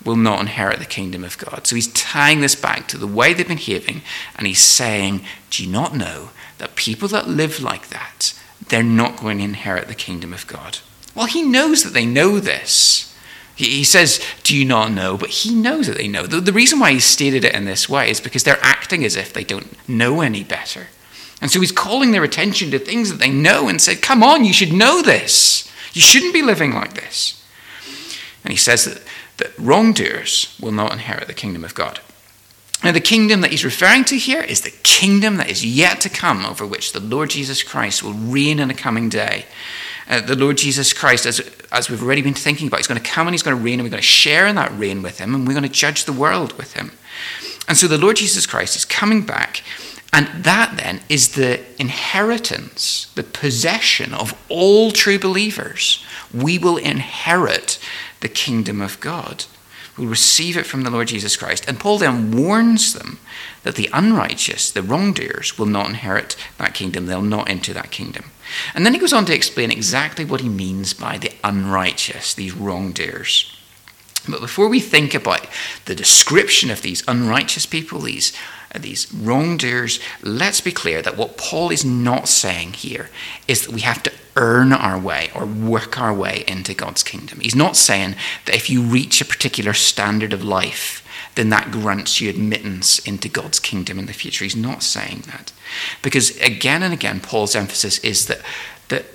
will 0.07 0.17
not 0.17 0.41
inherit 0.41 0.79
the 0.79 0.87
kingdom 0.87 1.25
of 1.25 1.37
God? 1.37 1.67
So 1.67 1.75
he's 1.75 1.93
tying 1.93 2.41
this 2.41 2.55
back 2.55 2.89
to 2.89 2.99
the 2.99 3.07
way 3.07 3.35
they've 3.35 3.47
been 3.47 3.57
behaving, 3.57 4.03
and 4.37 4.47
he's 4.47 4.63
saying, 4.63 5.25
Do 5.51 5.65
you 5.65 5.71
not 5.71 5.95
know 5.95 6.31
that 6.59 6.77
people 6.77 7.09
that 7.09 7.29
live 7.29 7.61
like 7.61 7.89
that, 7.89 8.33
they're 8.69 8.83
not 8.83 9.19
going 9.19 9.39
to 9.39 9.45
inherit 9.45 9.89
the 9.89 9.95
kingdom 9.95 10.33
of 10.33 10.47
God. 10.47 10.79
Well, 11.15 11.27
he 11.27 11.43
knows 11.43 11.83
that 11.83 11.93
they 11.93 12.07
know 12.07 12.41
this. 12.41 13.15
He, 13.55 13.85
says, 13.85 14.23
Do 14.43 14.55
you 14.57 14.67
not 14.67 14.93
know? 14.93 15.17
But 15.17 15.31
he 15.31 15.55
knows 15.55 15.87
that 15.87 15.97
they 15.97 16.09
know. 16.09 16.27
The 16.27 16.53
reason 16.53 16.79
why 16.79 16.93
he 16.93 17.01
stated 17.01 17.45
it 17.45 17.55
in 17.55 17.65
this 17.65 17.89
way 17.89 18.11
is 18.11 18.21
because 18.21 18.45
they're 18.45 18.59
acting 18.61 19.03
as 19.03 19.17
if 19.17 19.33
they 19.33 19.45
don't 19.45 19.77
know 19.89 20.21
any 20.21 20.45
better. 20.45 20.89
And 21.41 21.51
so 21.51 21.61
he's 21.61 21.73
calling 21.73 22.13
their 22.13 22.25
attention 22.25 22.71
to 22.71 22.79
things 22.79 23.11
that 23.11 23.19
they 23.19 23.31
know 23.31 23.69
and 23.69 23.81
said, 23.81 24.03
Come 24.03 24.23
on, 24.23 24.45
you 24.45 24.53
should 24.53 24.73
know 24.73 25.01
this. 25.01 25.71
You 25.95 26.03
shouldn't 26.03 26.35
be 26.35 26.43
living 26.43 26.75
like 26.75 26.95
this. 26.95 27.43
And 28.45 28.53
he 28.53 28.59
says 28.59 28.85
that, 28.85 29.03
that 29.39 29.59
wrongdoers 29.59 30.57
will 30.61 30.73
not 30.73 30.93
inherit 30.93 31.27
the 31.27 31.35
kingdom 31.35 31.65
of 31.65 31.75
God. 31.75 32.01
Now, 32.85 32.93
the 32.93 33.01
kingdom 33.01 33.41
that 33.41 33.51
he's 33.51 33.65
referring 33.65 34.05
to 34.05 34.19
here 34.19 34.43
is 34.43 34.61
the 34.61 34.71
kingdom 34.83 35.37
that 35.37 35.51
is 35.51 35.65
yet 35.65 36.01
to 36.03 36.09
come, 36.09 36.45
over 36.45 36.67
which 36.67 36.93
the 36.93 37.01
Lord 37.01 37.31
Jesus 37.31 37.63
Christ 37.63 38.03
will 38.03 38.13
reign 38.13 38.59
in 38.59 38.71
a 38.71 38.75
coming 38.75 39.09
day. 39.09 39.47
Uh, 40.09 40.21
the 40.21 40.37
Lord 40.37 40.59
Jesus 40.59 40.93
Christ, 40.93 41.27
as, 41.27 41.41
as 41.73 41.91
we've 41.91 42.03
already 42.03 42.23
been 42.23 42.35
thinking 42.35 42.69
about, 42.69 42.79
he's 42.79 42.87
going 42.87 43.03
to 43.03 43.11
come 43.11 43.27
and 43.27 43.35
he's 43.35 43.43
going 43.43 43.57
to 43.57 43.63
reign, 43.63 43.81
and 43.81 43.83
we're 43.83 43.91
going 43.91 44.03
to 44.03 44.07
share 44.07 44.47
in 44.47 44.55
that 44.57 44.79
reign 44.79 45.03
with 45.03 45.19
him, 45.19 45.35
and 45.35 45.47
we're 45.47 45.55
going 45.55 45.63
to 45.65 45.69
judge 45.69 46.05
the 46.05 46.13
world 46.13 46.53
with 46.59 46.75
him. 46.75 46.93
And 47.67 47.77
so 47.77 47.89
the 47.89 47.99
Lord 47.99 48.17
Jesus 48.17 48.47
Christ 48.47 48.77
is 48.77 48.85
coming 48.85 49.23
back, 49.23 49.63
and 50.13 50.29
that 50.45 50.77
then 50.77 51.01
is 51.09 51.35
the 51.35 51.61
inheritance, 51.81 53.11
the 53.17 53.25
possession 53.25 54.15
of 54.15 54.39
all 54.49 54.93
true 54.93 55.19
believers. 55.19 56.05
We 56.33 56.59
will 56.59 56.77
inherit 56.77 57.79
the 58.27 58.35
kingdom 58.35 58.81
of 58.81 58.99
God. 58.99 59.45
will 59.97 60.07
receive 60.07 60.57
it 60.57 60.67
from 60.67 60.83
the 60.83 60.91
Lord 60.91 61.07
Jesus 61.07 61.37
Christ. 61.37 61.65
And 61.69 61.79
Paul 61.79 61.99
then 61.99 62.37
warns 62.37 62.93
them 62.93 63.21
that 63.63 63.77
the 63.77 63.89
unrighteous, 63.93 64.73
the 64.73 64.83
wrongdoers, 64.83 65.57
will 65.57 65.67
not 65.67 65.89
inherit 65.89 66.37
that 66.59 66.75
kingdom. 66.75 67.07
They'll 67.07 67.23
not 67.23 67.49
enter 67.49 67.73
that 67.73 67.93
kingdom. 67.93 68.25
And 68.75 68.85
then 68.85 68.95
he 68.95 68.99
goes 68.99 69.13
on 69.13 69.27
to 69.27 69.35
explain 69.35 69.71
exactly 69.71 70.25
what 70.25 70.41
he 70.41 70.49
means 70.49 70.93
by 70.93 71.19
the 71.19 71.31
unrighteous, 71.45 72.35
these 72.35 72.53
wrongdoers. 72.53 73.56
But 74.29 74.41
before 74.41 74.69
we 74.69 74.81
think 74.81 75.15
about 75.15 75.47
the 75.85 75.95
description 75.95 76.71
of 76.71 76.83
these 76.83 77.03
unrighteous 77.07 77.67
people, 77.67 78.01
these, 78.01 78.33
uh, 78.75 78.79
these 78.79 79.13
wrongdoers, 79.13 80.01
let's 80.23 80.61
be 80.61 80.73
clear 80.73 81.03
that 81.03 81.17
what 81.17 81.37
Paul 81.37 81.71
is 81.71 81.85
not 81.85 82.29
saying 82.29 82.75
here 82.75 83.11
is 83.47 83.67
that 83.67 83.75
we 83.75 83.81
have 83.81 84.03
to 84.05 84.13
earn 84.37 84.73
our 84.73 84.99
way 84.99 85.31
or 85.35 85.47
work 85.47 85.99
our 85.99 86.15
way 86.15 86.45
into 86.47 86.75
God's 86.75 87.03
kingdom. 87.03 87.41
He's 87.41 87.55
not 87.55 87.77
saying 87.77 88.17
that 88.45 88.55
if 88.55 88.69
you 88.69 88.83
reach 88.83 89.21
a 89.21 89.25
particular 89.25 89.73
standard 89.73 90.33
of 90.33 90.45
life, 90.45 91.03
then 91.37 91.51
that 91.51 91.71
grants 91.71 92.21
you 92.21 92.29
admittance 92.31 92.99
into 93.01 93.29
God's 93.29 93.59
kingdom 93.61 93.99
in 93.99 94.07
the 94.07 94.13
future. 94.13 94.45
He's 94.45 94.57
not 94.57 94.83
saying 94.83 95.25
that. 95.27 95.53
Because 96.03 96.37
again 96.41 96.83
and 96.83 96.93
again, 96.93 97.21
Paul's 97.21 97.55
emphasis 97.55 97.99
is 97.99 98.27
that, 98.27 98.41
that 98.89 99.07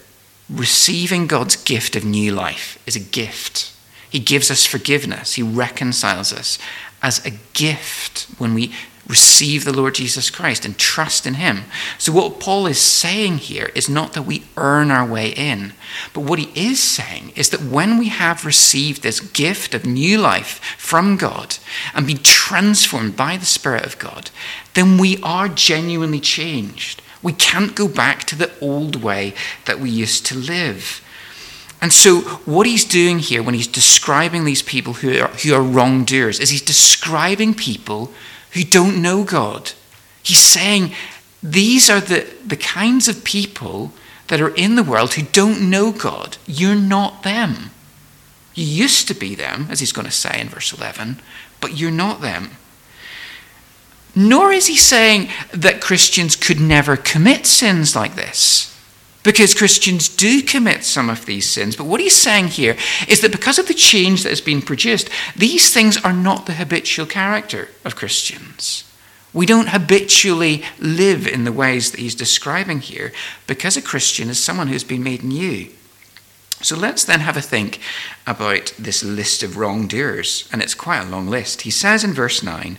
receiving 0.50 1.28
God's 1.28 1.56
gift 1.56 1.96
of 1.96 2.06
new 2.06 2.32
life 2.34 2.82
is 2.86 2.96
a 2.96 3.00
gift. 3.00 3.74
He 4.12 4.20
gives 4.20 4.52
us 4.52 4.66
forgiveness, 4.66 5.34
He 5.34 5.42
reconciles 5.42 6.32
us 6.32 6.60
as 7.02 7.26
a 7.26 7.32
gift 7.54 8.28
when 8.38 8.54
we 8.54 8.72
receive 9.08 9.66
the 9.66 9.74
Lord 9.74 9.96
Jesus 9.96 10.30
Christ 10.30 10.64
and 10.64 10.78
trust 10.78 11.26
in 11.26 11.36
Him. 11.36 11.64
So, 11.98 12.12
what 12.12 12.40
Paul 12.40 12.68
is 12.68 12.80
saying 12.80 13.40
here 13.40 13.72
is 13.74 13.90
not 13.90 14.14
that 14.14 14.24
we 14.24 14.44
earn 14.58 14.92
our 14.92 15.06
way 15.06 15.30
in, 15.30 15.74
but 16.14 16.22
what 16.22 16.40
he 16.40 16.52
is 16.56 16.82
saying 16.82 17.34
is 17.36 17.50
that 17.50 17.62
when 17.62 17.98
we 17.98 18.10
have 18.10 18.46
received 18.46 19.02
this 19.02 19.20
gift 19.20 19.74
of 19.74 19.86
new 19.86 20.18
life 20.18 20.60
from 20.78 21.18
God 21.18 21.58
and 21.94 22.08
been 22.08 22.20
transformed 22.20 23.16
by 23.16 23.38
the 23.38 23.46
Spirit 23.46 23.86
of 23.86 24.00
God, 24.00 24.30
then 24.76 24.98
we 24.98 25.18
are 25.24 25.50
genuinely 25.50 26.20
changed. 26.20 27.02
We 27.24 27.34
can't 27.34 27.76
go 27.76 27.88
back 27.88 28.24
to 28.26 28.36
the 28.36 28.52
old 28.62 29.04
way 29.04 29.34
that 29.66 29.80
we 29.80 29.90
used 29.90 30.26
to 30.28 30.38
live. 30.38 31.02
And 31.82 31.92
so, 31.92 32.22
what 32.46 32.68
he's 32.68 32.86
doing 32.86 33.18
here 33.18 33.42
when 33.42 33.56
he's 33.56 33.68
describing 33.68 34.46
these 34.46 34.62
people 34.62 34.94
who 34.94 35.20
are, 35.20 35.30
who 35.30 35.54
are 35.54 35.64
wrongdoers 35.64 36.40
is 36.40 36.52
he's 36.52 36.62
describing 36.62 37.56
people 37.56 38.12
who 38.52 38.64
don't 38.64 39.02
know 39.02 39.24
God. 39.24 39.72
He's 40.22 40.40
saying 40.40 40.94
these 41.42 41.90
are 41.90 42.00
the, 42.00 42.28
the 42.46 42.56
kinds 42.56 43.08
of 43.08 43.24
people 43.24 43.94
that 44.28 44.40
are 44.40 44.54
in 44.56 44.76
the 44.76 44.84
world 44.84 45.16
who 45.16 45.24
don't 45.24 45.70
know 45.70 45.92
God. 45.92 46.38
You're 46.46 46.76
not 46.76 47.24
them. 47.24 47.72
You 48.54 48.66
used 48.66 49.08
to 49.08 49.14
be 49.14 49.34
them, 49.34 49.68
as 49.70 49.80
he's 49.80 49.92
going 49.92 50.06
to 50.06 50.12
say 50.12 50.40
in 50.40 50.50
verse 50.50 50.74
11, 50.74 51.20
but 51.60 51.78
you're 51.78 51.90
not 51.90 52.22
them. 52.22 52.52
Nor 54.16 54.52
is 54.52 54.68
he 54.68 54.78
saying 54.78 55.30
that 55.54 55.82
Christians 55.82 56.36
could 56.36 56.60
never 56.60 56.96
commit 56.98 57.46
sins 57.46 57.96
like 57.96 58.16
this. 58.16 58.71
Because 59.24 59.54
Christians 59.54 60.10
do 60.10 60.42
commit 60.42 60.84
some 60.84 61.10
of 61.10 61.26
these 61.26 61.50
sins. 61.50 61.76
But 61.76 61.86
what 61.86 62.02
he's 62.02 62.16
saying 62.16 62.48
here 62.48 62.76
is 63.08 63.22
that 63.22 63.32
because 63.32 63.60
of 63.60 63.68
the 63.68 63.74
change 63.74 64.24
that 64.24 64.30
has 64.30 64.42
been 64.42 64.62
produced, 64.62 65.10
these 65.36 65.72
things 65.72 65.98
are 66.04 66.14
not 66.14 66.48
the 66.48 66.54
habitual 66.54 67.06
character 67.06 67.70
of 67.86 67.96
Christians. 67.96 68.84
We 69.34 69.46
don't 69.46 69.70
habitually 69.70 70.64
live 70.80 71.28
in 71.28 71.46
the 71.46 71.54
ways 71.54 71.92
that 71.92 72.00
he's 72.00 72.16
describing 72.16 72.80
here 72.80 73.14
because 73.48 73.78
a 73.78 73.82
Christian 73.82 74.30
is 74.30 74.44
someone 74.44 74.68
who's 74.68 74.84
been 74.84 75.04
made 75.04 75.24
new. 75.24 75.70
So 76.62 76.76
let's 76.76 77.06
then 77.06 77.22
have 77.22 77.38
a 77.38 77.42
think 77.42 77.80
about 78.28 78.74
this 78.78 79.04
list 79.04 79.42
of 79.42 79.58
wrongdoers, 79.58 80.48
and 80.52 80.62
it's 80.62 80.76
quite 80.76 81.02
a 81.02 81.10
long 81.10 81.28
list. 81.28 81.62
He 81.62 81.72
says 81.72 82.04
in 82.04 82.14
verse 82.14 82.44
9, 82.44 82.78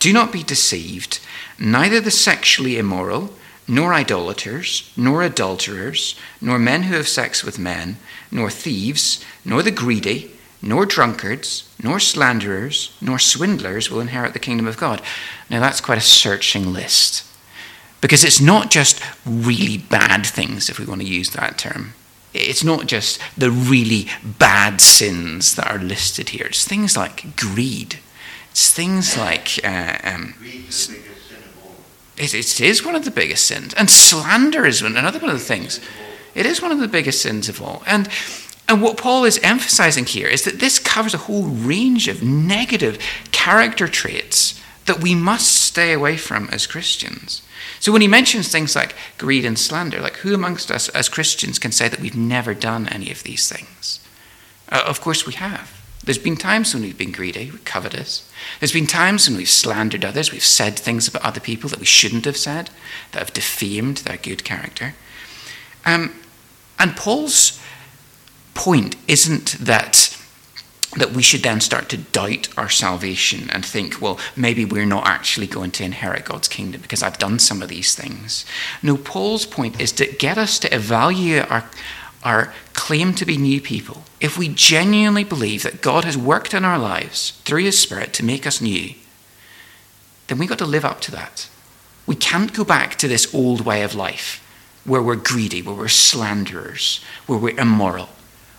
Do 0.00 0.12
not 0.12 0.32
be 0.32 0.42
deceived, 0.42 1.20
neither 1.58 2.00
the 2.00 2.10
sexually 2.10 2.78
immoral 2.78 3.32
nor 3.68 3.94
idolaters, 3.94 4.92
nor 4.96 5.22
adulterers, 5.22 6.18
nor 6.40 6.58
men 6.58 6.84
who 6.84 6.94
have 6.94 7.08
sex 7.08 7.44
with 7.44 7.58
men, 7.58 7.96
nor 8.30 8.50
thieves, 8.50 9.24
nor 9.44 9.62
the 9.62 9.70
greedy, 9.70 10.32
nor 10.60 10.86
drunkards, 10.86 11.68
nor 11.82 11.98
slanderers, 11.98 12.96
nor 13.00 13.18
swindlers 13.18 13.90
will 13.90 14.00
inherit 14.00 14.32
the 14.32 14.38
kingdom 14.38 14.66
of 14.66 14.76
God. 14.76 15.02
Now 15.50 15.60
that's 15.60 15.80
quite 15.80 15.98
a 15.98 16.02
searching 16.02 16.72
list. 16.72 17.24
Because 18.00 18.24
it's 18.24 18.40
not 18.40 18.70
just 18.70 19.00
really 19.24 19.78
bad 19.78 20.26
things, 20.26 20.68
if 20.68 20.78
we 20.78 20.86
want 20.86 21.00
to 21.00 21.06
use 21.06 21.30
that 21.30 21.58
term. 21.58 21.94
It's 22.34 22.64
not 22.64 22.86
just 22.86 23.20
the 23.36 23.50
really 23.50 24.08
bad 24.24 24.80
sins 24.80 25.54
that 25.54 25.70
are 25.70 25.78
listed 25.78 26.30
here. 26.30 26.46
It's 26.46 26.64
things 26.64 26.96
like 26.96 27.36
greed. 27.36 27.98
It's 28.50 28.72
things 28.72 29.16
like 29.16 29.60
uh, 29.62 29.98
um, 30.02 30.34
it, 32.16 32.34
it 32.34 32.60
is 32.60 32.84
one 32.84 32.94
of 32.94 33.04
the 33.04 33.10
biggest 33.10 33.46
sins. 33.46 33.74
And 33.74 33.90
slander 33.90 34.66
is 34.66 34.82
another 34.82 35.18
one 35.18 35.30
of 35.30 35.38
the 35.38 35.44
things. 35.44 35.80
It 36.34 36.46
is 36.46 36.62
one 36.62 36.72
of 36.72 36.78
the 36.78 36.88
biggest 36.88 37.20
sins 37.20 37.48
of 37.48 37.62
all. 37.62 37.82
And, 37.86 38.08
and 38.68 38.82
what 38.82 38.96
Paul 38.96 39.24
is 39.24 39.38
emphasizing 39.42 40.06
here 40.06 40.28
is 40.28 40.44
that 40.44 40.60
this 40.60 40.78
covers 40.78 41.14
a 41.14 41.18
whole 41.18 41.44
range 41.44 42.08
of 42.08 42.22
negative 42.22 42.98
character 43.32 43.88
traits 43.88 44.60
that 44.86 45.00
we 45.00 45.14
must 45.14 45.62
stay 45.62 45.92
away 45.92 46.16
from 46.16 46.48
as 46.50 46.66
Christians. 46.66 47.42
So 47.80 47.92
when 47.92 48.02
he 48.02 48.08
mentions 48.08 48.48
things 48.48 48.74
like 48.74 48.94
greed 49.18 49.44
and 49.44 49.58
slander, 49.58 50.00
like 50.00 50.16
who 50.16 50.34
amongst 50.34 50.70
us 50.70 50.88
as 50.90 51.08
Christians 51.08 51.58
can 51.58 51.72
say 51.72 51.88
that 51.88 52.00
we've 52.00 52.16
never 52.16 52.54
done 52.54 52.88
any 52.88 53.10
of 53.10 53.22
these 53.22 53.48
things? 53.48 54.00
Uh, 54.68 54.82
of 54.86 55.00
course 55.00 55.26
we 55.26 55.34
have. 55.34 55.81
There's 56.04 56.18
been 56.18 56.36
times 56.36 56.74
when 56.74 56.82
we've 56.82 56.98
been 56.98 57.12
greedy, 57.12 57.52
covetous. 57.64 58.28
There's 58.58 58.72
been 58.72 58.88
times 58.88 59.28
when 59.28 59.36
we've 59.36 59.48
slandered 59.48 60.04
others, 60.04 60.32
we've 60.32 60.42
said 60.42 60.76
things 60.76 61.06
about 61.06 61.22
other 61.22 61.40
people 61.40 61.70
that 61.70 61.78
we 61.78 61.86
shouldn't 61.86 62.24
have 62.24 62.36
said, 62.36 62.70
that 63.12 63.20
have 63.20 63.32
defamed 63.32 63.98
their 63.98 64.16
good 64.16 64.42
character. 64.42 64.94
Um, 65.84 66.14
and 66.78 66.96
Paul's 66.96 67.60
point 68.54 68.96
isn't 69.06 69.52
that 69.60 70.16
that 70.96 71.12
we 71.12 71.22
should 71.22 71.42
then 71.42 71.60
start 71.60 71.88
to 71.88 71.96
doubt 71.96 72.48
our 72.58 72.68
salvation 72.68 73.48
and 73.50 73.64
think, 73.64 74.00
well, 74.00 74.18
maybe 74.36 74.64
we're 74.64 74.84
not 74.84 75.06
actually 75.06 75.46
going 75.46 75.70
to 75.70 75.84
inherit 75.84 76.26
God's 76.26 76.48
kingdom 76.48 76.82
because 76.82 77.02
I've 77.02 77.18
done 77.18 77.38
some 77.38 77.62
of 77.62 77.70
these 77.70 77.94
things. 77.94 78.44
No, 78.82 78.98
Paul's 78.98 79.46
point 79.46 79.80
is 79.80 79.90
to 79.92 80.06
get 80.06 80.36
us 80.36 80.58
to 80.58 80.74
evaluate 80.74 81.50
our, 81.50 81.64
our 82.24 82.52
claim 82.72 83.14
to 83.14 83.26
be 83.26 83.36
new 83.36 83.60
people, 83.60 84.04
if 84.20 84.38
we 84.38 84.48
genuinely 84.48 85.24
believe 85.24 85.62
that 85.62 85.82
God 85.82 86.04
has 86.04 86.16
worked 86.16 86.54
in 86.54 86.64
our 86.64 86.78
lives 86.78 87.32
through 87.44 87.64
His 87.64 87.78
Spirit 87.78 88.12
to 88.14 88.24
make 88.24 88.46
us 88.46 88.60
new, 88.60 88.94
then 90.28 90.38
we've 90.38 90.48
got 90.48 90.58
to 90.58 90.64
live 90.64 90.84
up 90.84 91.00
to 91.02 91.10
that. 91.10 91.48
We 92.06 92.14
can't 92.14 92.52
go 92.52 92.64
back 92.64 92.96
to 92.96 93.08
this 93.08 93.32
old 93.34 93.64
way 93.64 93.82
of 93.82 93.94
life 93.94 94.38
where 94.84 95.02
we're 95.02 95.16
greedy, 95.16 95.62
where 95.62 95.74
we're 95.74 95.88
slanderers, 95.88 97.00
where 97.26 97.38
we're 97.38 97.58
immoral. 97.58 98.08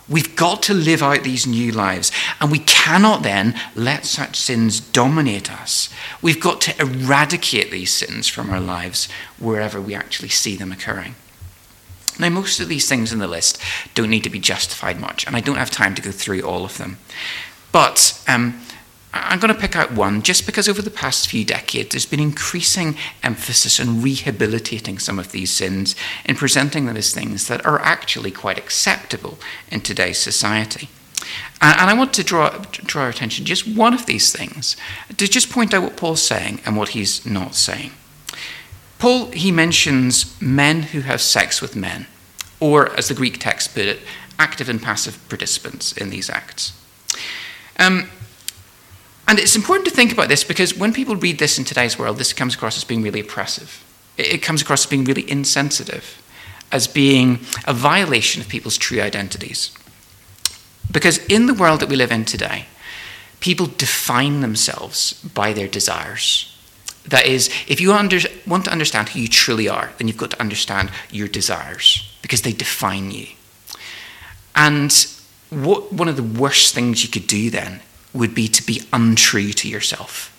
We've 0.08 0.36
got 0.36 0.62
to 0.64 0.74
live 0.74 1.02
out 1.02 1.22
these 1.22 1.46
new 1.46 1.72
lives, 1.72 2.12
and 2.40 2.50
we 2.50 2.58
cannot 2.58 3.22
then 3.22 3.58
let 3.74 4.04
such 4.04 4.36
sins 4.36 4.80
dominate 4.80 5.50
us. 5.50 5.88
We've 6.20 6.40
got 6.40 6.60
to 6.62 6.78
eradicate 6.80 7.70
these 7.70 7.92
sins 7.92 8.28
from 8.28 8.50
our 8.50 8.60
lives 8.60 9.08
wherever 9.38 9.80
we 9.80 9.94
actually 9.94 10.28
see 10.28 10.56
them 10.56 10.72
occurring. 10.72 11.14
Now, 12.18 12.28
most 12.28 12.60
of 12.60 12.68
these 12.68 12.88
things 12.88 13.12
in 13.12 13.18
the 13.18 13.28
list 13.28 13.60
don't 13.94 14.10
need 14.10 14.24
to 14.24 14.30
be 14.30 14.38
justified 14.38 15.00
much, 15.00 15.26
and 15.26 15.36
I 15.36 15.40
don't 15.40 15.56
have 15.56 15.70
time 15.70 15.94
to 15.94 16.02
go 16.02 16.10
through 16.10 16.42
all 16.42 16.64
of 16.64 16.78
them. 16.78 16.98
But 17.72 18.22
um, 18.28 18.60
I'm 19.12 19.38
going 19.38 19.54
to 19.54 19.60
pick 19.60 19.76
out 19.76 19.92
one 19.92 20.22
just 20.22 20.44
because 20.44 20.68
over 20.68 20.82
the 20.82 20.90
past 20.90 21.28
few 21.28 21.44
decades 21.44 21.90
there's 21.90 22.06
been 22.06 22.20
increasing 22.20 22.96
emphasis 23.22 23.78
on 23.78 24.02
rehabilitating 24.02 24.98
some 24.98 25.18
of 25.18 25.30
these 25.30 25.52
sins 25.52 25.94
and 26.24 26.36
presenting 26.36 26.86
them 26.86 26.96
as 26.96 27.12
things 27.12 27.46
that 27.46 27.64
are 27.64 27.80
actually 27.80 28.32
quite 28.32 28.58
acceptable 28.58 29.38
in 29.70 29.80
today's 29.80 30.18
society. 30.18 30.88
And 31.60 31.88
I 31.90 31.94
want 31.94 32.12
to 32.14 32.24
draw, 32.24 32.50
draw 32.70 33.04
our 33.04 33.08
attention 33.08 33.44
just 33.44 33.66
one 33.66 33.94
of 33.94 34.06
these 34.06 34.32
things 34.32 34.76
to 35.16 35.28
just 35.28 35.48
point 35.48 35.72
out 35.72 35.82
what 35.82 35.96
Paul's 35.96 36.22
saying 36.22 36.60
and 36.66 36.76
what 36.76 36.90
he's 36.90 37.24
not 37.24 37.54
saying. 37.54 37.92
Paul, 38.98 39.30
he 39.30 39.50
mentions 39.52 40.40
men 40.40 40.82
who 40.82 41.00
have 41.00 41.20
sex 41.20 41.60
with 41.60 41.76
men, 41.76 42.06
or 42.60 42.94
as 42.96 43.08
the 43.08 43.14
Greek 43.14 43.38
text 43.38 43.74
put 43.74 43.86
it, 43.86 44.00
active 44.38 44.68
and 44.68 44.82
passive 44.82 45.18
participants 45.28 45.92
in 45.92 46.10
these 46.10 46.30
acts. 46.30 46.72
Um, 47.78 48.08
and 49.26 49.38
it's 49.38 49.56
important 49.56 49.88
to 49.88 49.94
think 49.94 50.12
about 50.12 50.28
this 50.28 50.44
because 50.44 50.76
when 50.76 50.92
people 50.92 51.16
read 51.16 51.38
this 51.38 51.58
in 51.58 51.64
today's 51.64 51.98
world, 51.98 52.18
this 52.18 52.32
comes 52.32 52.54
across 52.54 52.76
as 52.76 52.84
being 52.84 53.02
really 53.02 53.20
oppressive. 53.20 53.82
It 54.16 54.42
comes 54.42 54.62
across 54.62 54.84
as 54.84 54.90
being 54.90 55.04
really 55.04 55.28
insensitive, 55.30 56.22
as 56.70 56.86
being 56.86 57.40
a 57.66 57.72
violation 57.72 58.42
of 58.42 58.48
people's 58.48 58.76
true 58.76 59.00
identities. 59.00 59.76
Because 60.90 61.18
in 61.26 61.46
the 61.46 61.54
world 61.54 61.80
that 61.80 61.88
we 61.88 61.96
live 61.96 62.12
in 62.12 62.24
today, 62.24 62.66
people 63.40 63.66
define 63.66 64.40
themselves 64.40 65.14
by 65.22 65.52
their 65.52 65.68
desires. 65.68 66.53
That 67.08 67.26
is, 67.26 67.50
if 67.68 67.80
you 67.80 67.92
under, 67.92 68.18
want 68.46 68.64
to 68.64 68.72
understand 68.72 69.10
who 69.10 69.20
you 69.20 69.28
truly 69.28 69.68
are, 69.68 69.92
then 69.98 70.08
you've 70.08 70.16
got 70.16 70.30
to 70.30 70.40
understand 70.40 70.90
your 71.10 71.28
desires 71.28 72.10
because 72.22 72.42
they 72.42 72.52
define 72.52 73.10
you. 73.10 73.26
And 74.56 74.92
what, 75.50 75.92
one 75.92 76.08
of 76.08 76.16
the 76.16 76.22
worst 76.22 76.74
things 76.74 77.02
you 77.02 77.10
could 77.10 77.26
do 77.26 77.50
then 77.50 77.80
would 78.14 78.34
be 78.34 78.48
to 78.48 78.62
be 78.64 78.82
untrue 78.92 79.52
to 79.52 79.68
yourself. 79.68 80.30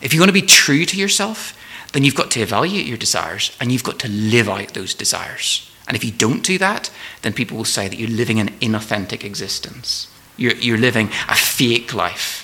If 0.00 0.14
you 0.14 0.20
want 0.20 0.28
to 0.28 0.40
be 0.40 0.42
true 0.42 0.84
to 0.86 0.96
yourself, 0.96 1.58
then 1.92 2.04
you've 2.04 2.14
got 2.14 2.30
to 2.32 2.40
evaluate 2.40 2.86
your 2.86 2.96
desires 2.96 3.54
and 3.60 3.70
you've 3.70 3.84
got 3.84 3.98
to 4.00 4.08
live 4.08 4.48
out 4.48 4.74
those 4.74 4.94
desires. 4.94 5.70
And 5.86 5.96
if 5.96 6.04
you 6.04 6.10
don't 6.10 6.42
do 6.42 6.58
that, 6.58 6.90
then 7.22 7.32
people 7.32 7.56
will 7.56 7.64
say 7.64 7.88
that 7.88 7.98
you're 7.98 8.08
living 8.08 8.40
an 8.40 8.48
inauthentic 8.60 9.24
existence. 9.24 10.08
You're, 10.36 10.54
you're 10.56 10.78
living 10.78 11.08
a 11.28 11.34
fake 11.34 11.94
life. 11.94 12.43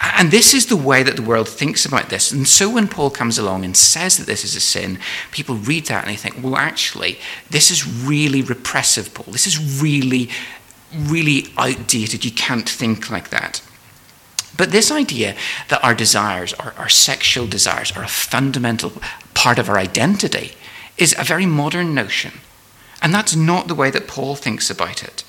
And 0.00 0.30
this 0.30 0.52
is 0.52 0.66
the 0.66 0.76
way 0.76 1.02
that 1.02 1.16
the 1.16 1.22
world 1.22 1.48
thinks 1.48 1.86
about 1.86 2.10
this. 2.10 2.30
And 2.30 2.46
so 2.46 2.68
when 2.70 2.86
Paul 2.86 3.10
comes 3.10 3.38
along 3.38 3.64
and 3.64 3.76
says 3.76 4.18
that 4.18 4.26
this 4.26 4.44
is 4.44 4.54
a 4.54 4.60
sin, 4.60 4.98
people 5.30 5.54
read 5.54 5.86
that 5.86 6.04
and 6.04 6.12
they 6.12 6.16
think, 6.16 6.42
well, 6.42 6.56
actually, 6.56 7.18
this 7.48 7.70
is 7.70 7.86
really 7.86 8.42
repressive, 8.42 9.14
Paul. 9.14 9.32
This 9.32 9.46
is 9.46 9.80
really, 9.80 10.28
really 10.94 11.46
outdated. 11.56 12.24
You 12.24 12.30
can't 12.30 12.68
think 12.68 13.10
like 13.10 13.30
that. 13.30 13.62
But 14.56 14.70
this 14.70 14.90
idea 14.90 15.34
that 15.68 15.84
our 15.84 15.94
desires, 15.94 16.52
our, 16.54 16.72
our 16.78 16.88
sexual 16.88 17.46
desires, 17.46 17.92
are 17.92 18.02
a 18.02 18.08
fundamental 18.08 18.92
part 19.34 19.58
of 19.58 19.68
our 19.68 19.78
identity 19.78 20.52
is 20.98 21.14
a 21.18 21.24
very 21.24 21.46
modern 21.46 21.94
notion. 21.94 22.32
And 23.02 23.12
that's 23.12 23.36
not 23.36 23.68
the 23.68 23.74
way 23.74 23.90
that 23.90 24.08
Paul 24.08 24.36
thinks 24.36 24.70
about 24.70 25.02
it. 25.02 25.24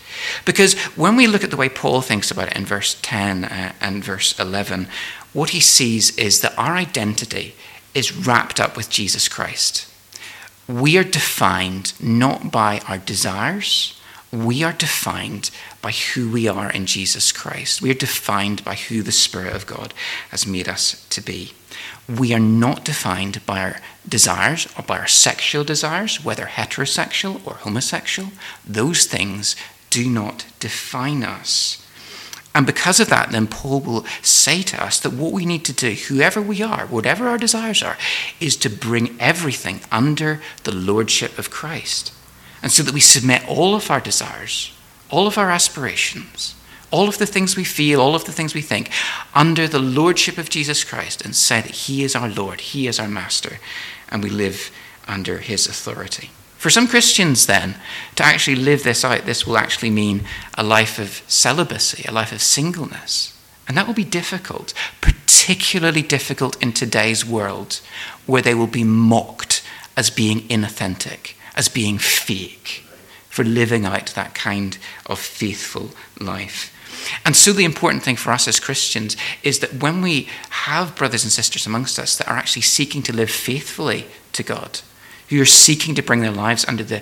Because 0.45 0.73
when 0.95 1.15
we 1.15 1.27
look 1.27 1.43
at 1.43 1.51
the 1.51 1.58
way 1.58 1.69
Paul 1.69 2.01
thinks 2.01 2.32
about 2.32 2.49
it 2.49 2.58
in 2.58 2.65
verse 2.65 2.97
10 3.01 3.45
uh, 3.45 3.73
and 3.82 4.03
verse 4.03 4.38
11, 4.39 4.88
what 5.34 5.51
he 5.51 5.60
sees 5.60 6.17
is 6.17 6.41
that 6.41 6.58
our 6.58 6.75
identity 6.75 7.56
is 7.93 8.15
wrapped 8.15 8.60
up 8.60 8.77
with 8.77 8.89
Jesus 8.89 9.27
Christ. 9.27 9.91
We 10.67 10.97
are 10.97 11.03
defined 11.03 11.93
not 12.01 12.51
by 12.51 12.82
our 12.88 12.97
desires, 12.97 13.97
we 14.32 14.62
are 14.62 14.73
defined 14.73 15.51
by 15.82 15.91
who 15.91 16.30
we 16.30 16.47
are 16.47 16.69
in 16.69 16.86
Jesus 16.86 17.32
Christ. 17.32 17.82
We 17.82 17.89
are 17.91 17.95
defined 17.95 18.63
by 18.65 18.75
who 18.75 19.01
the 19.01 19.12
Spirit 19.12 19.56
of 19.56 19.65
God 19.65 19.93
has 20.32 20.45
made 20.45 20.67
us 20.67 21.06
to 21.10 21.21
be. 21.21 21.53
We 22.10 22.34
are 22.34 22.39
not 22.39 22.84
defined 22.84 23.45
by 23.45 23.62
our 23.62 23.77
desires 24.08 24.67
or 24.77 24.84
by 24.84 24.99
our 24.99 25.08
sexual 25.08 25.63
desires, 25.63 26.23
whether 26.23 26.45
heterosexual 26.45 27.45
or 27.45 27.53
homosexual. 27.53 28.32
Those 28.65 29.06
things 29.06 29.56
do 29.89 30.10
not 30.10 30.45
define 30.60 31.23
us. 31.23 31.84
And 32.58 32.65
because 32.65 33.00
of 33.00 33.10
that, 33.10 33.32
then 33.32 33.45
Paul 33.45 33.82
will 33.82 34.06
say 34.23 34.63
to 34.63 34.84
us 34.84 35.00
that 35.02 35.13
what 35.13 35.32
we 35.32 35.45
need 35.45 35.63
to 35.65 35.73
do, 35.73 35.91
whoever 35.91 36.41
we 36.41 36.63
are, 36.63 36.88
whatever 36.88 37.28
our 37.28 37.38
desires 37.38 37.84
are, 37.84 37.97
is 38.39 38.56
to 38.58 38.69
bring 38.69 39.15
everything 39.19 39.82
under 39.91 40.41
the 40.63 40.73
lordship 40.73 41.38
of 41.38 41.52
Christ. 41.52 42.12
And 42.63 42.71
so 42.71 42.82
that 42.82 42.95
we 42.95 43.00
submit 43.00 43.47
all 43.47 43.76
of 43.76 43.91
our 43.91 44.00
desires, 44.00 44.73
all 45.12 45.28
of 45.28 45.38
our 45.38 45.52
aspirations, 45.52 46.56
all 46.89 47.08
of 47.08 47.17
the 47.17 47.28
things 47.28 47.56
we 47.56 47.63
feel, 47.63 48.02
all 48.02 48.15
of 48.15 48.26
the 48.26 48.32
things 48.32 48.56
we 48.56 48.62
think, 48.62 48.89
under 49.36 49.67
the 49.67 49.78
lordship 49.78 50.39
of 50.39 50.50
Jesus 50.50 50.84
Christ 50.84 51.23
and 51.23 51.36
say 51.36 51.62
that 51.62 51.71
He 51.71 52.04
is 52.04 52.15
our 52.15 52.30
Lord, 52.30 52.62
He 52.62 52.88
is 52.88 53.00
our 53.00 53.08
Master, 53.08 53.60
and 54.10 54.23
we 54.23 54.30
live 54.30 54.71
under 55.08 55.39
His 55.39 55.67
authority. 55.67 56.32
For 56.58 56.72
some 56.72 56.88
Christians, 56.88 57.46
then, 57.46 57.76
to 58.15 58.24
actually 58.24 58.56
live 58.56 58.84
this 58.84 59.06
out, 59.06 59.26
this 59.26 59.46
will 59.46 59.58
actually 59.58 59.91
mean 59.91 60.24
a 60.56 60.63
life 60.63 60.98
of 60.98 61.22
celibacy, 61.28 62.04
a 62.08 62.12
life 62.12 62.32
of 62.32 62.41
singleness. 62.41 63.39
And 63.67 63.78
that 63.78 63.86
will 63.86 63.93
be 63.93 64.04
difficult, 64.04 64.74
particularly 65.00 66.02
difficult 66.02 66.62
in 66.62 66.74
today's 66.74 67.24
world, 67.24 67.82
where 68.26 68.41
they 68.41 68.56
will 68.56 68.67
be 68.67 68.84
mocked 68.84 69.63
as 69.96 70.10
being 70.10 70.41
inauthentic, 70.48 71.34
as 71.56 71.67
being 71.67 72.00
fake, 72.00 72.84
for 73.30 73.43
living 73.43 73.86
out 73.86 74.08
that 74.08 74.34
kind 74.34 74.80
of 75.06 75.20
faithful 75.20 75.91
life. 76.20 76.74
And 77.24 77.36
so, 77.36 77.54
the 77.54 77.65
important 77.65 78.04
thing 78.04 78.15
for 78.15 78.32
us 78.32 78.48
as 78.48 78.60
Christians 78.60 79.15
is 79.43 79.60
that 79.60 79.82
when 79.82 80.02
we 80.02 80.28
have 80.50 80.96
brothers 80.96 81.24
and 81.24 81.32
sisters 81.32 81.67
amongst 81.67 82.00
us 82.00 82.17
that 82.17 82.28
are 82.28 82.38
actually 82.38 82.63
seeking 82.63 83.04
to 83.04 83.13
live 83.13 83.30
faithfully 83.30 84.06
to 84.34 84.43
God, 84.43 84.82
who 85.29 85.41
are 85.41 85.45
seeking 85.45 85.95
to 85.95 86.01
bring 86.01 86.21
their 86.21 86.31
lives 86.31 86.65
under 86.67 86.83
the, 86.83 87.01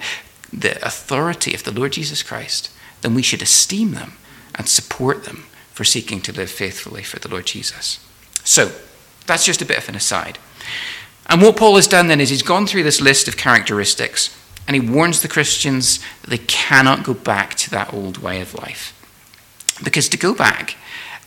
the 0.51 0.83
authority 0.85 1.53
of 1.53 1.63
the 1.63 1.71
Lord 1.71 1.93
Jesus 1.93 2.23
Christ, 2.23 2.71
then 3.01 3.13
we 3.13 3.21
should 3.21 3.41
esteem 3.41 3.91
them 3.91 4.13
and 4.55 4.67
support 4.67 5.25
them 5.25 5.45
for 5.73 5.83
seeking 5.83 6.21
to 6.21 6.31
live 6.31 6.49
faithfully 6.49 7.03
for 7.03 7.19
the 7.19 7.27
Lord 7.27 7.45
Jesus. 7.45 7.99
So, 8.43 8.71
that's 9.27 9.45
just 9.45 9.61
a 9.61 9.65
bit 9.65 9.77
of 9.77 9.89
an 9.89 9.95
aside. 9.95 10.37
And 11.27 11.41
what 11.41 11.57
Paul 11.57 11.75
has 11.75 11.87
done 11.87 12.07
then 12.07 12.21
is 12.21 12.29
he's 12.29 12.43
gone 12.43 12.67
through 12.67 12.83
this 12.83 13.01
list 13.01 13.27
of 13.27 13.37
characteristics 13.37 14.35
and 14.67 14.75
he 14.75 14.89
warns 14.89 15.21
the 15.21 15.27
Christians 15.27 15.99
that 16.21 16.29
they 16.29 16.37
cannot 16.37 17.03
go 17.03 17.13
back 17.13 17.55
to 17.55 17.69
that 17.71 17.93
old 17.93 18.17
way 18.17 18.41
of 18.41 18.53
life. 18.53 18.91
Because 19.83 20.09
to 20.09 20.17
go 20.17 20.33
back 20.33 20.75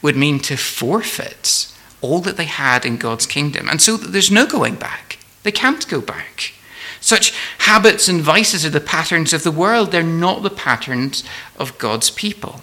would 0.01 0.17
mean 0.17 0.39
to 0.41 0.57
forfeit 0.57 1.73
all 2.01 2.21
that 2.21 2.37
they 2.37 2.45
had 2.45 2.85
in 2.85 2.97
God's 2.97 3.27
kingdom. 3.27 3.69
And 3.69 3.83
so 3.83 3.97
there's 3.97 4.31
no 4.31 4.47
going 4.47 4.77
back. 4.77 5.19
They 5.43 5.53
can't 5.53 5.87
go 5.89 6.01
back. 6.01 6.53
Such 7.09 7.33
habits 7.61 8.07
and 8.07 8.21
vices 8.21 8.67
are 8.67 8.71
the 8.71 8.81
patterns 8.81 9.33
of 9.33 9.43
the 9.43 9.51
world, 9.51 9.93
they're 9.93 10.03
not 10.03 10.43
the 10.43 10.51
patterns 10.51 11.25
of 11.59 11.79
God's 11.79 12.11
people. 12.11 12.61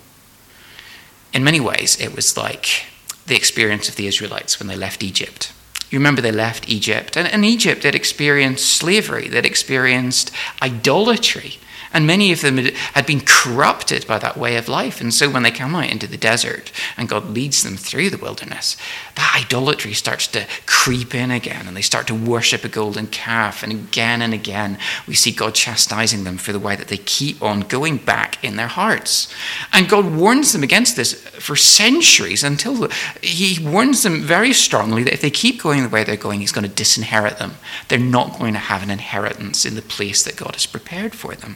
In 1.33 1.43
many 1.43 1.59
ways, 1.59 1.99
it 1.99 2.15
was 2.15 2.37
like 2.37 2.85
the 3.25 3.35
experience 3.35 3.89
of 3.89 3.95
the 3.95 4.05
Israelites 4.05 4.59
when 4.59 4.67
they 4.67 4.75
left 4.75 5.01
Egypt. 5.01 5.51
You 5.89 5.97
remember 5.97 6.21
they 6.21 6.31
left 6.31 6.69
Egypt, 6.69 7.17
and 7.17 7.27
in 7.27 7.43
Egypt 7.43 7.81
they'd 7.81 7.95
experienced 7.95 8.71
slavery, 8.71 9.29
they'd 9.29 9.47
experienced 9.47 10.29
idolatry, 10.61 11.57
and 11.95 12.05
many 12.05 12.33
of 12.33 12.41
them 12.41 12.57
had 12.57 13.05
been 13.05 13.21
corrupted 13.21 14.05
by 14.05 14.19
that 14.19 14.35
way 14.35 14.57
of 14.57 14.67
life. 14.67 14.99
And 14.99 15.13
so 15.13 15.29
when 15.29 15.43
they 15.43 15.49
come 15.49 15.73
out 15.73 15.89
into 15.89 16.07
the 16.07 16.17
desert 16.17 16.69
and 16.97 17.07
God 17.07 17.29
leads 17.29 17.63
them 17.63 17.77
through 17.77 18.09
the 18.09 18.17
wilderness, 18.17 18.75
that 19.15 19.41
idolatry 19.45 19.93
starts 19.93 20.27
to 20.27 20.45
creep 20.65 21.15
in 21.15 21.31
again 21.31 21.69
and 21.69 21.77
they 21.77 21.81
start 21.81 22.05
to 22.07 22.13
worship 22.13 22.65
a 22.65 22.67
golden 22.67 23.07
calf. 23.07 23.63
And 23.63 23.71
again 23.71 24.21
and 24.21 24.33
again, 24.33 24.77
we 25.07 25.15
see 25.15 25.31
God 25.31 25.55
chastising 25.55 26.25
them 26.25 26.37
for 26.37 26.51
the 26.51 26.59
way 26.59 26.75
that 26.75 26.89
they 26.89 26.97
keep 26.97 27.41
on 27.41 27.61
going 27.61 27.95
back 27.95 28.43
in 28.43 28.57
their 28.57 28.67
hearts. 28.67 29.33
And 29.71 29.87
God 29.87 30.13
warns 30.13 30.51
them 30.51 30.63
against 30.63 30.97
this 30.97 31.13
for 31.13 31.55
centuries 31.55 32.43
until 32.43 32.89
He 33.21 33.65
warns 33.65 34.03
them 34.03 34.21
very 34.21 34.51
strongly 34.51 35.03
that 35.03 35.13
if 35.13 35.21
they 35.21 35.31
keep 35.31 35.63
going 35.63 35.81
the 35.81 35.87
way 35.87 36.03
they're 36.03 36.17
going, 36.17 36.41
He's 36.41 36.51
going 36.51 36.67
to 36.67 36.75
disinherit 36.75 37.37
them. 37.37 37.53
They're 37.87 37.99
not 37.99 38.37
going 38.37 38.51
to 38.51 38.59
have 38.59 38.83
an 38.83 38.91
inheritance 38.91 39.65
in 39.65 39.75
the 39.75 39.81
place 39.81 40.23
that 40.23 40.35
God 40.35 40.55
has 40.55 40.65
prepared 40.65 41.15
for 41.15 41.35
them. 41.35 41.55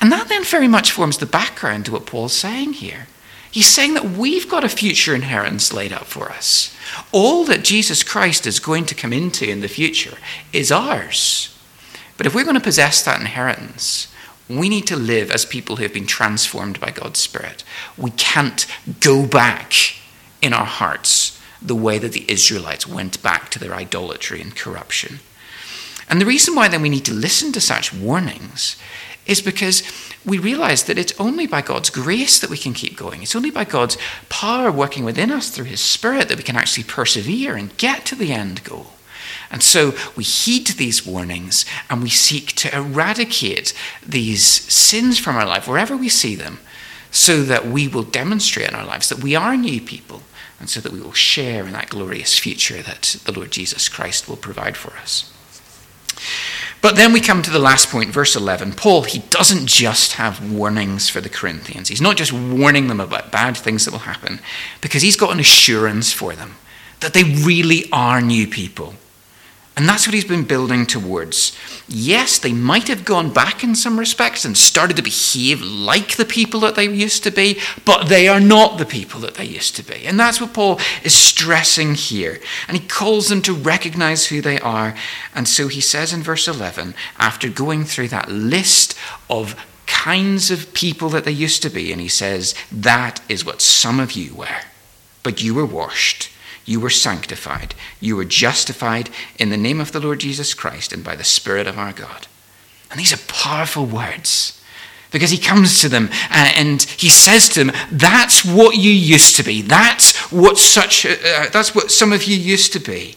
And 0.00 0.12
that 0.12 0.28
then 0.28 0.44
very 0.44 0.68
much 0.68 0.92
forms 0.92 1.18
the 1.18 1.26
background 1.26 1.86
to 1.86 1.92
what 1.92 2.06
Paul's 2.06 2.34
saying 2.34 2.74
here. 2.74 3.06
He's 3.50 3.66
saying 3.66 3.94
that 3.94 4.04
we've 4.04 4.48
got 4.48 4.64
a 4.64 4.68
future 4.68 5.14
inheritance 5.14 5.72
laid 5.72 5.92
up 5.92 6.04
for 6.04 6.30
us. 6.30 6.76
All 7.12 7.44
that 7.46 7.64
Jesus 7.64 8.02
Christ 8.02 8.46
is 8.46 8.60
going 8.60 8.84
to 8.86 8.94
come 8.94 9.12
into 9.12 9.48
in 9.48 9.60
the 9.60 9.68
future 9.68 10.18
is 10.52 10.70
ours. 10.70 11.56
But 12.16 12.26
if 12.26 12.34
we're 12.34 12.44
going 12.44 12.56
to 12.56 12.60
possess 12.60 13.02
that 13.02 13.20
inheritance, 13.20 14.12
we 14.48 14.68
need 14.68 14.86
to 14.88 14.96
live 14.96 15.30
as 15.30 15.44
people 15.44 15.76
who 15.76 15.82
have 15.82 15.94
been 15.94 16.06
transformed 16.06 16.80
by 16.80 16.90
God's 16.90 17.18
Spirit. 17.18 17.64
We 17.96 18.10
can't 18.12 18.66
go 19.00 19.26
back 19.26 19.72
in 20.42 20.52
our 20.52 20.66
hearts 20.66 21.40
the 21.60 21.74
way 21.74 21.98
that 21.98 22.12
the 22.12 22.30
Israelites 22.30 22.86
went 22.86 23.22
back 23.22 23.48
to 23.50 23.58
their 23.58 23.74
idolatry 23.74 24.40
and 24.40 24.54
corruption. 24.54 25.20
And 26.08 26.20
the 26.20 26.26
reason 26.26 26.54
why 26.54 26.68
then 26.68 26.82
we 26.82 26.88
need 26.88 27.04
to 27.06 27.14
listen 27.14 27.52
to 27.52 27.60
such 27.60 27.92
warnings 27.92 28.76
is 29.26 29.42
because 29.42 29.82
we 30.24 30.38
realize 30.38 30.84
that 30.84 30.98
it's 30.98 31.18
only 31.18 31.46
by 31.46 31.62
God's 31.62 31.90
grace 31.90 32.38
that 32.38 32.50
we 32.50 32.56
can 32.56 32.74
keep 32.74 32.96
going. 32.96 33.22
It's 33.22 33.36
only 33.36 33.50
by 33.50 33.64
God's 33.64 33.98
power 34.28 34.70
working 34.70 35.04
within 35.04 35.30
us 35.30 35.50
through 35.50 35.66
His 35.66 35.80
Spirit 35.80 36.28
that 36.28 36.38
we 36.38 36.44
can 36.44 36.56
actually 36.56 36.84
persevere 36.84 37.56
and 37.56 37.76
get 37.76 38.06
to 38.06 38.14
the 38.14 38.32
end 38.32 38.62
goal. 38.64 38.92
And 39.50 39.62
so 39.62 39.94
we 40.16 40.24
heed 40.24 40.66
these 40.66 41.06
warnings 41.06 41.64
and 41.88 42.02
we 42.02 42.10
seek 42.10 42.52
to 42.56 42.76
eradicate 42.76 43.72
these 44.04 44.44
sins 44.44 45.18
from 45.18 45.36
our 45.36 45.46
life 45.46 45.68
wherever 45.68 45.96
we 45.96 46.08
see 46.08 46.34
them 46.34 46.58
so 47.10 47.42
that 47.42 47.66
we 47.66 47.88
will 47.88 48.02
demonstrate 48.02 48.68
in 48.68 48.74
our 48.74 48.84
lives 48.84 49.08
that 49.08 49.22
we 49.22 49.34
are 49.34 49.56
new 49.56 49.80
people 49.80 50.22
and 50.58 50.68
so 50.68 50.80
that 50.80 50.92
we 50.92 51.00
will 51.00 51.12
share 51.12 51.66
in 51.66 51.72
that 51.72 51.90
glorious 51.90 52.38
future 52.38 52.82
that 52.82 53.16
the 53.24 53.32
Lord 53.32 53.50
Jesus 53.50 53.88
Christ 53.88 54.28
will 54.28 54.36
provide 54.36 54.76
for 54.76 54.96
us. 54.96 55.32
But 56.82 56.94
then 56.94 57.12
we 57.12 57.20
come 57.20 57.42
to 57.42 57.50
the 57.50 57.58
last 57.58 57.88
point, 57.88 58.10
verse 58.10 58.36
11. 58.36 58.72
Paul, 58.72 59.02
he 59.02 59.20
doesn't 59.30 59.66
just 59.66 60.12
have 60.14 60.52
warnings 60.52 61.08
for 61.08 61.20
the 61.20 61.28
Corinthians. 61.28 61.88
He's 61.88 62.00
not 62.00 62.16
just 62.16 62.32
warning 62.32 62.86
them 62.86 63.00
about 63.00 63.32
bad 63.32 63.56
things 63.56 63.84
that 63.84 63.90
will 63.90 64.00
happen, 64.00 64.40
because 64.80 65.02
he's 65.02 65.16
got 65.16 65.32
an 65.32 65.40
assurance 65.40 66.12
for 66.12 66.34
them 66.34 66.56
that 67.00 67.12
they 67.12 67.24
really 67.24 67.90
are 67.92 68.20
new 68.20 68.46
people 68.46 68.94
and 69.76 69.86
that's 69.86 70.06
what 70.06 70.14
he's 70.14 70.24
been 70.24 70.44
building 70.44 70.86
towards. 70.86 71.54
Yes, 71.86 72.38
they 72.38 72.54
might 72.54 72.88
have 72.88 73.04
gone 73.04 73.30
back 73.30 73.62
in 73.62 73.74
some 73.74 73.98
respects 73.98 74.46
and 74.46 74.56
started 74.56 74.96
to 74.96 75.02
behave 75.02 75.60
like 75.60 76.16
the 76.16 76.24
people 76.24 76.60
that 76.60 76.76
they 76.76 76.88
used 76.88 77.22
to 77.24 77.30
be, 77.30 77.60
but 77.84 78.08
they 78.08 78.26
are 78.26 78.40
not 78.40 78.78
the 78.78 78.86
people 78.86 79.20
that 79.20 79.34
they 79.34 79.44
used 79.44 79.76
to 79.76 79.82
be. 79.82 80.06
And 80.06 80.18
that's 80.18 80.40
what 80.40 80.54
Paul 80.54 80.80
is 81.04 81.12
stressing 81.12 81.94
here. 81.94 82.40
And 82.68 82.76
he 82.78 82.88
calls 82.88 83.28
them 83.28 83.42
to 83.42 83.52
recognize 83.52 84.26
who 84.26 84.40
they 84.40 84.58
are. 84.60 84.94
And 85.34 85.46
so 85.46 85.68
he 85.68 85.82
says 85.82 86.10
in 86.10 86.22
verse 86.22 86.48
11, 86.48 86.94
after 87.18 87.50
going 87.50 87.84
through 87.84 88.08
that 88.08 88.30
list 88.30 88.96
of 89.28 89.62
kinds 89.86 90.50
of 90.50 90.72
people 90.72 91.10
that 91.10 91.24
they 91.24 91.32
used 91.32 91.62
to 91.62 91.70
be, 91.70 91.92
and 91.92 92.00
he 92.00 92.08
says, 92.08 92.54
That 92.72 93.20
is 93.28 93.44
what 93.44 93.60
some 93.60 94.00
of 94.00 94.12
you 94.12 94.34
were. 94.34 94.62
but 95.22 95.42
you 95.42 95.54
were 95.54 95.66
washed, 95.66 96.30
you 96.66 96.80
were 96.80 96.90
sanctified, 96.90 97.74
you 98.00 98.16
were 98.16 98.24
justified 98.24 99.08
in 99.38 99.50
the 99.50 99.56
name 99.56 99.80
of 99.80 99.92
the 99.92 100.00
Lord 100.00 100.20
Jesus 100.20 100.52
Christ 100.52 100.92
and 100.92 101.02
by 101.02 101.16
the 101.16 101.24
Spirit 101.24 101.66
of 101.66 101.78
our 101.78 101.92
God. 101.92 102.26
And 102.90 103.00
these 103.00 103.12
are 103.12 103.32
powerful 103.32 103.86
words 103.86 104.60
because 105.10 105.30
he 105.30 105.38
comes 105.38 105.80
to 105.80 105.88
them 105.88 106.10
and 106.30 106.82
he 106.82 107.08
says 107.08 107.48
to 107.50 107.64
them, 107.64 107.72
That's 107.90 108.44
what 108.44 108.76
you 108.76 108.90
used 108.90 109.36
to 109.36 109.42
be. 109.42 109.62
That's 109.62 110.30
what 110.32 110.58
such. 110.58 111.06
Uh, 111.06 111.46
that's 111.52 111.74
what 111.74 111.90
some 111.90 112.12
of 112.12 112.24
you 112.24 112.36
used 112.36 112.72
to 112.74 112.80
be. 112.80 113.16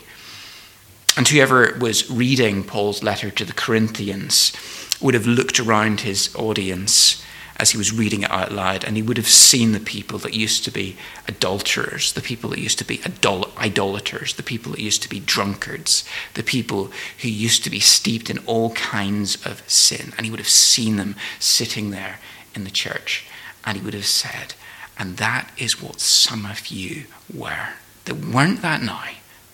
And 1.18 1.28
whoever 1.28 1.76
was 1.80 2.10
reading 2.10 2.64
Paul's 2.64 3.04
letter 3.04 3.30
to 3.32 3.44
the 3.44 3.54
Corinthians 3.54 4.54
would 5.02 5.14
have 5.14 5.26
looked 5.26 5.60
around 5.60 6.02
his 6.02 6.34
audience 6.36 7.24
as 7.60 7.72
he 7.72 7.78
was 7.78 7.92
reading 7.92 8.24
it 8.24 8.32
out 8.32 8.52
loud, 8.52 8.86
and 8.86 8.96
he 8.96 9.04
would 9.04 9.18
have 9.18 9.28
seen 9.28 9.74
the 9.74 9.80
people 9.80 10.18
that 10.20 10.34
used 10.34 10.64
to 10.64 10.72
be 10.72 10.96
adulterers, 11.28 12.14
the 12.14 12.22
people 12.22 12.50
that 12.52 12.60
used 12.60 12.80
to 12.80 12.86
be 12.86 13.02
idol- 13.04 13.52
idolaters, 13.58 14.34
the 14.36 14.44
people 14.44 14.72
that 14.72 14.80
used 14.80 15.04
to 15.04 15.10
be 15.10 15.20
drunkards, 15.20 16.06
the 16.36 16.44
people 16.44 16.90
who 17.22 17.28
used 17.28 17.64
to 17.66 17.70
be 17.70 17.82
steeped 17.82 18.30
in 18.30 18.38
all 18.46 18.72
kinds 18.72 19.46
of 19.46 19.62
sin. 19.68 20.14
And 20.16 20.26
he 20.26 20.32
would 20.32 20.40
have 20.40 20.48
seen 20.48 20.96
them 20.96 21.16
sitting 21.40 21.92
there 21.92 22.20
in 22.56 22.64
the 22.64 22.72
church, 22.72 23.28
and 23.66 23.78
he 23.78 23.84
would 23.84 23.94
have 23.94 24.06
said, 24.06 24.56
And 24.98 25.18
that 25.18 25.52
is 25.58 25.82
what 25.82 26.00
some 26.00 26.46
of 26.46 26.68
you 26.68 27.06
were. 27.34 27.74
They 28.06 28.14
weren't 28.14 28.62
that 28.62 28.82
now. 28.82 29.04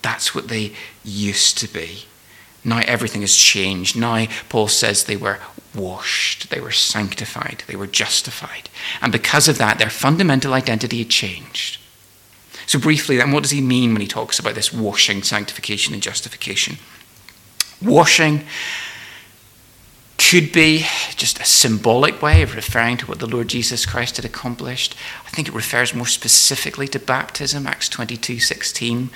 That's 0.02 0.32
what 0.32 0.46
they 0.46 0.72
used 1.04 1.58
to 1.58 1.66
be. 1.66 2.04
Now 2.64 2.82
everything 2.86 3.20
has 3.22 3.34
changed. 3.34 3.96
Now, 3.96 4.26
Paul 4.48 4.68
says 4.68 5.04
they 5.04 5.16
were 5.16 5.38
washed, 5.76 6.50
they 6.50 6.60
were 6.60 6.72
sanctified, 6.72 7.64
they 7.66 7.76
were 7.76 7.86
justified. 7.86 8.68
And 9.00 9.12
because 9.12 9.48
of 9.48 9.58
that, 9.58 9.78
their 9.78 9.90
fundamental 9.90 10.54
identity 10.54 10.98
had 10.98 11.10
changed. 11.10 11.78
So, 12.66 12.78
briefly, 12.78 13.16
then, 13.16 13.30
what 13.30 13.42
does 13.42 13.52
he 13.52 13.60
mean 13.60 13.92
when 13.92 14.00
he 14.00 14.08
talks 14.08 14.38
about 14.38 14.54
this 14.54 14.72
washing, 14.72 15.22
sanctification, 15.22 15.94
and 15.94 16.02
justification? 16.02 16.78
Washing 17.80 18.44
could 20.18 20.50
be 20.50 20.84
just 21.14 21.38
a 21.38 21.44
symbolic 21.44 22.20
way 22.20 22.42
of 22.42 22.56
referring 22.56 22.96
to 22.96 23.06
what 23.06 23.20
the 23.20 23.26
Lord 23.26 23.48
Jesus 23.48 23.86
Christ 23.86 24.16
had 24.16 24.24
accomplished. 24.24 24.96
I 25.24 25.30
think 25.30 25.46
it 25.46 25.54
refers 25.54 25.94
more 25.94 26.06
specifically 26.06 26.88
to 26.88 26.98
baptism, 26.98 27.66
Acts 27.66 27.88
22 27.88 28.40
16. 28.40 29.10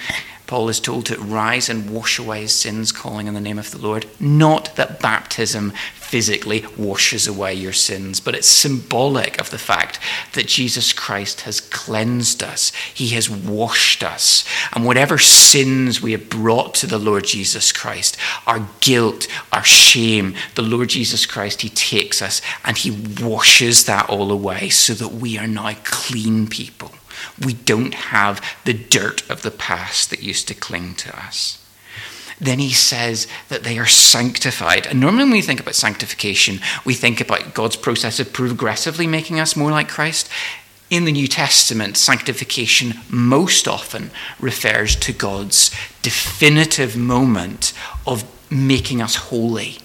Paul 0.50 0.68
is 0.68 0.80
told 0.80 1.06
to 1.06 1.16
rise 1.16 1.68
and 1.68 1.88
wash 1.90 2.18
away 2.18 2.40
his 2.40 2.52
sins, 2.52 2.90
calling 2.90 3.28
in 3.28 3.34
the 3.34 3.40
name 3.40 3.60
of 3.60 3.70
the 3.70 3.78
Lord. 3.78 4.06
Not 4.18 4.74
that 4.74 4.98
baptism 4.98 5.70
physically 5.94 6.64
washes 6.76 7.28
away 7.28 7.54
your 7.54 7.72
sins, 7.72 8.18
but 8.18 8.34
it's 8.34 8.48
symbolic 8.48 9.40
of 9.40 9.50
the 9.50 9.58
fact 9.58 10.00
that 10.32 10.48
Jesus 10.48 10.92
Christ 10.92 11.42
has 11.42 11.60
cleansed 11.60 12.42
us, 12.42 12.72
He 12.92 13.10
has 13.10 13.30
washed 13.30 14.02
us. 14.02 14.44
And 14.72 14.84
whatever 14.84 15.18
sins 15.18 16.02
we 16.02 16.10
have 16.10 16.28
brought 16.28 16.74
to 16.74 16.88
the 16.88 16.98
Lord 16.98 17.26
Jesus 17.26 17.70
Christ, 17.70 18.16
our 18.44 18.68
guilt, 18.80 19.28
our 19.52 19.62
shame, 19.62 20.34
the 20.56 20.62
Lord 20.62 20.88
Jesus 20.88 21.26
Christ, 21.26 21.62
He 21.62 21.68
takes 21.68 22.20
us 22.20 22.42
and 22.64 22.76
He 22.76 22.90
washes 23.24 23.84
that 23.84 24.10
all 24.10 24.32
away 24.32 24.68
so 24.70 24.94
that 24.94 25.12
we 25.12 25.38
are 25.38 25.46
now 25.46 25.74
clean 25.84 26.48
people. 26.48 26.90
We 27.42 27.54
don't 27.54 27.94
have 27.94 28.44
the 28.64 28.74
dirt 28.74 29.28
of 29.30 29.42
the 29.42 29.50
past 29.50 30.10
that 30.10 30.22
used 30.22 30.48
to 30.48 30.54
cling 30.54 30.94
to 30.96 31.16
us. 31.16 31.56
Then 32.40 32.58
he 32.58 32.72
says 32.72 33.26
that 33.48 33.64
they 33.64 33.78
are 33.78 33.86
sanctified. 33.86 34.86
And 34.86 34.98
normally, 34.98 35.24
when 35.24 35.32
we 35.32 35.42
think 35.42 35.60
about 35.60 35.74
sanctification, 35.74 36.60
we 36.84 36.94
think 36.94 37.20
about 37.20 37.52
God's 37.52 37.76
process 37.76 38.18
of 38.18 38.32
progressively 38.32 39.06
making 39.06 39.38
us 39.38 39.56
more 39.56 39.70
like 39.70 39.88
Christ. 39.88 40.28
In 40.88 41.04
the 41.04 41.12
New 41.12 41.28
Testament, 41.28 41.96
sanctification 41.96 42.94
most 43.10 43.68
often 43.68 44.10
refers 44.40 44.96
to 44.96 45.12
God's 45.12 45.70
definitive 46.02 46.96
moment 46.96 47.74
of 48.06 48.24
making 48.50 49.02
us 49.02 49.14
holy 49.16 49.78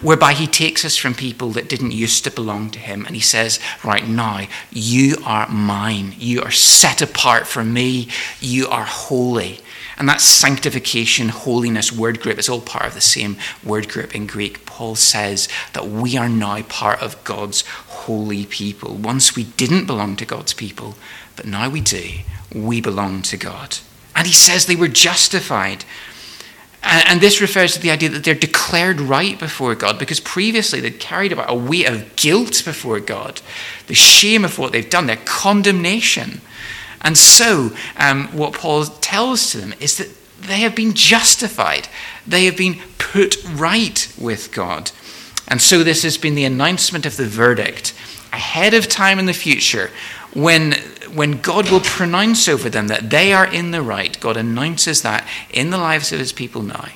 whereby 0.00 0.32
he 0.32 0.46
takes 0.46 0.84
us 0.84 0.96
from 0.96 1.14
people 1.14 1.50
that 1.50 1.68
didn't 1.68 1.92
used 1.92 2.24
to 2.24 2.30
belong 2.30 2.70
to 2.70 2.78
him 2.78 3.06
and 3.06 3.14
he 3.14 3.22
says, 3.22 3.58
Right 3.84 4.06
now, 4.06 4.46
you 4.70 5.16
are 5.24 5.48
mine. 5.48 6.14
You 6.18 6.42
are 6.42 6.50
set 6.50 7.02
apart 7.02 7.46
for 7.46 7.64
me. 7.64 8.08
You 8.40 8.68
are 8.68 8.84
holy. 8.84 9.60
And 10.00 10.08
that 10.08 10.22
sanctification, 10.22 11.28
holiness 11.28 11.92
word 11.92 12.20
group 12.20 12.38
is 12.38 12.48
all 12.48 12.62
part 12.62 12.86
of 12.86 12.94
the 12.94 13.02
same 13.02 13.36
word 13.62 13.88
group 13.88 14.14
in 14.14 14.26
Greek. 14.26 14.64
Paul 14.64 14.96
says 14.96 15.46
that 15.74 15.88
we 15.88 16.16
are 16.16 16.28
now 16.28 16.62
part 16.62 17.02
of 17.02 17.22
God's 17.22 17.66
holy 17.66 18.46
people. 18.46 18.94
Once 18.94 19.36
we 19.36 19.44
didn't 19.44 19.86
belong 19.86 20.16
to 20.16 20.24
God's 20.24 20.54
people, 20.54 20.94
but 21.36 21.46
now 21.46 21.68
we 21.68 21.82
do. 21.82 22.20
We 22.54 22.80
belong 22.80 23.20
to 23.22 23.36
God. 23.36 23.76
And 24.16 24.26
he 24.26 24.32
says 24.32 24.64
they 24.64 24.74
were 24.74 24.88
justified. 24.88 25.84
And, 26.82 27.20
this 27.20 27.40
refers 27.40 27.74
to 27.74 27.80
the 27.80 27.90
idea 27.90 28.08
that 28.08 28.24
they're 28.24 28.34
declared 28.34 29.00
right 29.00 29.38
before 29.38 29.74
God 29.74 29.98
because 29.98 30.18
previously 30.18 30.80
they'd 30.80 30.98
carried 30.98 31.32
about 31.32 31.50
a 31.50 31.54
weight 31.54 31.86
of 31.86 32.16
guilt 32.16 32.62
before 32.64 33.00
God, 33.00 33.42
the 33.86 33.94
shame 33.94 34.44
of 34.44 34.58
what 34.58 34.72
they've 34.72 34.88
done, 34.88 35.06
their 35.06 35.18
condemnation. 35.24 36.40
And 37.02 37.16
so, 37.18 37.72
um, 37.96 38.28
what 38.28 38.54
Paul 38.54 38.84
tells 38.84 39.50
to 39.50 39.58
them 39.58 39.74
is 39.78 39.98
that 39.98 40.08
they 40.40 40.60
have 40.60 40.74
been 40.74 40.94
justified, 40.94 41.88
they 42.26 42.46
have 42.46 42.56
been 42.56 42.78
put 42.98 43.36
right 43.44 44.12
with 44.18 44.52
God. 44.52 44.90
And 45.48 45.60
so, 45.60 45.84
this 45.84 46.02
has 46.02 46.16
been 46.16 46.34
the 46.34 46.44
announcement 46.44 47.04
of 47.04 47.16
the 47.16 47.26
verdict 47.26 47.94
ahead 48.32 48.74
of 48.74 48.88
time 48.88 49.18
in 49.18 49.26
the 49.26 49.32
future 49.32 49.90
when, 50.34 50.72
when 51.12 51.40
God 51.40 51.70
will 51.70 51.80
pronounce 51.80 52.48
over 52.48 52.68
them 52.68 52.88
that 52.88 53.10
they 53.10 53.32
are 53.32 53.46
in 53.46 53.70
the 53.70 53.82
right, 53.82 54.18
God 54.20 54.36
announces 54.36 55.02
that 55.02 55.26
in 55.50 55.70
the 55.70 55.78
lives 55.78 56.12
of 56.12 56.18
his 56.18 56.32
people 56.32 56.62
now, 56.62 56.88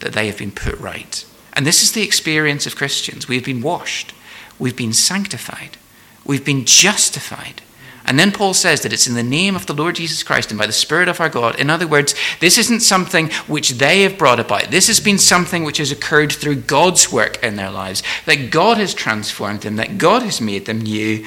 that 0.00 0.12
they 0.12 0.26
have 0.26 0.38
been 0.38 0.52
put 0.52 0.78
right. 0.78 1.24
And 1.52 1.66
this 1.66 1.82
is 1.82 1.92
the 1.92 2.02
experience 2.02 2.66
of 2.66 2.76
Christians. 2.76 3.26
We've 3.26 3.44
been 3.44 3.62
washed, 3.62 4.14
we've 4.58 4.76
been 4.76 4.92
sanctified, 4.92 5.76
we've 6.24 6.44
been 6.44 6.64
justified. 6.64 7.62
And 8.08 8.18
then 8.18 8.32
Paul 8.32 8.54
says 8.54 8.80
that 8.80 8.92
it's 8.94 9.06
in 9.06 9.16
the 9.16 9.22
name 9.22 9.54
of 9.54 9.66
the 9.66 9.74
Lord 9.74 9.96
Jesus 9.96 10.22
Christ 10.22 10.50
and 10.50 10.58
by 10.58 10.66
the 10.66 10.72
Spirit 10.72 11.08
of 11.08 11.20
our 11.20 11.28
God. 11.28 11.60
In 11.60 11.68
other 11.68 11.86
words, 11.86 12.14
this 12.40 12.56
isn't 12.56 12.80
something 12.80 13.28
which 13.46 13.72
they 13.72 14.00
have 14.00 14.16
brought 14.16 14.40
about. 14.40 14.70
This 14.70 14.86
has 14.86 14.98
been 14.98 15.18
something 15.18 15.62
which 15.62 15.76
has 15.76 15.92
occurred 15.92 16.32
through 16.32 16.62
God's 16.62 17.12
work 17.12 17.42
in 17.44 17.56
their 17.56 17.70
lives. 17.70 18.02
That 18.24 18.50
God 18.50 18.78
has 18.78 18.94
transformed 18.94 19.60
them, 19.60 19.76
that 19.76 19.98
God 19.98 20.22
has 20.22 20.40
made 20.40 20.64
them 20.64 20.80
new, 20.80 21.26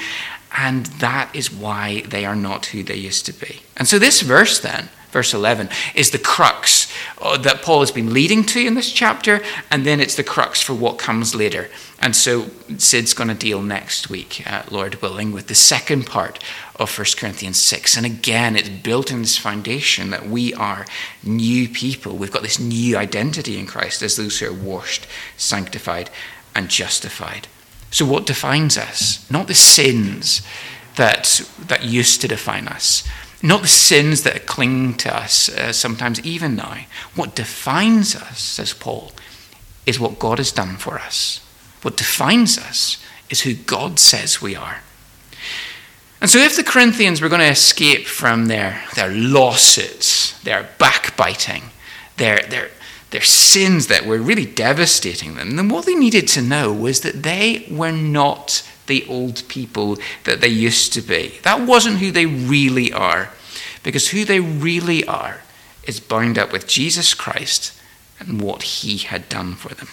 and 0.56 0.86
that 0.86 1.34
is 1.34 1.52
why 1.52 2.02
they 2.02 2.24
are 2.24 2.36
not 2.36 2.66
who 2.66 2.82
they 2.82 2.96
used 2.96 3.26
to 3.26 3.32
be. 3.32 3.60
And 3.76 3.88
so, 3.88 3.98
this 3.98 4.20
verse, 4.20 4.58
then, 4.58 4.88
verse 5.10 5.32
11, 5.32 5.68
is 5.94 6.10
the 6.10 6.18
crux 6.18 6.92
uh, 7.20 7.38
that 7.38 7.62
Paul 7.62 7.80
has 7.80 7.90
been 7.90 8.12
leading 8.12 8.44
to 8.46 8.60
in 8.60 8.74
this 8.74 8.92
chapter, 8.92 9.42
and 9.70 9.86
then 9.86 10.00
it's 10.00 10.16
the 10.16 10.24
crux 10.24 10.60
for 10.60 10.74
what 10.74 10.98
comes 10.98 11.34
later. 11.34 11.70
And 12.00 12.14
so, 12.14 12.50
Sid's 12.76 13.14
going 13.14 13.28
to 13.28 13.34
deal 13.34 13.62
next 13.62 14.10
week, 14.10 14.42
uh, 14.46 14.64
Lord 14.70 15.00
willing, 15.00 15.32
with 15.32 15.46
the 15.46 15.54
second 15.54 16.06
part 16.06 16.42
of 16.76 16.96
1 16.96 17.06
Corinthians 17.16 17.60
6. 17.60 17.96
And 17.96 18.04
again, 18.04 18.56
it's 18.56 18.68
built 18.68 19.10
in 19.10 19.22
this 19.22 19.38
foundation 19.38 20.10
that 20.10 20.28
we 20.28 20.52
are 20.54 20.86
new 21.22 21.68
people. 21.68 22.16
We've 22.16 22.32
got 22.32 22.42
this 22.42 22.60
new 22.60 22.96
identity 22.96 23.58
in 23.58 23.66
Christ 23.66 24.02
as 24.02 24.16
those 24.16 24.38
who 24.40 24.50
are 24.50 24.52
washed, 24.52 25.06
sanctified, 25.36 26.10
and 26.54 26.68
justified. 26.68 27.48
So, 27.92 28.06
what 28.06 28.24
defines 28.26 28.78
us? 28.78 29.30
Not 29.30 29.46
the 29.48 29.54
sins 29.54 30.42
that, 30.96 31.46
that 31.68 31.84
used 31.84 32.22
to 32.22 32.28
define 32.28 32.66
us, 32.66 33.06
not 33.42 33.60
the 33.60 33.68
sins 33.68 34.22
that 34.22 34.46
cling 34.46 34.94
to 34.94 35.14
us 35.14 35.50
uh, 35.50 35.72
sometimes, 35.72 36.18
even 36.20 36.56
now. 36.56 36.78
What 37.14 37.34
defines 37.34 38.16
us, 38.16 38.40
says 38.40 38.72
Paul, 38.72 39.12
is 39.84 40.00
what 40.00 40.18
God 40.18 40.38
has 40.38 40.50
done 40.50 40.76
for 40.76 40.98
us. 40.98 41.46
What 41.82 41.98
defines 41.98 42.56
us 42.56 42.96
is 43.28 43.42
who 43.42 43.54
God 43.54 43.98
says 43.98 44.40
we 44.40 44.56
are. 44.56 44.78
And 46.22 46.30
so, 46.30 46.38
if 46.38 46.56
the 46.56 46.64
Corinthians 46.64 47.20
were 47.20 47.28
going 47.28 47.40
to 47.40 47.46
escape 47.50 48.06
from 48.06 48.46
their, 48.46 48.82
their 48.94 49.10
lawsuits, 49.10 50.40
their 50.44 50.70
backbiting, 50.78 51.64
their, 52.16 52.38
their, 52.48 52.70
their 53.12 53.22
sins 53.22 53.86
that 53.86 54.04
were 54.04 54.18
really 54.18 54.46
devastating 54.46 55.34
them, 55.34 55.56
then 55.56 55.68
what 55.68 55.86
they 55.86 55.94
needed 55.94 56.26
to 56.28 56.42
know 56.42 56.72
was 56.72 57.00
that 57.00 57.22
they 57.22 57.66
were 57.70 57.92
not 57.92 58.68
the 58.86 59.06
old 59.06 59.46
people 59.48 59.98
that 60.24 60.40
they 60.40 60.48
used 60.48 60.92
to 60.94 61.00
be. 61.00 61.38
That 61.42 61.66
wasn't 61.66 61.98
who 61.98 62.10
they 62.10 62.26
really 62.26 62.92
are, 62.92 63.30
because 63.82 64.08
who 64.08 64.24
they 64.24 64.40
really 64.40 65.04
are 65.04 65.42
is 65.84 66.00
bound 66.00 66.38
up 66.38 66.52
with 66.52 66.66
Jesus 66.66 67.14
Christ 67.14 67.78
and 68.18 68.40
what 68.40 68.62
he 68.62 68.98
had 68.98 69.28
done 69.28 69.54
for 69.54 69.74
them. 69.74 69.88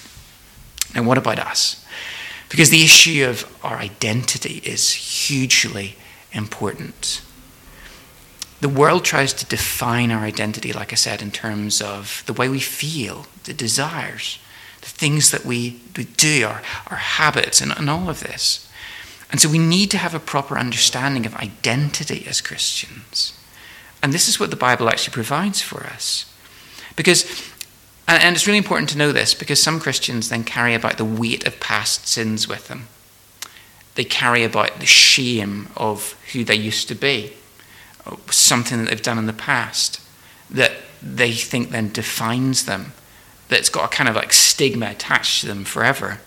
Now, 0.95 1.03
what 1.03 1.17
about 1.17 1.39
us? 1.39 1.85
Because 2.49 2.69
the 2.69 2.83
issue 2.83 3.25
of 3.27 3.45
our 3.63 3.77
identity 3.77 4.61
is 4.65 4.91
hugely 4.91 5.95
important. 6.31 7.21
The 8.61 8.69
world 8.69 9.05
tries 9.05 9.33
to 9.33 9.45
define 9.45 10.11
our 10.11 10.23
identity, 10.23 10.73
like 10.73 10.91
I 10.91 10.95
said, 10.95 11.21
in 11.21 11.31
terms 11.31 11.81
of 11.81 12.23
the 12.25 12.33
way 12.33 12.49
we 12.49 12.59
feel, 12.59 13.25
the 13.45 13.53
desires, 13.53 14.37
the 14.81 14.87
things 14.87 15.31
that 15.31 15.45
we, 15.45 15.79
do, 16.17 16.45
our, 16.45 16.61
our 16.87 16.97
habits, 16.97 17.61
and, 17.61 17.71
and 17.71 17.89
all 17.89 18.09
of 18.09 18.19
this. 18.19 18.69
And 19.31 19.39
so 19.39 19.49
we 19.49 19.59
need 19.59 19.91
to 19.91 19.97
have 19.97 20.13
a 20.13 20.19
proper 20.19 20.57
understanding 20.57 21.25
of 21.25 21.35
identity 21.35 22.25
as 22.27 22.41
Christians. 22.41 23.37
And 24.01 24.11
this 24.11 24.27
is 24.27 24.39
what 24.39 24.49
the 24.49 24.55
Bible 24.55 24.89
actually 24.89 25.13
provides 25.13 25.61
for 25.61 25.83
us. 25.83 26.33
Because, 26.95 27.49
and 28.07 28.35
it's 28.35 28.47
really 28.47 28.57
important 28.57 28.89
to 28.89 28.97
know 28.97 29.11
this, 29.11 29.33
because 29.33 29.61
some 29.61 29.79
Christians 29.79 30.29
then 30.29 30.43
carry 30.43 30.73
about 30.73 30.97
the 30.97 31.05
weight 31.05 31.47
of 31.47 31.59
past 31.59 32.07
sins 32.07 32.47
with 32.47 32.67
them. 32.67 32.87
They 33.95 34.03
carry 34.03 34.43
about 34.43 34.79
the 34.79 34.85
shame 34.85 35.69
of 35.77 36.17
who 36.33 36.43
they 36.43 36.55
used 36.55 36.87
to 36.87 36.95
be, 36.95 37.33
something 38.29 38.77
that 38.79 38.89
they've 38.89 39.01
done 39.01 39.17
in 39.17 39.25
the 39.25 39.33
past 39.33 40.01
that 40.49 40.73
they 41.01 41.31
think 41.31 41.69
then 41.69 41.91
defines 41.91 42.65
them, 42.65 42.93
that's 43.47 43.69
got 43.69 43.85
a 43.85 43.95
kind 43.95 44.09
of 44.09 44.15
like 44.15 44.33
stigma 44.33 44.91
attached 44.91 45.41
to 45.41 45.47
them 45.47 45.65
forever. 45.65 46.19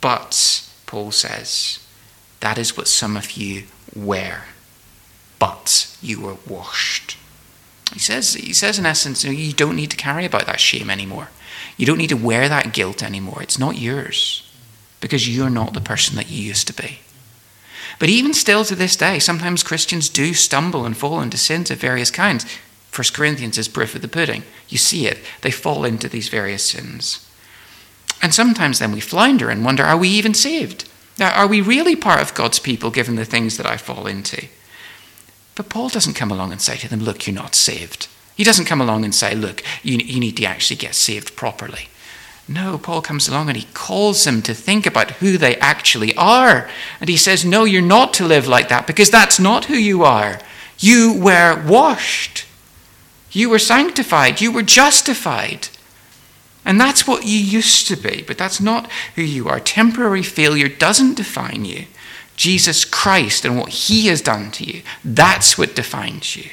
But, 0.00 0.68
Paul 0.86 1.10
says, 1.10 1.78
that 2.40 2.58
is 2.58 2.76
what 2.76 2.88
some 2.88 3.16
of 3.16 3.32
you 3.32 3.64
wear. 3.96 4.44
But 5.38 5.96
you 6.00 6.20
were 6.20 6.36
washed. 6.46 7.16
He 7.92 7.98
says, 7.98 8.34
he 8.34 8.52
says 8.52 8.78
in 8.78 8.86
essence, 8.86 9.24
you 9.24 9.52
don't 9.52 9.76
need 9.76 9.90
to 9.90 9.96
carry 9.96 10.24
about 10.24 10.46
that 10.46 10.60
shame 10.60 10.90
anymore. 10.90 11.28
You 11.76 11.86
don't 11.86 11.98
need 11.98 12.08
to 12.08 12.16
wear 12.16 12.48
that 12.48 12.72
guilt 12.72 13.02
anymore. 13.02 13.42
It's 13.42 13.58
not 13.58 13.78
yours 13.78 14.50
because 15.00 15.28
you're 15.28 15.50
not 15.50 15.74
the 15.74 15.80
person 15.80 16.16
that 16.16 16.30
you 16.30 16.42
used 16.42 16.66
to 16.66 16.72
be. 16.72 17.00
But 17.98 18.08
even 18.08 18.34
still 18.34 18.64
to 18.64 18.74
this 18.74 18.96
day, 18.96 19.18
sometimes 19.18 19.62
Christians 19.62 20.08
do 20.08 20.34
stumble 20.34 20.84
and 20.84 20.96
fall 20.96 21.20
into 21.20 21.36
sins 21.36 21.70
of 21.70 21.78
various 21.78 22.10
kinds. 22.10 22.44
First 22.90 23.14
Corinthians 23.14 23.58
is 23.58 23.68
proof 23.68 23.94
of 23.94 24.02
the 24.02 24.08
pudding. 24.08 24.44
You 24.68 24.78
see 24.78 25.06
it. 25.06 25.18
They 25.42 25.50
fall 25.50 25.84
into 25.84 26.08
these 26.08 26.28
various 26.28 26.64
sins. 26.64 27.28
And 28.22 28.32
sometimes 28.34 28.78
then 28.78 28.92
we 28.92 29.00
flounder 29.00 29.50
and 29.50 29.64
wonder 29.64 29.84
are 29.84 29.96
we 29.96 30.08
even 30.08 30.34
saved? 30.34 30.88
Are 31.20 31.46
we 31.46 31.60
really 31.60 31.94
part 31.94 32.22
of 32.22 32.34
God's 32.34 32.58
people 32.58 32.90
given 32.90 33.16
the 33.16 33.24
things 33.24 33.56
that 33.56 33.66
I 33.66 33.76
fall 33.76 34.06
into? 34.06 34.46
But 35.54 35.68
Paul 35.68 35.88
doesn't 35.88 36.14
come 36.14 36.32
along 36.32 36.50
and 36.50 36.60
say 36.60 36.76
to 36.78 36.88
them, 36.88 37.00
Look, 37.00 37.26
you're 37.26 37.34
not 37.34 37.54
saved. 37.54 38.08
He 38.36 38.42
doesn't 38.42 38.64
come 38.64 38.80
along 38.80 39.04
and 39.04 39.14
say, 39.14 39.34
Look, 39.34 39.62
you, 39.82 39.98
you 39.98 40.18
need 40.18 40.36
to 40.38 40.44
actually 40.44 40.76
get 40.76 40.94
saved 40.94 41.36
properly. 41.36 41.88
No, 42.46 42.76
Paul 42.76 43.00
comes 43.00 43.26
along 43.26 43.48
and 43.48 43.56
he 43.56 43.68
calls 43.72 44.24
them 44.24 44.42
to 44.42 44.54
think 44.54 44.86
about 44.86 45.12
who 45.12 45.38
they 45.38 45.56
actually 45.56 46.14
are. 46.16 46.68
And 47.00 47.08
he 47.08 47.16
says, 47.16 47.44
No, 47.44 47.64
you're 47.64 47.80
not 47.80 48.12
to 48.14 48.26
live 48.26 48.46
like 48.46 48.68
that 48.68 48.86
because 48.86 49.10
that's 49.10 49.40
not 49.40 49.66
who 49.66 49.76
you 49.76 50.04
are. 50.04 50.38
You 50.78 51.18
were 51.18 51.62
washed, 51.66 52.46
you 53.30 53.48
were 53.48 53.58
sanctified, 53.58 54.40
you 54.40 54.52
were 54.52 54.62
justified. 54.62 55.68
And 56.66 56.80
that's 56.80 57.06
what 57.06 57.26
you 57.26 57.38
used 57.38 57.86
to 57.88 57.96
be, 57.96 58.22
but 58.26 58.38
that's 58.38 58.60
not 58.60 58.90
who 59.16 59.22
you 59.22 59.48
are. 59.48 59.60
Temporary 59.60 60.22
failure 60.22 60.68
doesn't 60.68 61.16
define 61.16 61.64
you. 61.64 61.86
Jesus 62.36 62.84
Christ 62.84 63.44
and 63.44 63.58
what 63.58 63.68
he 63.70 64.06
has 64.08 64.20
done 64.20 64.50
to 64.52 64.64
you, 64.64 64.82
that's 65.04 65.56
what 65.56 65.76
defines 65.76 66.36
you. 66.36 66.50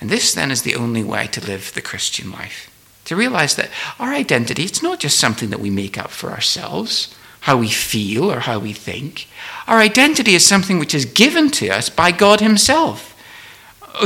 And 0.00 0.10
this 0.10 0.34
then 0.34 0.50
is 0.50 0.62
the 0.62 0.76
only 0.76 1.02
way 1.02 1.26
to 1.28 1.44
live 1.44 1.72
the 1.72 1.80
Christian 1.80 2.30
life. 2.30 2.70
To 3.06 3.16
realize 3.16 3.56
that 3.56 3.70
our 3.98 4.12
identity, 4.12 4.64
it's 4.64 4.82
not 4.82 5.00
just 5.00 5.18
something 5.18 5.50
that 5.50 5.60
we 5.60 5.70
make 5.70 5.96
up 5.96 6.10
for 6.10 6.30
ourselves, 6.30 7.14
how 7.40 7.56
we 7.56 7.68
feel 7.68 8.30
or 8.30 8.40
how 8.40 8.58
we 8.58 8.72
think. 8.72 9.28
Our 9.68 9.78
identity 9.78 10.34
is 10.34 10.44
something 10.44 10.78
which 10.78 10.94
is 10.94 11.04
given 11.04 11.50
to 11.52 11.70
us 11.70 11.88
by 11.88 12.10
God 12.10 12.40
Himself. 12.40 13.12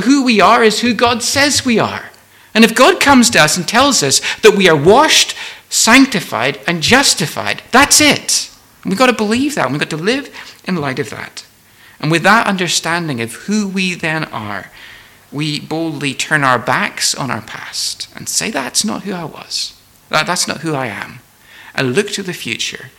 Who 0.05 0.25
we 0.25 0.41
are 0.41 0.63
is 0.63 0.81
who 0.81 0.93
God 0.93 1.23
says 1.23 1.65
we 1.65 1.79
are. 1.79 2.11
And 2.55 2.65
if 2.65 2.75
God 2.75 3.01
comes 3.01 3.31
to 3.31 3.41
us 3.41 3.57
and 3.57 3.67
tells 3.67 4.03
us 4.03 4.21
that 4.43 4.57
we 4.57 4.69
are 4.69 4.77
washed, 4.77 5.35
sanctified, 5.71 6.61
and 6.67 6.83
justified, 6.83 7.63
that's 7.73 8.01
it. 8.01 8.51
we've 8.85 8.99
got 8.99 9.07
to 9.07 9.13
believe 9.15 9.55
that. 9.55 9.71
we've 9.71 9.81
got 9.81 9.91
to 9.91 9.97
live 9.97 10.29
in 10.65 10.77
light 10.77 10.99
of 10.99 11.11
that. 11.11 11.47
And 12.01 12.11
with 12.11 12.23
that 12.25 12.47
understanding 12.47 13.21
of 13.21 13.33
who 13.33 13.69
we 13.69 13.95
then 13.95 14.25
are, 14.25 14.71
we 15.33 15.61
boldly 15.61 16.15
turn 16.15 16.45
our 16.45 16.59
backs 16.59 17.15
on 17.15 17.31
our 17.31 17.43
past 17.43 18.09
and 18.15 18.29
say, 18.29 18.51
That's 18.51 18.85
not 18.85 19.03
who 19.03 19.13
I 19.13 19.25
was. 19.25 19.75
That's 20.09 20.49
not 20.49 20.59
who 20.59 20.75
I 20.75 20.87
am. 20.87 21.21
And 21.75 21.95
look 21.95 22.11
to 22.11 22.23
the 22.23 22.33
future 22.33 22.91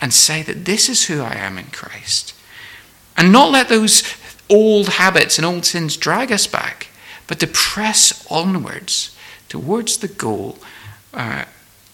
and 0.00 0.12
say 0.12 0.42
that 0.42 0.64
this 0.64 0.88
is 0.88 1.06
who 1.06 1.20
I 1.20 1.34
am 1.34 1.58
in 1.58 1.66
Christ. 1.66 2.34
And 3.16 3.32
not 3.32 3.52
let 3.52 3.68
those 3.68 4.02
old 4.50 4.88
habits 4.88 5.38
and 5.38 5.46
old 5.46 5.64
sins 5.64 5.96
drag 5.96 6.30
us 6.30 6.46
back, 6.46 6.88
but 7.26 7.40
to 7.40 7.46
press 7.46 8.26
onwards 8.30 9.16
towards 9.48 9.98
the 9.98 10.08
goal 10.08 10.58
uh, 11.14 11.44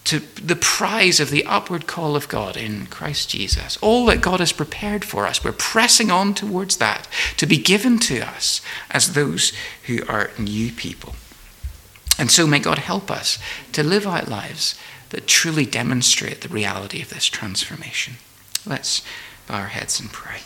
to 0.05 0.19
the 0.19 0.55
prize 0.55 1.19
of 1.19 1.29
the 1.29 1.45
upward 1.45 1.87
call 1.87 2.15
of 2.15 2.27
God 2.27 2.57
in 2.57 2.87
Christ 2.87 3.29
Jesus. 3.29 3.77
All 3.77 4.05
that 4.07 4.21
God 4.21 4.39
has 4.39 4.51
prepared 4.51 5.05
for 5.05 5.25
us, 5.25 5.43
we're 5.43 5.53
pressing 5.53 6.11
on 6.11 6.33
towards 6.33 6.77
that 6.77 7.07
to 7.37 7.45
be 7.45 7.57
given 7.57 7.99
to 7.99 8.19
us 8.19 8.61
as 8.91 9.13
those 9.13 9.53
who 9.85 10.05
are 10.07 10.31
new 10.37 10.71
people. 10.71 11.15
And 12.17 12.29
so 12.29 12.45
may 12.45 12.59
God 12.59 12.79
help 12.79 13.09
us 13.09 13.39
to 13.71 13.83
live 13.83 14.05
out 14.05 14.27
lives 14.27 14.77
that 15.09 15.27
truly 15.27 15.65
demonstrate 15.65 16.41
the 16.41 16.49
reality 16.49 17.01
of 17.01 17.09
this 17.09 17.25
transformation. 17.25 18.15
Let's 18.65 19.03
bow 19.47 19.55
our 19.55 19.67
heads 19.67 19.99
and 19.99 20.11
pray. 20.11 20.39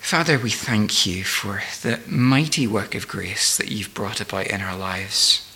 Father, 0.00 0.38
we 0.38 0.50
thank 0.50 1.06
you 1.06 1.24
for 1.24 1.62
the 1.82 2.00
mighty 2.06 2.66
work 2.66 2.94
of 2.94 3.08
grace 3.08 3.56
that 3.56 3.70
you've 3.70 3.94
brought 3.94 4.20
about 4.20 4.48
in 4.48 4.60
our 4.60 4.76
lives. 4.76 5.51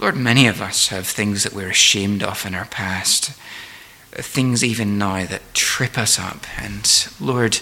Lord, 0.00 0.16
many 0.16 0.46
of 0.46 0.62
us 0.62 0.88
have 0.88 1.06
things 1.06 1.42
that 1.42 1.52
we're 1.52 1.68
ashamed 1.68 2.22
of 2.22 2.46
in 2.46 2.54
our 2.54 2.64
past, 2.64 3.32
things 4.12 4.64
even 4.64 4.96
now 4.96 5.26
that 5.26 5.52
trip 5.52 5.98
us 5.98 6.18
up. 6.18 6.46
And 6.58 6.90
Lord, 7.20 7.58